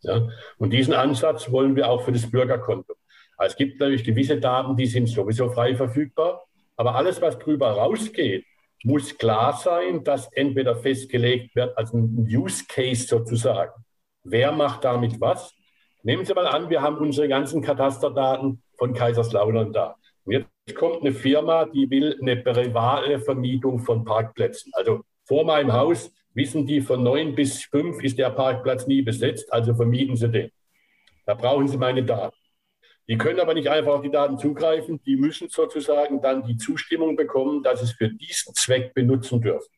Ja? 0.00 0.28
Und 0.58 0.70
diesen 0.70 0.94
Ansatz 0.94 1.50
wollen 1.50 1.76
wir 1.76 1.88
auch 1.88 2.02
für 2.02 2.12
das 2.12 2.30
Bürgerkonto. 2.30 2.94
Also 3.36 3.52
es 3.52 3.56
gibt 3.56 3.80
natürlich 3.80 4.04
gewisse 4.04 4.38
Daten, 4.38 4.76
die 4.76 4.86
sind 4.86 5.08
sowieso 5.08 5.50
frei 5.50 5.74
verfügbar. 5.74 6.44
Aber 6.76 6.94
alles, 6.94 7.20
was 7.20 7.38
drüber 7.38 7.70
rausgeht, 7.70 8.44
muss 8.84 9.16
klar 9.16 9.52
sein, 9.54 10.04
dass 10.04 10.30
entweder 10.32 10.76
festgelegt 10.76 11.56
wird 11.56 11.76
als 11.76 11.92
ein 11.92 12.26
Use 12.28 12.64
Case 12.68 13.06
sozusagen. 13.06 13.72
Wer 14.22 14.52
macht 14.52 14.84
damit 14.84 15.20
was? 15.20 15.54
Nehmen 16.02 16.24
Sie 16.24 16.34
mal 16.34 16.46
an, 16.46 16.70
wir 16.70 16.82
haben 16.82 16.98
unsere 16.98 17.28
ganzen 17.28 17.62
Katasterdaten 17.62 18.62
von 18.78 18.94
Kaiserslautern 18.94 19.72
da. 19.72 19.96
Und 20.24 20.32
jetzt 20.34 20.76
kommt 20.76 21.00
eine 21.00 21.12
Firma, 21.12 21.64
die 21.64 21.88
will 21.90 22.16
eine 22.20 22.36
private 22.36 23.18
Vermietung 23.20 23.80
von 23.80 24.04
Parkplätzen. 24.04 24.72
Also 24.74 25.00
vor 25.24 25.44
meinem 25.44 25.72
Haus 25.72 26.12
wissen 26.34 26.66
die, 26.66 26.80
von 26.80 27.02
neun 27.02 27.34
bis 27.34 27.64
fünf 27.64 28.02
ist 28.04 28.18
der 28.18 28.30
Parkplatz 28.30 28.86
nie 28.86 29.02
besetzt, 29.02 29.52
also 29.52 29.74
vermieten 29.74 30.16
Sie 30.16 30.28
den. 30.28 30.50
Da 31.24 31.34
brauchen 31.34 31.66
Sie 31.66 31.76
meine 31.76 32.04
Daten. 32.04 32.36
Die 33.08 33.18
können 33.18 33.40
aber 33.40 33.54
nicht 33.54 33.68
einfach 33.68 33.94
auf 33.94 34.02
die 34.02 34.10
Daten 34.10 34.38
zugreifen. 34.38 35.00
Die 35.04 35.16
müssen 35.16 35.48
sozusagen 35.48 36.20
dann 36.20 36.44
die 36.44 36.56
Zustimmung 36.56 37.16
bekommen, 37.16 37.62
dass 37.62 37.82
es 37.82 37.92
für 37.92 38.08
diesen 38.08 38.54
Zweck 38.54 38.94
benutzen 38.94 39.40
dürfen. 39.40 39.72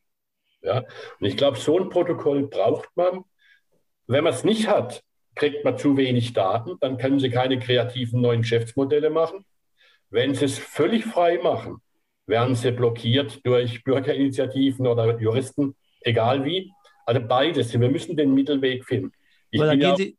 Ja? 0.61 0.79
Und 1.19 1.27
ich 1.27 1.37
glaube, 1.37 1.57
so 1.57 1.79
ein 1.79 1.89
Protokoll 1.89 2.47
braucht 2.47 2.89
man. 2.95 3.23
Wenn 4.07 4.23
man 4.23 4.33
es 4.33 4.43
nicht 4.43 4.67
hat, 4.67 5.03
kriegt 5.35 5.63
man 5.63 5.77
zu 5.77 5.95
wenig 5.95 6.33
Daten, 6.33 6.77
dann 6.81 6.97
können 6.97 7.19
Sie 7.19 7.29
keine 7.29 7.59
kreativen 7.59 8.21
neuen 8.21 8.41
Geschäftsmodelle 8.41 9.09
machen. 9.09 9.45
Wenn 10.09 10.33
Sie 10.33 10.45
es 10.45 10.57
völlig 10.57 11.05
frei 11.05 11.37
machen, 11.37 11.81
werden 12.25 12.55
Sie 12.55 12.71
blockiert 12.71 13.45
durch 13.45 13.83
Bürgerinitiativen 13.83 14.87
oder 14.87 15.19
Juristen, 15.19 15.75
egal 16.01 16.45
wie. 16.45 16.71
Also 17.05 17.21
beides. 17.21 17.79
Wir 17.79 17.89
müssen 17.89 18.17
den 18.17 18.33
Mittelweg 18.33 18.85
finden. 18.85 19.13
Ich 19.51 19.61
bin 19.61 19.81
ja, 19.81 19.95
Sie, 19.95 20.17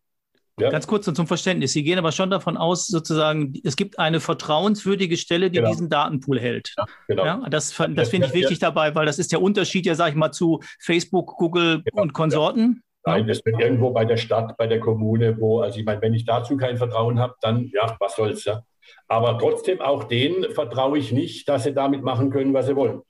ja. 0.61 0.71
Ganz 0.71 0.87
kurz 0.87 1.05
zum 1.05 1.27
Verständnis. 1.27 1.73
Sie 1.73 1.83
gehen 1.83 1.99
aber 1.99 2.13
schon 2.13 2.31
davon 2.31 2.57
aus, 2.57 2.87
sozusagen, 2.87 3.55
es 3.65 3.77
gibt 3.77 3.99
eine 3.99 4.21
vertrauenswürdige 4.21 5.17
Stelle, 5.17 5.51
die 5.51 5.59
genau. 5.59 5.71
diesen 5.71 5.89
Datenpool 5.89 6.39
hält. 6.41 6.75
Ja, 6.77 6.85
genau. 7.09 7.25
ja, 7.25 7.37
das 7.51 7.75
das 7.77 8.09
finde 8.09 8.27
ich 8.29 8.35
wichtig 8.35 8.59
dabei, 8.59 8.95
weil 8.95 9.07
das 9.07 9.19
ist 9.19 9.33
der 9.33 9.43
Unterschied 9.43 9.87
ja, 9.87 9.95
sage 9.95 10.11
ich 10.11 10.17
mal, 10.17 10.33
zu 10.33 10.61
Facebook, 10.79 11.37
Google 11.37 11.83
genau. 11.83 12.03
und 12.03 12.13
Konsorten. 12.13 12.83
Nein, 13.05 13.27
das 13.27 13.45
wird 13.45 13.59
irgendwo 13.59 13.91
bei 13.91 14.05
der 14.05 14.19
Stadt, 14.19 14.57
bei 14.59 14.67
der 14.67 14.79
Kommune, 14.79 15.41
wo, 15.41 15.61
also 15.61 15.79
ich 15.79 15.87
meine, 15.87 16.03
wenn 16.03 16.13
ich 16.13 16.27
dazu 16.27 16.57
kein 16.57 16.77
Vertrauen 16.77 17.19
habe, 17.19 17.35
dann 17.41 17.71
ja, 17.73 17.97
was 17.99 18.17
soll's 18.17 18.45
ja. 18.45 18.63
Aber 19.09 19.39
trotzdem 19.39 19.81
auch 19.81 20.05
denen 20.05 20.53
vertraue 20.53 20.99
ich 20.99 21.11
nicht, 21.13 21.49
dass 21.49 21.65
sie 21.65 21.73
damit 21.73 22.03
machen 22.03 22.31
können, 22.31 22.53
was 22.53 22.67
sie 22.67 22.77
wollen. 22.77 23.01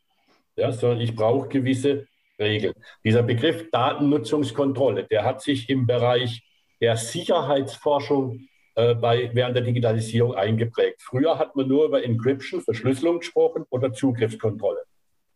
Ja, 0.56 0.72
sondern 0.72 1.00
ich 1.00 1.16
brauche 1.16 1.48
gewisse 1.48 2.06
Regeln. 2.38 2.74
Dieser 3.04 3.22
Begriff 3.22 3.70
Datennutzungskontrolle, 3.70 5.04
der 5.04 5.24
hat 5.24 5.42
sich 5.42 5.68
im 5.68 5.86
Bereich 5.86 6.42
der 6.80 6.96
Sicherheitsforschung 6.96 8.48
äh, 8.74 8.94
bei, 8.94 9.30
während 9.34 9.56
der 9.56 9.64
Digitalisierung 9.64 10.34
eingeprägt. 10.34 11.02
Früher 11.02 11.38
hat 11.38 11.56
man 11.56 11.68
nur 11.68 11.86
über 11.86 12.02
Encryption, 12.02 12.62
Verschlüsselung 12.62 13.18
gesprochen 13.18 13.64
oder 13.70 13.92
Zugriffskontrolle. 13.92 14.82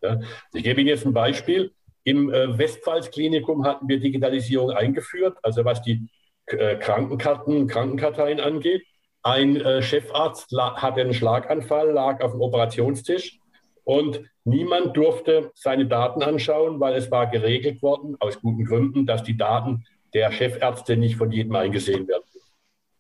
Ja. 0.03 0.21
Ich 0.53 0.63
gebe 0.63 0.81
Ihnen 0.81 0.89
jetzt 0.89 1.07
ein 1.07 1.13
Beispiel. 1.13 1.73
Im 2.05 2.33
äh, 2.33 2.57
Westpfalz-Klinikum 2.57 3.65
hatten 3.65 3.89
wir 3.89 3.99
Digitalisierung 3.99 4.71
eingeführt, 4.71 5.39
also 5.43 5.65
was 5.65 5.83
die 5.83 6.07
äh, 6.47 6.77
Krankenkarten, 6.77 7.67
Krankenkarteien 7.67 8.41
angeht. 8.41 8.85
Ein 9.23 9.57
äh, 9.57 9.83
Chefarzt 9.83 10.55
hatte 10.57 11.01
einen 11.01 11.15
Schlaganfall, 11.15 11.91
lag 11.91 12.21
auf 12.23 12.33
dem 12.33 12.43
Operationstisch 12.43 13.39
und 13.85 14.21
niemand 14.45 14.97
durfte 14.97 15.51
seine 15.55 15.87
Daten 15.87 16.23
anschauen, 16.23 16.79
weil 16.79 16.95
es 16.95 17.11
war 17.11 17.31
geregelt 17.31 17.83
worden, 17.83 18.17
aus 18.21 18.41
guten 18.41 18.67
Gründen, 18.67 19.07
dass 19.07 19.23
die 19.23 19.37
Daten 19.37 19.87
der 20.15 20.33
Chefärzte 20.33 20.97
nicht 20.97 21.17
von 21.17 21.31
jedem 21.31 21.55
eingesehen 21.57 22.07
werden. 22.09 22.25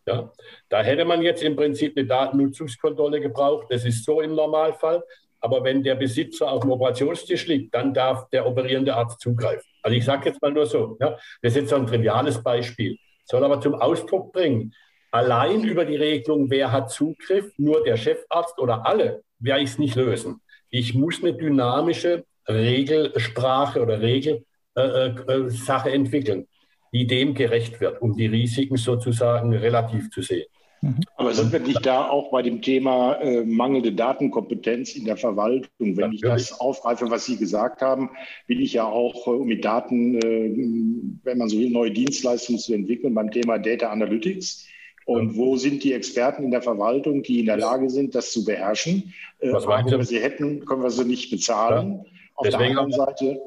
Ja? 0.07 0.33
Da 0.69 0.83
hätte 0.83 1.05
man 1.05 1.23
jetzt 1.23 1.43
im 1.43 1.57
Prinzip 1.57 1.97
eine 1.97 2.07
Datennutzungskontrolle 2.07 3.21
gebraucht. 3.21 3.69
Das 3.71 3.85
ist 3.85 4.05
so 4.05 4.21
im 4.21 4.35
Normalfall. 4.35 5.03
Aber 5.41 5.63
wenn 5.63 5.83
der 5.83 5.95
Besitzer 5.95 6.51
auf 6.51 6.63
dem 6.63 6.71
Operationstisch 6.71 7.47
liegt, 7.47 7.75
dann 7.75 7.93
darf 7.93 8.29
der 8.31 8.47
operierende 8.47 8.95
Arzt 8.95 9.21
zugreifen. 9.21 9.65
Also 9.83 9.97
ich 9.97 10.05
sage 10.05 10.31
jetzt 10.31 10.41
mal 10.41 10.51
nur 10.51 10.65
so, 10.65 10.97
ja? 11.01 11.19
das 11.43 11.53
ist 11.53 11.57
jetzt 11.57 11.69
so 11.69 11.77
ein 11.77 11.87
triviales 11.87 12.43
Beispiel, 12.43 12.97
soll 13.27 13.45
aber 13.45 13.61
zum 13.61 13.75
Ausdruck 13.75 14.33
bringen, 14.33 14.73
allein 15.11 15.63
über 15.63 15.85
die 15.85 15.97
Regelung, 15.97 16.49
wer 16.49 16.73
hat 16.73 16.91
Zugriff, 16.91 17.53
nur 17.59 17.85
der 17.85 17.99
Chefarzt 17.99 18.59
oder 18.59 18.87
alle, 18.87 19.23
werde 19.39 19.63
ich 19.63 19.71
es 19.71 19.79
nicht 19.79 19.97
lösen. 19.97 20.41
Ich 20.71 20.95
muss 20.95 21.23
eine 21.23 21.35
dynamische 21.35 22.25
Regelsprache 22.49 23.83
oder 23.83 24.01
Regelsache 24.01 24.41
äh, 24.75 25.93
äh, 25.93 25.95
entwickeln, 25.95 26.49
die 26.95 27.07
dem 27.07 27.35
gerecht 27.35 27.81
wird, 27.81 28.01
um 28.01 28.17
die 28.17 28.27
Risiken 28.27 28.77
sozusagen 28.77 29.53
relativ 29.53 30.11
zu 30.11 30.23
sehen. 30.23 30.47
Mhm. 30.81 31.01
Aber 31.17 31.33
sind 31.35 31.53
wir 31.53 31.61
nicht 31.61 31.85
da 31.85 32.09
auch 32.09 32.31
bei 32.31 32.43
dem 32.43 32.63
Thema 32.63 33.15
äh, 33.15 33.43
mangelnde 33.45 33.93
Datenkompetenz 33.93 34.95
in 34.95 35.05
der 35.05 35.17
Verwaltung? 35.17 35.69
Wenn 35.79 35.95
Natürlich. 35.95 36.23
ich 36.23 36.49
das 36.51 36.61
aufgreife, 36.61 37.11
was 37.11 37.25
Sie 37.27 37.37
gesagt 37.37 37.81
haben, 37.81 38.11
will 38.47 38.61
ich 38.61 38.75
ja 38.75 38.85
auch, 38.85 39.27
äh, 39.27 39.31
um 39.31 39.49
mit 39.49 39.65
Daten, 39.65 40.17
äh, 40.17 41.21
wenn 41.25 41.39
man 41.39 41.49
so 41.49 41.59
will, 41.59 41.71
neue 41.71 41.91
Dienstleistungen 41.91 42.61
zu 42.61 42.75
entwickeln 42.75 43.15
beim 43.15 43.31
Thema 43.31 43.59
Data 43.59 43.91
Analytics. 43.91 44.67
Und 45.07 45.37
wo 45.37 45.57
sind 45.57 45.85
die 45.85 45.93
Experten 45.93 46.45
in 46.45 46.51
der 46.51 46.63
Verwaltung, 46.63 47.23
die 47.23 47.41
in 47.41 47.47
der 47.47 47.59
Lage 47.59 47.91
sind, 47.91 48.15
das 48.15 48.33
zu 48.33 48.45
beherrschen? 48.45 49.13
Äh, 49.41 49.53
was 49.53 49.67
wenn 49.67 49.87
wir 49.87 50.05
sie 50.05 50.21
hätten, 50.21 50.65
können 50.65 50.83
wir 50.83 50.91
sie 50.91 51.05
nicht 51.05 51.31
bezahlen. 51.31 52.05
Ja. 52.05 52.11
Auf 52.37 52.47
deswegen 52.47 52.75
der 52.75 52.83
anderen 52.83 52.93
Seite. 52.93 53.41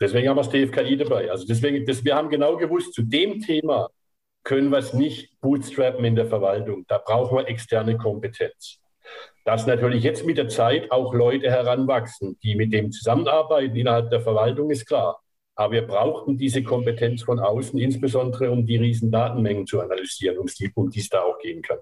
Deswegen 0.00 0.28
haben 0.28 0.36
wir 0.36 0.42
das 0.42 0.50
DFKI 0.50 0.96
dabei. 0.96 1.30
Also 1.30 1.46
deswegen, 1.46 1.84
das, 1.84 2.04
wir 2.04 2.16
haben 2.16 2.30
genau 2.30 2.56
gewusst, 2.56 2.94
zu 2.94 3.02
dem 3.02 3.40
Thema 3.40 3.90
können 4.42 4.70
wir 4.70 4.78
es 4.78 4.94
nicht 4.94 5.38
bootstrappen 5.40 6.04
in 6.04 6.16
der 6.16 6.26
Verwaltung. 6.26 6.84
Da 6.88 6.98
brauchen 6.98 7.36
wir 7.36 7.48
externe 7.48 7.98
Kompetenz. 7.98 8.80
Dass 9.44 9.66
natürlich 9.66 10.02
jetzt 10.02 10.24
mit 10.24 10.38
der 10.38 10.48
Zeit 10.48 10.90
auch 10.90 11.12
Leute 11.12 11.50
heranwachsen, 11.50 12.38
die 12.42 12.54
mit 12.54 12.72
dem 12.72 12.92
zusammenarbeiten 12.92 13.76
innerhalb 13.76 14.10
der 14.10 14.20
Verwaltung, 14.20 14.70
ist 14.70 14.86
klar. 14.86 15.20
Aber 15.54 15.74
wir 15.74 15.86
brauchten 15.86 16.38
diese 16.38 16.62
Kompetenz 16.62 17.22
von 17.22 17.38
außen, 17.38 17.78
insbesondere 17.78 18.50
um 18.50 18.64
die 18.64 18.76
riesen 18.76 19.10
Datenmengen 19.10 19.66
zu 19.66 19.80
analysieren, 19.80 20.38
um 20.38 20.46
die, 20.46 20.70
um 20.74 20.90
die 20.90 21.00
es 21.00 21.10
da 21.10 21.22
auch 21.22 21.38
gehen 21.38 21.60
kann. 21.60 21.78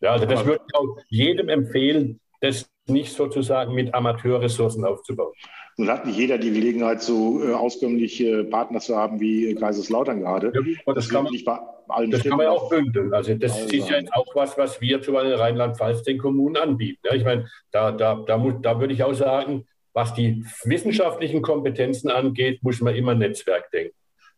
Ja, 0.00 0.12
also 0.12 0.26
das 0.26 0.44
würde 0.44 0.62
ich 0.68 0.74
auch 0.74 0.98
jedem 1.08 1.48
empfehlen, 1.48 2.20
das 2.40 2.68
nicht 2.86 3.14
sozusagen 3.14 3.74
mit 3.74 3.94
Amateurressourcen 3.94 4.84
aufzubauen. 4.84 5.32
Nun 5.78 5.90
hat 5.90 6.06
nicht 6.06 6.16
jeder 6.16 6.38
die 6.38 6.52
Gelegenheit, 6.52 7.02
so 7.02 7.42
äh, 7.42 7.52
auskömmliche 7.52 8.44
Partner 8.44 8.80
zu 8.80 8.96
haben 8.96 9.20
wie 9.20 9.54
Kaiserslautern 9.54 10.20
gerade. 10.20 10.52
Ja, 10.54 10.62
das, 10.86 10.94
das, 10.94 11.08
kann 11.10 11.24
man, 11.24 11.32
nicht 11.32 11.44
bei 11.44 11.58
allen 11.88 12.10
das 12.10 12.22
kann 12.22 12.38
man 12.38 12.46
auch 12.46 12.70
bündeln. 12.70 13.12
Also 13.12 13.34
das 13.34 13.52
also. 13.52 13.76
ist 13.76 13.90
ja 13.90 13.98
jetzt 13.98 14.12
auch 14.14 14.34
was, 14.34 14.56
was 14.56 14.80
wir 14.80 15.02
zu 15.02 15.12
Rheinland-Pfalz 15.12 16.02
den 16.02 16.16
Kommunen 16.16 16.56
anbieten. 16.56 17.00
Ja, 17.04 17.14
ich 17.14 17.24
meine, 17.24 17.46
da, 17.72 17.92
da, 17.92 18.14
da, 18.26 18.38
muss, 18.38 18.54
da 18.62 18.80
würde 18.80 18.94
ich 18.94 19.02
auch 19.02 19.12
sagen, 19.12 19.66
was 19.92 20.14
die 20.14 20.44
wissenschaftlichen 20.64 21.42
Kompetenzen 21.42 22.10
angeht, 22.10 22.62
muss 22.62 22.80
man 22.80 22.94
immer 22.94 23.14
Netzwerk 23.14 23.70
denken. 23.70 23.94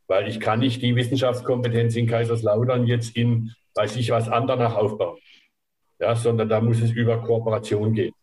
Weil 0.09 0.27
ich 0.29 0.41
kann 0.41 0.59
nicht 0.59 0.83
die 0.83 0.97
Wissenschaftskompetenz 0.97 1.95
in 1.95 2.09
Kaiserslautern 2.09 2.87
jetzt 2.87 3.17
in, 3.17 3.53
weiß 3.75 3.95
ich 3.97 4.11
was, 4.11 4.29
Andernach 4.29 4.75
aufbauen. 4.75 5.19
Ja, 6.01 6.17
sondern 6.17 6.49
da 6.49 6.61
muss 6.61 6.81
es 6.81 6.91
über 6.93 7.19
Kooperation 7.19 7.93
gehen. 7.93 8.15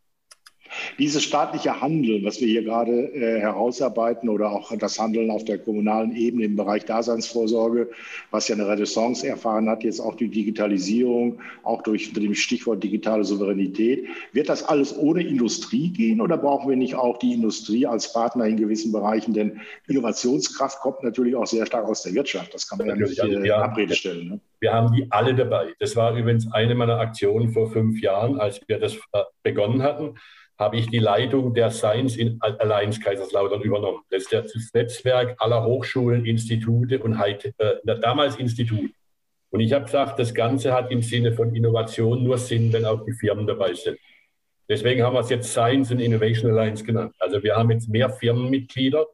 Dieses 1.00 1.24
staatliche 1.24 1.82
Handeln, 1.82 2.24
was 2.26 2.40
wir 2.40 2.48
hier 2.48 2.64
gerade 2.64 3.14
äh, 3.14 3.40
herausarbeiten 3.40 4.30
oder 4.30 4.52
auch 4.52 4.76
das 4.78 5.00
Handeln 5.00 5.30
auf 5.30 5.46
der 5.46 5.58
kommunalen 5.58 6.16
Ebene 6.16 6.46
im 6.46 6.56
Bereich 6.56 6.86
Daseinsvorsorge, 6.86 7.90
was 8.32 8.48
ja 8.48 8.56
eine 8.56 8.68
Renaissance 8.68 9.28
erfahren 9.28 9.70
hat, 9.70 9.84
jetzt 9.84 10.00
auch 10.00 10.16
die 10.16 10.30
Digitalisierung, 10.30 11.40
auch 11.64 11.82
durch 11.82 12.14
dem 12.14 12.36
Stichwort 12.36 12.84
digitale 12.84 13.24
Souveränität, 13.24 14.08
wird 14.34 14.50
das 14.50 14.64
alles 14.64 14.98
ohne 14.98 15.24
Industrie 15.24 15.90
gehen 15.90 16.22
oder 16.22 16.38
brauchen 16.38 16.70
wir 16.70 16.78
nicht 16.78 16.96
auch 16.96 17.18
die 17.18 17.34
Industrie 17.34 17.86
als 17.86 18.14
Partner 18.14 18.46
in 18.46 18.58
gewissen 18.58 18.92
Bereichen? 18.92 19.34
Denn 19.34 19.62
Innovationskraft 19.88 20.80
kommt 20.80 21.04
natürlich 21.04 21.36
auch 21.36 21.48
sehr 21.48 21.66
stark 21.66 21.86
aus 21.86 22.04
der 22.04 22.14
Wirtschaft. 22.14 22.54
Das 22.54 22.68
kann 22.68 22.80
man 22.80 22.88
ja 22.88 22.96
nicht 22.96 23.20
äh, 23.20 23.48
ja, 23.48 23.62
Abrede 23.62 23.96
stellen. 23.96 24.30
Ne? 24.30 24.40
Wir 24.60 24.74
haben 24.74 24.94
die 24.94 25.08
alle 25.12 25.36
dabei. 25.36 25.74
Das 25.80 25.96
war 25.96 26.16
übrigens 26.16 26.52
eine 26.52 26.76
meiner 26.76 26.98
Aktionen 26.98 27.50
vor 27.52 27.72
fünf 27.72 28.02
Jahren, 28.02 28.40
als 28.40 28.62
wir 28.68 28.80
das 28.80 28.96
äh, 28.96 29.24
begonnen 29.44 29.84
hatten 29.84 30.16
habe 30.58 30.78
ich 30.78 30.90
die 30.90 31.00
Leitung 31.00 31.54
der 31.54 31.70
Science 31.70 32.16
in 32.16 32.38
Alliance 32.42 33.00
Kaiserslautern 33.00 33.62
übernommen. 33.62 34.02
Das 34.10 34.24
ist 34.24 34.34
das 34.34 34.74
Netzwerk 34.74 35.36
aller 35.40 35.64
Hochschulen, 35.66 36.26
Institute 36.26 36.98
und 37.00 37.18
High, 37.18 37.44
äh, 37.58 37.76
damals 38.02 38.38
Institut. 38.38 38.92
Und 39.50 39.60
ich 39.60 39.74
habe 39.74 39.86
gesagt, 39.86 40.20
das 40.20 40.34
Ganze 40.34 40.74
hat 40.74 40.92
im 40.92 41.02
Sinne 41.02 41.34
von 41.34 41.54
Innovation 41.56 42.24
nur 42.24 42.38
Sinn, 42.38 42.72
wenn 42.74 42.86
auch 42.86 43.06
die 43.06 43.14
Firmen 43.14 43.48
dabei 43.48 43.74
sind. 43.74 43.98
Deswegen 44.68 45.04
haben 45.04 45.14
wir 45.14 45.20
es 45.20 45.30
jetzt 45.30 45.52
Science 45.52 45.92
and 45.92 46.02
Innovation 46.02 46.52
Alliance 46.52 46.84
genannt. 46.84 47.14
Also 47.20 47.44
wir 47.44 47.56
haben 47.56 47.70
jetzt 47.72 47.88
mehr 47.88 48.10
Firmenmitglieder, 48.10 49.06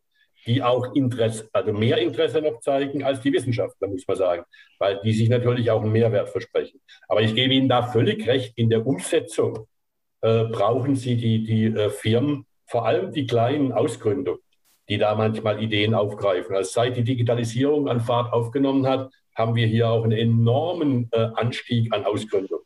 die 0.46 0.64
auch 0.64 0.96
Interesse, 0.96 1.50
also 1.54 1.74
mehr 1.74 1.98
Interesse 1.98 2.42
noch 2.42 2.60
zeigen 2.62 3.04
als 3.04 3.22
die 3.22 3.34
Wissenschaftler, 3.34 3.88
muss 3.88 4.08
man 4.08 4.18
sagen, 4.18 4.44
weil 4.80 5.00
die 5.04 5.14
sich 5.14 5.30
natürlich 5.30 5.70
auch 5.70 5.82
einen 5.82 5.92
Mehrwert 5.92 6.30
versprechen. 6.30 6.80
Aber 7.08 7.22
ich 7.22 7.36
gebe 7.36 7.54
Ihnen 7.54 7.70
da 7.70 7.84
völlig 7.84 8.26
recht, 8.28 8.54
in 8.58 8.70
der 8.70 8.86
Umsetzung 8.86 9.68
äh, 10.22 10.46
brauchen 10.46 10.96
sie 10.96 11.18
die, 11.18 11.44
die 11.44 11.66
äh, 11.66 11.90
Firmen, 11.90 12.46
vor 12.66 12.86
allem 12.86 13.12
die 13.12 13.26
kleinen 13.26 13.72
Ausgründungen, 13.72 14.40
die 14.88 14.98
da 14.98 15.16
manchmal 15.16 15.62
Ideen 15.62 15.94
aufgreifen. 15.94 16.56
Also 16.56 16.72
seit 16.72 16.98
die 16.98 17.04
Digitalisierung 17.04 17.88
an 17.88 18.02
Fahrt 18.02 18.32
aufgenommen 18.32 18.88
hat, 18.88 19.12
haben 19.36 19.56
wir 19.56 19.68
hier 19.68 19.90
auch 19.90 20.04
einen 20.04 20.18
enormen 20.18 21.10
äh, 21.12 21.30
Anstieg 21.36 21.94
an 21.94 22.06
Ausgründungen. 22.06 22.66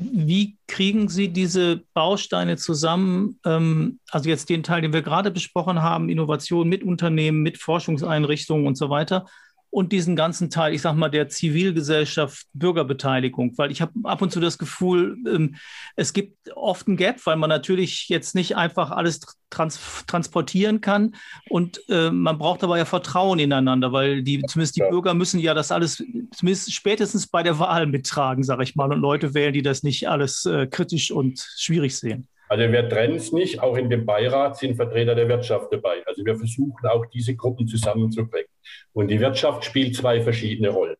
Wie 0.00 0.56
kriegen 0.68 1.08
Sie 1.08 1.28
diese 1.28 1.82
Bausteine 1.92 2.56
zusammen? 2.56 3.40
Ähm, 3.44 3.98
also 4.10 4.28
jetzt 4.28 4.48
den 4.48 4.62
Teil, 4.62 4.82
den 4.82 4.92
wir 4.92 5.02
gerade 5.02 5.32
besprochen 5.32 5.82
haben, 5.82 6.08
Innovation 6.08 6.68
mit 6.68 6.84
Unternehmen, 6.84 7.42
mit 7.42 7.58
Forschungseinrichtungen 7.58 8.66
und 8.66 8.76
so 8.76 8.90
weiter 8.90 9.26
und 9.70 9.92
diesen 9.92 10.16
ganzen 10.16 10.50
Teil, 10.50 10.74
ich 10.74 10.82
sag 10.82 10.94
mal, 10.94 11.10
der 11.10 11.28
Zivilgesellschaft, 11.28 12.46
Bürgerbeteiligung, 12.52 13.56
weil 13.58 13.70
ich 13.70 13.80
habe 13.80 13.92
ab 14.04 14.22
und 14.22 14.32
zu 14.32 14.40
das 14.40 14.58
Gefühl, 14.58 15.16
ähm, 15.26 15.56
es 15.96 16.12
gibt 16.12 16.50
oft 16.54 16.88
ein 16.88 16.96
Gap, 16.96 17.24
weil 17.26 17.36
man 17.36 17.50
natürlich 17.50 18.08
jetzt 18.08 18.34
nicht 18.34 18.56
einfach 18.56 18.90
alles 18.90 19.20
trans 19.50 19.80
transportieren 20.06 20.80
kann 20.80 21.14
und 21.48 21.82
äh, 21.88 22.10
man 22.10 22.38
braucht 22.38 22.64
aber 22.64 22.78
ja 22.78 22.84
Vertrauen 22.84 23.38
ineinander, 23.38 23.92
weil 23.92 24.22
die, 24.22 24.42
zumindest 24.42 24.76
die 24.76 24.80
ja. 24.80 24.90
Bürger 24.90 25.14
müssen 25.14 25.40
ja 25.40 25.54
das 25.54 25.70
alles, 25.70 26.02
zumindest 26.34 26.72
spätestens 26.72 27.26
bei 27.26 27.42
der 27.42 27.58
Wahl 27.58 27.86
mittragen, 27.86 28.44
sage 28.44 28.62
ich 28.62 28.76
mal, 28.76 28.92
und 28.92 29.00
Leute 29.00 29.34
wählen, 29.34 29.52
die 29.52 29.62
das 29.62 29.82
nicht 29.82 30.08
alles 30.08 30.44
äh, 30.46 30.66
kritisch 30.66 31.10
und 31.10 31.46
schwierig 31.56 31.96
sehen. 31.96 32.28
Also 32.48 32.72
wir 32.72 32.88
trennen 32.88 33.16
es 33.16 33.32
nicht, 33.32 33.60
auch 33.60 33.76
in 33.76 33.90
dem 33.90 34.06
Beirat 34.06 34.56
sind 34.56 34.76
Vertreter 34.76 35.14
der 35.14 35.28
Wirtschaft 35.28 35.72
dabei. 35.72 36.02
Also 36.06 36.24
wir 36.24 36.36
versuchen 36.36 36.86
auch 36.86 37.06
diese 37.06 37.36
Gruppen 37.36 37.66
zusammenzubringen. 37.66 38.48
Und 38.92 39.08
die 39.08 39.20
Wirtschaft 39.20 39.64
spielt 39.64 39.94
zwei 39.94 40.20
verschiedene 40.20 40.70
Rollen. 40.70 40.96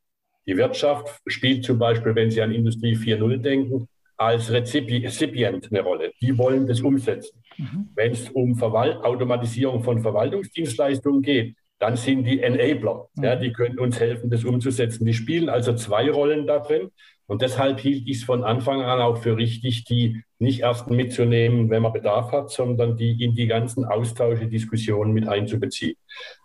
Die 0.47 0.57
Wirtschaft 0.57 1.21
spielt 1.27 1.65
zum 1.65 1.79
Beispiel, 1.79 2.15
wenn 2.15 2.31
Sie 2.31 2.41
an 2.41 2.53
Industrie 2.53 2.97
4.0 2.97 3.37
denken, 3.39 3.89
als 4.17 4.51
Rezipient 4.51 5.69
eine 5.71 5.81
Rolle. 5.81 6.13
Die 6.21 6.37
wollen 6.37 6.67
das 6.67 6.81
umsetzen. 6.81 7.43
Mhm. 7.57 7.89
Wenn 7.95 8.13
es 8.13 8.29
um 8.31 8.57
Verwalt 8.57 8.97
Automatisierung 9.05 9.83
von 9.83 10.01
Verwaltungsdienstleistungen 10.01 11.23
geht, 11.23 11.55
dann 11.79 11.97
sind 11.97 12.25
die 12.25 12.43
Enabler. 12.43 13.09
Mhm. 13.15 13.25
Ja, 13.25 13.37
die 13.37 13.53
können 13.53 13.79
uns 13.79 14.01
helfen, 14.01 14.31
das 14.31 14.45
umzusetzen. 14.45 15.05
Die 15.05 15.15
spielen 15.15 15.49
also 15.49 15.75
zwei 15.75 16.11
Rollen 16.11 16.47
da 16.47 16.59
drin. 16.59 16.91
Und 17.29 17.43
deshalb 17.43 17.79
hielt 17.81 18.09
ich 18.09 18.19
es 18.19 18.25
von 18.25 18.43
Anfang 18.43 18.81
an 18.81 19.03
auch 19.03 19.19
für 19.19 19.37
richtig, 19.37 19.85
die 19.85 20.23
nicht 20.39 20.61
erst 20.61 20.89
mitzunehmen, 20.89 21.69
wenn 21.69 21.83
man 21.83 21.93
Bedarf 21.93 22.33
hat, 22.33 22.51
sondern 22.51 22.97
die 22.97 23.23
in 23.23 23.35
die 23.35 23.47
ganzen 23.47 23.85
Austausche, 23.85 24.47
Diskussionen 24.47 25.13
mit 25.13 25.29
einzubeziehen. 25.29 25.97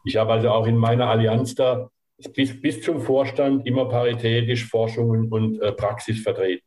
Ich 0.04 0.18
habe 0.18 0.34
also 0.34 0.50
auch 0.50 0.68
in 0.68 0.76
meiner 0.76 1.08
Allianz 1.08 1.56
da 1.56 1.90
bis, 2.36 2.60
bis 2.62 2.82
zum 2.82 3.00
Vorstand 3.00 3.66
immer 3.66 3.88
paritätisch 3.88 4.66
Forschung 4.66 5.32
und 5.32 5.62
äh, 5.62 5.72
Praxis 5.72 6.22
vertreten. 6.22 6.66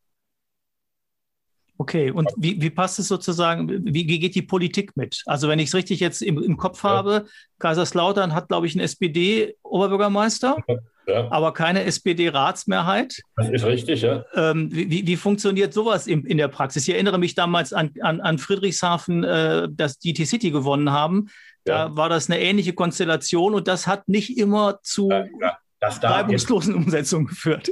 Okay, 1.77 2.11
und 2.11 2.31
wie, 2.39 2.59
wie 2.63 2.71
passt 2.71 2.99
es 2.99 3.09
sozusagen, 3.09 3.69
wie, 3.69 4.09
wie 4.09 4.19
geht 4.19 4.35
die 4.35 4.41
Politik 4.41 4.97
mit? 4.97 5.23
Also 5.27 5.47
wenn 5.47 5.59
ich 5.59 5.69
es 5.69 5.75
richtig 5.75 6.01
jetzt 6.01 6.23
im, 6.23 6.43
im 6.43 6.57
Kopf 6.57 6.83
ja. 6.85 6.89
habe, 6.91 7.27
Kaiserslautern 7.59 8.33
hat, 8.35 8.49
glaube 8.49 8.67
ich, 8.67 8.75
einen 8.75 8.85
SPD-Oberbürgermeister. 8.85 10.57
Ja 10.67 10.77
ja. 11.07 11.31
aber 11.31 11.53
keine 11.53 11.85
SPD-Ratsmehrheit. 11.85 13.21
Das 13.37 13.49
ist 13.49 13.65
richtig, 13.65 14.03
ja. 14.03 14.25
Ähm, 14.35 14.69
wie, 14.73 15.07
wie, 15.07 15.17
funktioniert 15.17 15.73
sowas 15.73 16.07
in, 16.07 16.25
in, 16.25 16.39
der 16.39 16.49
Praxis? 16.49 16.87
Ich 16.89 16.95
erinnere 16.95 17.19
mich 17.19 17.35
damals 17.35 17.73
an, 17.73 17.93
an, 18.01 18.21
an 18.21 18.39
Friedrichshafen, 18.39 19.25
äh, 19.25 19.69
dass 19.71 19.99
die 19.99 20.13
T-City 20.15 20.51
gewonnen 20.51 20.91
haben. 20.91 21.29
Da 21.65 21.87
ja. 21.87 21.97
war 21.97 22.09
das 22.09 22.31
eine 22.31 22.41
ähnliche 22.41 22.73
Konstellation 22.73 23.55
und 23.55 23.69
das 23.69 23.87
hat 23.87 24.09
nicht 24.09 24.39
immer 24.39 24.81
zu 24.83 25.11
ja, 25.11 25.59
reibungslosen 25.81 26.75
Umsetzungen 26.75 27.27
geführt. 27.27 27.71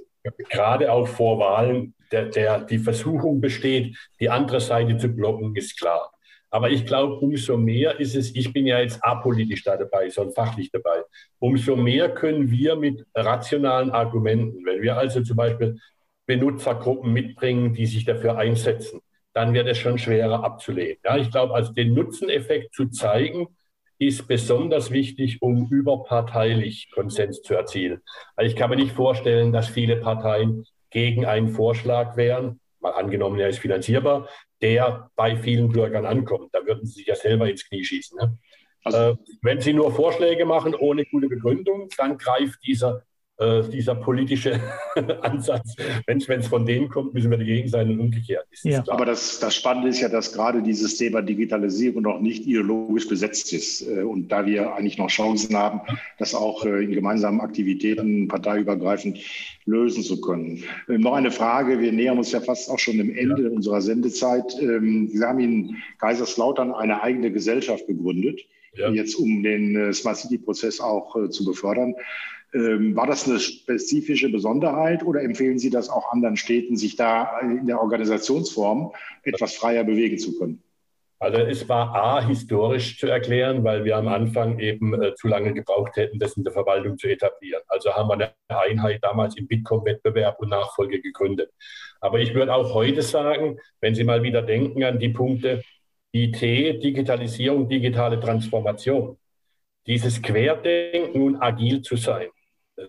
Gerade 0.51 0.91
auch 0.91 1.07
vor 1.07 1.39
Wahlen, 1.39 1.95
der, 2.11 2.27
der, 2.27 2.61
die 2.61 2.79
Versuchung 2.79 3.41
besteht, 3.41 3.97
die 4.21 4.31
andere 4.31 4.61
Seite 4.61 4.97
zu 4.97 5.09
blocken, 5.09 5.55
ist 5.55 5.79
klar. 5.79 6.14
Aber 6.55 6.71
ich 6.71 6.87
glaube, 6.87 7.15
umso 7.15 7.57
mehr 7.57 7.99
ist 7.99 8.15
es, 8.15 8.33
ich 8.37 8.53
bin 8.53 8.65
ja 8.65 8.79
jetzt 8.79 9.03
apolitisch 9.03 9.65
da 9.65 9.77
dabei, 9.77 10.09
sondern 10.09 10.35
fachlich 10.35 10.71
dabei, 10.71 11.03
umso 11.41 11.75
mehr 11.75 12.15
können 12.15 12.49
wir 12.49 12.77
mit 12.77 13.05
rationalen 13.13 13.91
Argumenten, 13.91 14.65
wenn 14.65 14.81
wir 14.81 14.97
also 14.97 15.21
zum 15.21 15.37
Beispiel 15.37 15.81
Benutzergruppen 16.27 17.13
mitbringen, 17.13 17.75
die 17.75 17.87
sich 17.87 18.05
dafür 18.05 18.39
einsetzen, 18.39 19.01
dann 19.33 19.53
wird 19.53 19.67
es 19.67 19.79
schon 19.79 19.99
schwerer 19.99 20.45
abzulehnen. 20.45 20.99
Ja, 21.05 21.17
ich 21.17 21.33
glaube, 21.33 21.55
also 21.55 21.73
den 21.73 21.93
Nutzeneffekt 21.93 22.73
zu 22.73 22.87
zeigen, 22.87 23.49
ist 23.99 24.29
besonders 24.29 24.93
wichtig, 24.93 25.43
um 25.43 25.67
überparteilich 25.73 26.89
Konsens 26.93 27.43
zu 27.43 27.55
erzielen. 27.55 28.01
Also 28.37 28.49
ich 28.49 28.55
kann 28.55 28.71
mir 28.71 28.77
nicht 28.77 28.93
vorstellen, 28.93 29.53
dass 29.53 29.67
viele 29.67 29.97
Parteien 29.97 30.65
gegen 30.91 31.27
einen 31.27 31.49
Vorschlag 31.49 32.17
wären, 32.17 32.61
mal 32.79 32.93
angenommen, 32.93 33.41
er 33.41 33.49
ist 33.49 33.59
finanzierbar, 33.59 34.29
der 34.65 35.11
bei 35.15 35.37
vielen 35.37 35.69
Bürgern 35.69 36.07
ankommt. 36.07 36.49
Da 36.55 36.65
würden 36.65 36.87
Sie 36.87 36.95
sich 36.95 37.07
ja 37.07 37.15
selber 37.15 37.51
ins 37.51 37.69
Knie 37.69 37.85
schießen. 37.85 38.17
Ne? 38.19 38.39
Also, 38.83 38.99
äh, 38.99 39.17
wenn 39.43 39.61
Sie 39.61 39.75
nur 39.75 39.93
Vorschläge 39.93 40.47
machen 40.47 40.75
ohne 40.75 41.05
gute 41.05 41.29
Begründung, 41.29 41.91
dann 41.99 42.17
greift 42.17 42.65
dieser 42.67 43.03
äh, 43.37 43.65
dieser 43.69 43.97
politische 43.97 44.61
Ansatz, 45.23 45.75
wenn 46.07 46.19
es 46.19 46.47
von 46.47 46.65
denen 46.65 46.89
kommt, 46.89 47.15
müssen 47.15 47.33
wir 47.33 47.39
dagegen 47.39 47.69
sein 47.69 47.91
und 47.91 47.99
umgekehrt. 47.99 48.47
Ja. 48.63 48.85
Aber 48.87 49.05
das, 49.05 49.41
das 49.41 49.57
Spannende 49.57 49.89
ist 49.89 50.01
ja, 50.01 50.09
dass 50.09 50.33
gerade 50.33 50.63
dieses 50.63 50.97
Thema 50.99 51.21
Digitalisierung 51.21 52.03
noch 52.05 52.21
nicht 52.21 52.47
ideologisch 52.47 53.09
besetzt 53.09 53.53
ist. 53.53 53.89
Äh, 53.89 54.03
und 54.03 54.29
da 54.29 54.47
wir 54.47 54.77
eigentlich 54.77 54.99
noch 54.99 55.09
Chancen 55.09 55.57
haben, 55.57 55.81
das 56.21 56.33
auch 56.33 56.65
äh, 56.65 56.85
in 56.85 56.93
gemeinsamen 56.93 57.41
Aktivitäten 57.41 58.29
parteiübergreifend 58.29 59.19
lösen 59.65 60.05
zu 60.05 60.21
können. 60.21 60.63
Ähm, 60.89 61.01
noch 61.01 61.15
eine 61.15 61.33
Frage. 61.33 61.81
Wir 61.81 61.91
nähern 61.91 62.19
uns 62.19 62.31
ja 62.31 62.41
fast 62.41 62.71
auch 62.71 62.79
schon 62.79 62.99
dem 62.99 63.13
Ende 63.17 63.43
ja. 63.43 63.51
unserer 63.51 63.83
Sendezeit. 63.83 64.57
Ähm, 64.61 65.09
Sie 65.13 65.25
haben 65.25 65.41
in 65.41 65.77
Kaiserslautern 65.99 66.73
eine 66.73 67.03
eigene 67.03 67.33
Gesellschaft 67.33 67.89
gegründet, 67.89 68.43
ja. 68.77 68.91
jetzt 68.91 69.17
um 69.17 69.43
den 69.43 69.93
Smart 69.93 70.19
City-Prozess 70.19 70.79
auch 70.79 71.31
zu 71.31 71.45
befördern. 71.45 71.97
Ähm, 72.55 72.95
war 72.95 73.09
das 73.09 73.29
eine 73.29 73.41
spezifische 73.41 74.31
Besonderheit 74.31 75.05
oder 75.05 75.23
empfehlen 75.23 75.59
Sie 75.59 75.71
das 75.71 75.89
auch 75.91 76.13
anderen 76.13 76.37
Städten, 76.37 76.77
sich 76.77 76.95
da 76.95 77.41
in 77.41 77.67
der 77.67 77.81
Organisationsform 77.81 78.93
etwas 79.25 79.55
freier 79.55 79.83
bewegen 79.83 80.19
zu 80.19 80.39
können? 80.39 80.63
Also 81.19 81.39
es 81.39 81.69
war 81.69 81.95
A, 81.95 82.27
historisch 82.27 82.99
zu 82.99 83.07
erklären, 83.07 83.65
weil 83.65 83.85
wir 83.85 83.97
am 83.97 84.09
Anfang 84.09 84.59
eben 84.59 85.01
äh, 85.01 85.15
zu 85.15 85.27
lange 85.27 85.55
gebraucht 85.55 85.97
hätten, 85.97 86.19
das 86.19 86.37
in 86.37 86.45
der 86.45 86.53
Verwaltung 86.53 86.99
zu 86.99 87.09
etablieren. 87.09 87.63
Also 87.69 87.95
haben 87.95 88.09
wir 88.09 88.15
eine 88.15 88.35
Einheit 88.49 89.03
damals 89.03 89.37
im 89.37 89.47
Bitkom-Wettbewerb 89.47 90.39
und 90.41 90.51
Nachfolge 90.51 91.01
gegründet. 91.01 91.51
Aber 92.01 92.21
ich 92.21 92.35
würde 92.35 92.55
auch 92.55 92.75
heute 92.75 93.03
sagen, 93.03 93.59
wenn 93.81 93.95
Sie 93.95 94.05
mal 94.05 94.23
wieder 94.23 94.43
denken 94.43 94.85
an 94.85 94.99
die 94.99 95.09
Punkte 95.09 95.63
IT, 96.13 96.43
Digitalisierung, 96.43 97.69
digitale 97.69 98.21
Transformation, 98.21 99.17
dieses 99.87 100.21
Querdenken 100.21 101.23
und 101.23 101.43
agil 101.43 101.83
zu 101.83 101.97
sein, 101.97 102.29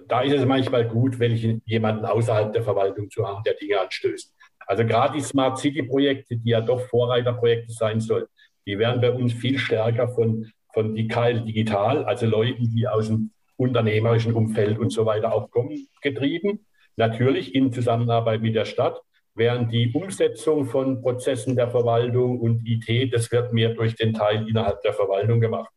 da 0.08 0.22
ist 0.22 0.34
es 0.34 0.46
manchmal 0.46 0.88
gut, 0.88 1.20
welchen 1.20 1.62
jemanden 1.66 2.06
außerhalb 2.06 2.52
der 2.54 2.64
Verwaltung 2.64 3.10
zu 3.10 3.28
haben, 3.28 3.44
der 3.44 3.54
Dinge 3.54 3.80
anstößt. 3.80 4.34
Also 4.68 4.86
gerade 4.86 5.18
die 5.18 5.24
Smart 5.24 5.60
City-Projekte, 5.60 6.38
die 6.38 6.50
ja 6.50 6.62
doch 6.62 6.82
Vorreiterprojekte 6.82 7.72
sein 7.72 8.00
sollen, 8.00 8.26
die 8.66 8.80
werden 8.80 9.00
bei 9.00 9.12
uns 9.12 9.34
viel 9.34 9.60
stärker 9.60 10.10
von, 10.10 10.52
von 10.74 10.96
DKL 10.96 11.46
Digital, 11.46 12.04
also 12.06 12.26
Leuten, 12.26 12.70
die 12.76 12.88
aus 12.88 13.08
dem 13.08 13.32
unternehmerischen 13.58 14.34
Umfeld 14.34 14.80
und 14.80 14.90
so 14.90 15.06
weiter 15.06 15.34
auch 15.34 15.52
kommen, 15.52 15.88
getrieben. 16.02 16.66
Natürlich 16.98 17.54
in 17.54 17.72
Zusammenarbeit 17.72 18.42
mit 18.42 18.56
der 18.56 18.66
Stadt, 18.66 19.00
während 19.36 19.72
die 19.72 19.92
Umsetzung 19.94 20.66
von 20.66 21.02
Prozessen 21.02 21.56
der 21.56 21.70
Verwaltung 21.70 22.40
und 22.40 22.66
IT, 22.66 23.14
das 23.14 23.32
wird 23.32 23.54
mehr 23.54 23.70
durch 23.70 23.96
den 23.96 24.14
Teil 24.14 24.48
innerhalb 24.50 24.82
der 24.82 24.94
Verwaltung 24.94 25.40
gemacht. 25.40 25.70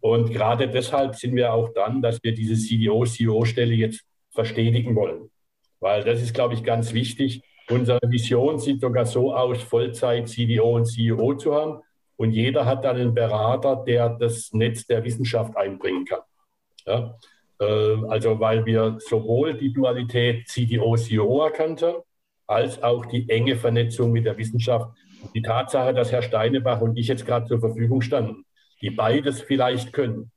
Und 0.00 0.30
gerade 0.32 0.68
deshalb 0.68 1.14
sind 1.14 1.34
wir 1.34 1.52
auch 1.52 1.72
dran, 1.72 2.02
dass 2.02 2.22
wir 2.22 2.34
diese 2.34 2.54
CDO-CEO-Stelle 2.54 3.74
jetzt 3.74 4.04
verstetigen 4.30 4.94
wollen. 4.94 5.30
Weil 5.80 6.04
das 6.04 6.22
ist, 6.22 6.34
glaube 6.34 6.54
ich, 6.54 6.64
ganz 6.64 6.92
wichtig. 6.92 7.42
Unsere 7.68 7.98
Vision 8.06 8.58
sieht 8.58 8.80
sogar 8.80 9.06
so 9.06 9.34
aus, 9.34 9.62
Vollzeit 9.62 10.28
CDO 10.28 10.76
und 10.76 10.86
CEO 10.86 11.34
zu 11.34 11.54
haben. 11.54 11.80
Und 12.16 12.32
jeder 12.32 12.64
hat 12.64 12.84
dann 12.84 12.96
einen 12.96 13.14
Berater, 13.14 13.82
der 13.86 14.10
das 14.10 14.52
Netz 14.52 14.86
der 14.86 15.04
Wissenschaft 15.04 15.56
einbringen 15.56 16.04
kann. 16.04 16.20
Ja? 16.86 17.18
Äh, 17.60 17.96
also 18.08 18.40
weil 18.40 18.64
wir 18.64 18.96
sowohl 18.98 19.54
die 19.54 19.72
Dualität 19.72 20.48
CDO-CEO 20.48 21.44
erkannt 21.44 21.82
haben, 21.82 22.02
als 22.46 22.82
auch 22.82 23.06
die 23.06 23.28
enge 23.28 23.56
Vernetzung 23.56 24.12
mit 24.12 24.24
der 24.24 24.38
Wissenschaft. 24.38 24.96
Die 25.34 25.42
Tatsache, 25.42 25.92
dass 25.92 26.12
Herr 26.12 26.22
Steinebach 26.22 26.80
und 26.80 26.96
ich 26.96 27.08
jetzt 27.08 27.26
gerade 27.26 27.46
zur 27.46 27.58
Verfügung 27.58 28.00
standen, 28.00 28.44
die 28.80 28.90
beides 28.90 29.40
vielleicht 29.40 29.92
können, 29.92 30.30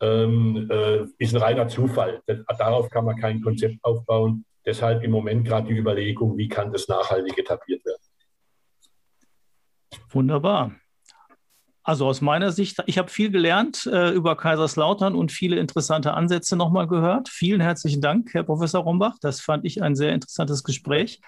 ähm, 0.00 0.68
äh, 0.70 1.04
ist 1.18 1.34
ein 1.34 1.42
reiner 1.42 1.68
Zufall. 1.68 2.22
Darauf 2.58 2.90
kann 2.90 3.04
man 3.04 3.16
kein 3.16 3.40
Konzept 3.40 3.82
aufbauen. 3.82 4.44
Deshalb 4.64 5.02
im 5.04 5.12
Moment 5.12 5.46
gerade 5.46 5.68
die 5.68 5.78
Überlegung, 5.78 6.36
wie 6.36 6.48
kann 6.48 6.72
das 6.72 6.88
nachhaltig 6.88 7.38
etabliert 7.38 7.84
werden. 7.84 8.02
Wunderbar. 10.10 10.72
Also 11.84 12.04
aus 12.06 12.20
meiner 12.20 12.50
Sicht, 12.50 12.82
ich 12.86 12.98
habe 12.98 13.08
viel 13.08 13.30
gelernt 13.30 13.86
äh, 13.86 14.10
über 14.10 14.36
Kaiserslautern 14.36 15.14
und 15.14 15.30
viele 15.30 15.56
interessante 15.56 16.14
Ansätze 16.14 16.56
nochmal 16.56 16.88
gehört. 16.88 17.28
Vielen 17.28 17.60
herzlichen 17.60 18.00
Dank, 18.00 18.34
Herr 18.34 18.42
Professor 18.42 18.82
Rombach. 18.82 19.14
Das 19.20 19.40
fand 19.40 19.64
ich 19.64 19.82
ein 19.82 19.94
sehr 19.94 20.12
interessantes 20.12 20.64
Gespräch. 20.64 21.20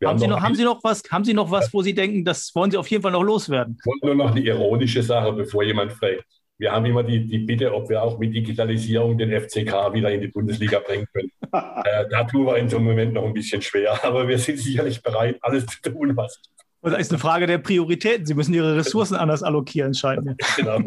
Haben, 0.00 0.10
haben, 0.10 0.18
Sie 0.18 0.26
noch, 0.28 0.40
haben, 0.40 0.54
Sie 0.54 0.64
noch, 0.64 0.84
was, 0.84 1.02
haben 1.10 1.24
Sie 1.24 1.34
noch 1.34 1.50
was, 1.50 1.72
wo 1.74 1.82
Sie 1.82 1.94
denken, 1.94 2.24
das 2.24 2.54
wollen 2.54 2.70
Sie 2.70 2.76
auf 2.76 2.88
jeden 2.88 3.02
Fall 3.02 3.12
noch 3.12 3.22
loswerden? 3.22 3.76
Und 3.84 4.04
nur 4.04 4.14
noch 4.14 4.30
eine 4.30 4.40
ironische 4.40 5.02
Sache, 5.02 5.32
bevor 5.32 5.64
jemand 5.64 5.92
fragt. 5.92 6.24
Wir 6.58 6.72
haben 6.72 6.86
immer 6.86 7.04
die, 7.04 7.26
die 7.26 7.38
Bitte, 7.38 7.72
ob 7.72 7.88
wir 7.88 8.02
auch 8.02 8.18
mit 8.18 8.34
Digitalisierung 8.34 9.16
den 9.16 9.30
FCK 9.30 9.92
wieder 9.92 10.10
in 10.10 10.20
die 10.20 10.28
Bundesliga 10.28 10.80
bringen 10.80 11.06
können. 11.12 11.30
äh, 11.52 12.04
da 12.10 12.24
tun 12.24 12.46
wir 12.46 12.56
in 12.56 12.68
so 12.68 12.76
einem 12.76 12.86
Moment 12.86 13.14
noch 13.14 13.24
ein 13.24 13.32
bisschen 13.32 13.62
schwer, 13.62 13.98
aber 14.04 14.26
wir 14.26 14.38
sind 14.38 14.58
sicherlich 14.58 15.02
bereit, 15.02 15.38
alles 15.40 15.66
zu 15.66 15.90
tun, 15.90 16.16
was. 16.16 16.40
Und 16.80 16.92
das 16.92 17.00
ist 17.00 17.10
eine 17.10 17.18
Frage 17.18 17.46
der 17.46 17.58
Prioritäten. 17.58 18.26
Sie 18.26 18.34
müssen 18.34 18.54
Ihre 18.54 18.76
Ressourcen 18.76 19.16
anders 19.16 19.42
allokieren, 19.42 19.94
scheint 19.94 20.24
mir. 20.24 20.36
Genau. 20.56 20.80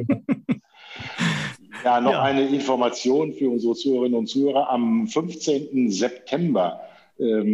Ja, 1.83 1.99
noch 1.99 2.11
ja. 2.11 2.21
eine 2.21 2.47
Information 2.47 3.33
für 3.33 3.49
unsere 3.49 3.73
Zuhörerinnen 3.73 4.19
und 4.19 4.27
Zuhörer. 4.27 4.69
Am 4.69 5.07
15. 5.07 5.89
September 5.89 6.81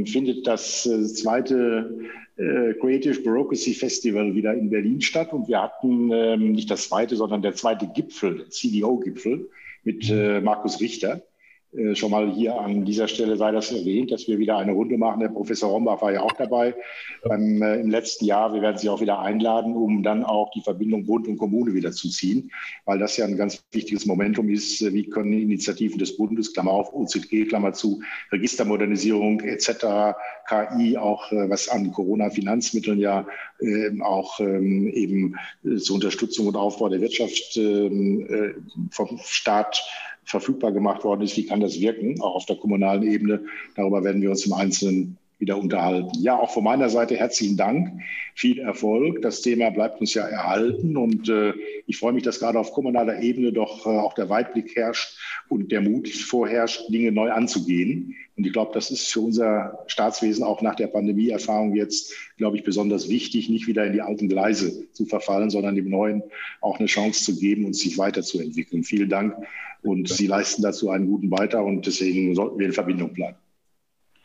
findet 0.05 0.47
das 0.47 0.85
äh, 0.85 1.03
zweite 1.05 2.09
äh, 2.37 2.73
Creative 2.75 3.21
Bureaucracy 3.21 3.73
Festival 3.73 4.33
wieder 4.33 4.53
in 4.53 4.69
Berlin 4.69 5.01
statt. 5.01 5.33
Und 5.33 5.47
wir 5.47 5.61
hatten 5.61 6.11
ähm, 6.11 6.53
nicht 6.53 6.71
das 6.71 6.87
zweite, 6.87 7.15
sondern 7.15 7.41
der 7.41 7.53
zweite 7.53 7.87
Gipfel, 7.87 8.47
CDO-Gipfel 8.49 9.49
mit 9.83 10.09
äh, 10.09 10.39
Markus 10.41 10.79
Richter. 10.79 11.21
Äh, 11.73 11.95
schon 11.95 12.11
mal 12.11 12.31
hier 12.31 12.55
an 12.59 12.85
dieser 12.85 13.07
Stelle 13.07 13.35
sei 13.35 13.51
das 13.51 13.71
erwähnt, 13.71 14.11
dass 14.11 14.27
wir 14.27 14.37
wieder 14.37 14.57
eine 14.57 14.71
Runde 14.71 14.97
machen. 14.97 15.19
Der 15.19 15.29
Professor 15.29 15.69
Rombach 15.69 16.01
war 16.01 16.13
ja 16.13 16.21
auch 16.21 16.31
dabei 16.31 16.75
beim, 17.23 17.61
äh, 17.61 17.75
im 17.79 17.89
letzten 17.89 18.25
Jahr. 18.25 18.53
Wir 18.53 18.61
werden 18.61 18.77
Sie 18.77 18.89
auch 18.89 19.01
wieder 19.01 19.19
einladen, 19.19 19.75
um 19.75 20.01
dann 20.01 20.23
auch 20.23 20.49
die 20.51 20.61
Verbindung 20.61 21.05
Bund 21.05 21.27
und 21.27 21.37
Kommune 21.37 21.73
wieder 21.73 21.91
zu 21.91 22.09
ziehen, 22.09 22.51
weil 22.85 22.99
das 22.99 23.17
ja 23.17 23.25
ein 23.25 23.35
ganz 23.35 23.63
wichtiges 23.71 24.05
Momentum 24.05 24.49
ist. 24.49 24.81
Äh, 24.81 24.93
wie 24.93 25.09
können 25.09 25.33
Initiativen 25.33 25.99
des 25.99 26.15
Bundes, 26.15 26.53
Klammer 26.53 26.71
auf, 26.71 26.93
OZG, 26.93 27.47
Klammer 27.47 27.73
zu, 27.73 28.01
Registermodernisierung 28.31 29.41
etc., 29.41 30.15
KI, 30.47 30.97
auch 30.97 31.31
äh, 31.33 31.49
was 31.49 31.67
an 31.67 31.91
Corona-Finanzmitteln 31.91 32.99
ja 32.99 33.27
äh, 33.59 33.99
auch 34.01 34.39
ähm, 34.39 34.87
eben 34.87 35.35
äh, 35.65 35.75
zur 35.75 35.95
Unterstützung 35.95 36.47
und 36.47 36.55
Aufbau 36.55 36.87
der 36.87 37.01
Wirtschaft 37.01 37.57
ähm, 37.57 38.87
vom 38.91 39.19
Staat 39.23 39.83
verfügbar 40.27 40.71
gemacht 40.71 41.03
worden 41.03 41.21
ist. 41.21 41.37
Wie 41.37 41.45
kann 41.45 41.61
das 41.61 41.79
wirken, 41.79 42.21
auch 42.21 42.35
auf 42.35 42.45
der 42.45 42.57
kommunalen 42.57 43.03
Ebene? 43.03 43.45
Darüber 43.75 44.03
werden 44.03 44.21
wir 44.21 44.29
uns 44.29 44.45
im 44.45 44.53
Einzelnen 44.53 45.17
wieder 45.39 45.57
unterhalten. 45.57 46.17
Ja, 46.19 46.37
auch 46.37 46.51
von 46.51 46.63
meiner 46.63 46.89
Seite 46.89 47.15
herzlichen 47.15 47.57
Dank, 47.57 48.01
viel 48.33 48.59
Erfolg. 48.59 49.21
Das 49.21 49.41
Thema 49.41 49.69
bleibt 49.69 50.01
uns 50.01 50.13
ja 50.13 50.23
erhalten 50.23 50.97
und 50.97 51.29
äh, 51.29 51.53
ich 51.85 51.97
freue 51.97 52.13
mich, 52.13 52.23
dass 52.23 52.39
gerade 52.39 52.59
auf 52.59 52.71
kommunaler 52.71 53.21
Ebene 53.21 53.53
doch 53.53 53.85
äh, 53.85 53.89
auch 53.89 54.13
der 54.13 54.29
Weitblick 54.29 54.75
herrscht 54.75 55.17
und 55.47 55.71
der 55.71 55.81
Mut 55.81 56.09
vorherrscht, 56.09 56.89
Dinge 56.89 57.11
neu 57.11 57.31
anzugehen. 57.31 58.15
Und 58.35 58.45
ich 58.45 58.53
glaube, 58.53 58.71
das 58.73 58.91
ist 58.91 59.07
für 59.07 59.21
unser 59.21 59.83
Staatswesen 59.87 60.43
auch 60.43 60.61
nach 60.61 60.75
der 60.75 60.87
Pandemieerfahrung 60.87 61.75
jetzt, 61.75 62.13
glaube 62.37 62.57
ich, 62.57 62.63
besonders 62.63 63.09
wichtig, 63.09 63.49
nicht 63.49 63.67
wieder 63.67 63.85
in 63.85 63.93
die 63.93 64.01
alten 64.01 64.29
Gleise 64.29 64.91
zu 64.91 65.05
verfallen, 65.05 65.49
sondern 65.49 65.75
dem 65.75 65.89
Neuen 65.89 66.23
auch 66.61 66.79
eine 66.79 66.87
Chance 66.87 67.23
zu 67.23 67.39
geben 67.39 67.65
und 67.65 67.75
sich 67.75 67.97
weiterzuentwickeln. 67.97 68.83
Vielen 68.83 69.09
Dank 69.09 69.35
und 69.83 70.09
Sie 70.09 70.27
leisten 70.27 70.61
dazu 70.61 70.89
einen 70.89 71.07
guten 71.07 71.29
Beitrag 71.29 71.65
und 71.65 71.85
deswegen 71.85 72.35
sollten 72.35 72.59
wir 72.59 72.65
in 72.65 72.73
Verbindung 72.73 73.13
bleiben. 73.13 73.37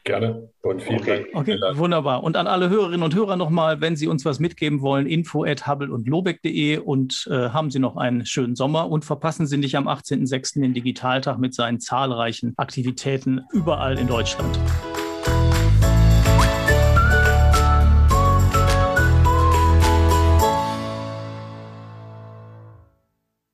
Gerne 0.05 0.49
und 0.63 0.83
vielen 0.83 1.01
okay. 1.01 1.27
Dank. 1.33 1.49
Okay, 1.49 1.61
wunderbar. 1.75 2.25
Und 2.25 2.37
an 2.37 2.49
alle 2.49 2.69
Hörerinnen 2.69 3.05
und 3.05 3.15
Hörer 3.15 3.37
nochmal, 3.37 3.81
wenn 3.81 3.95
Sie 3.95 4.09
uns 4.09 4.25
was 4.25 4.41
mitgeben 4.41 4.81
wollen, 4.81 5.07
info 5.07 5.45
at 5.45 5.69
hubble 5.69 5.93
und 5.93 6.09
lobeck.de 6.09 6.79
und 6.79 7.29
äh, 7.31 7.51
haben 7.51 7.71
Sie 7.71 7.79
noch 7.79 7.97
einen 7.97 8.27
schönen 8.27 8.57
Sommer 8.57 8.91
und 8.91 9.05
verpassen 9.05 9.47
Sie 9.47 9.59
nicht 9.59 9.77
am 9.77 9.87
18.06. 9.87 10.61
den 10.61 10.75
Digitaltag 10.75 11.39
mit 11.39 11.55
seinen 11.55 11.79
zahlreichen 11.79 12.55
Aktivitäten 12.57 13.43
überall 13.53 13.97
in 13.97 14.09
Deutschland. 14.09 14.59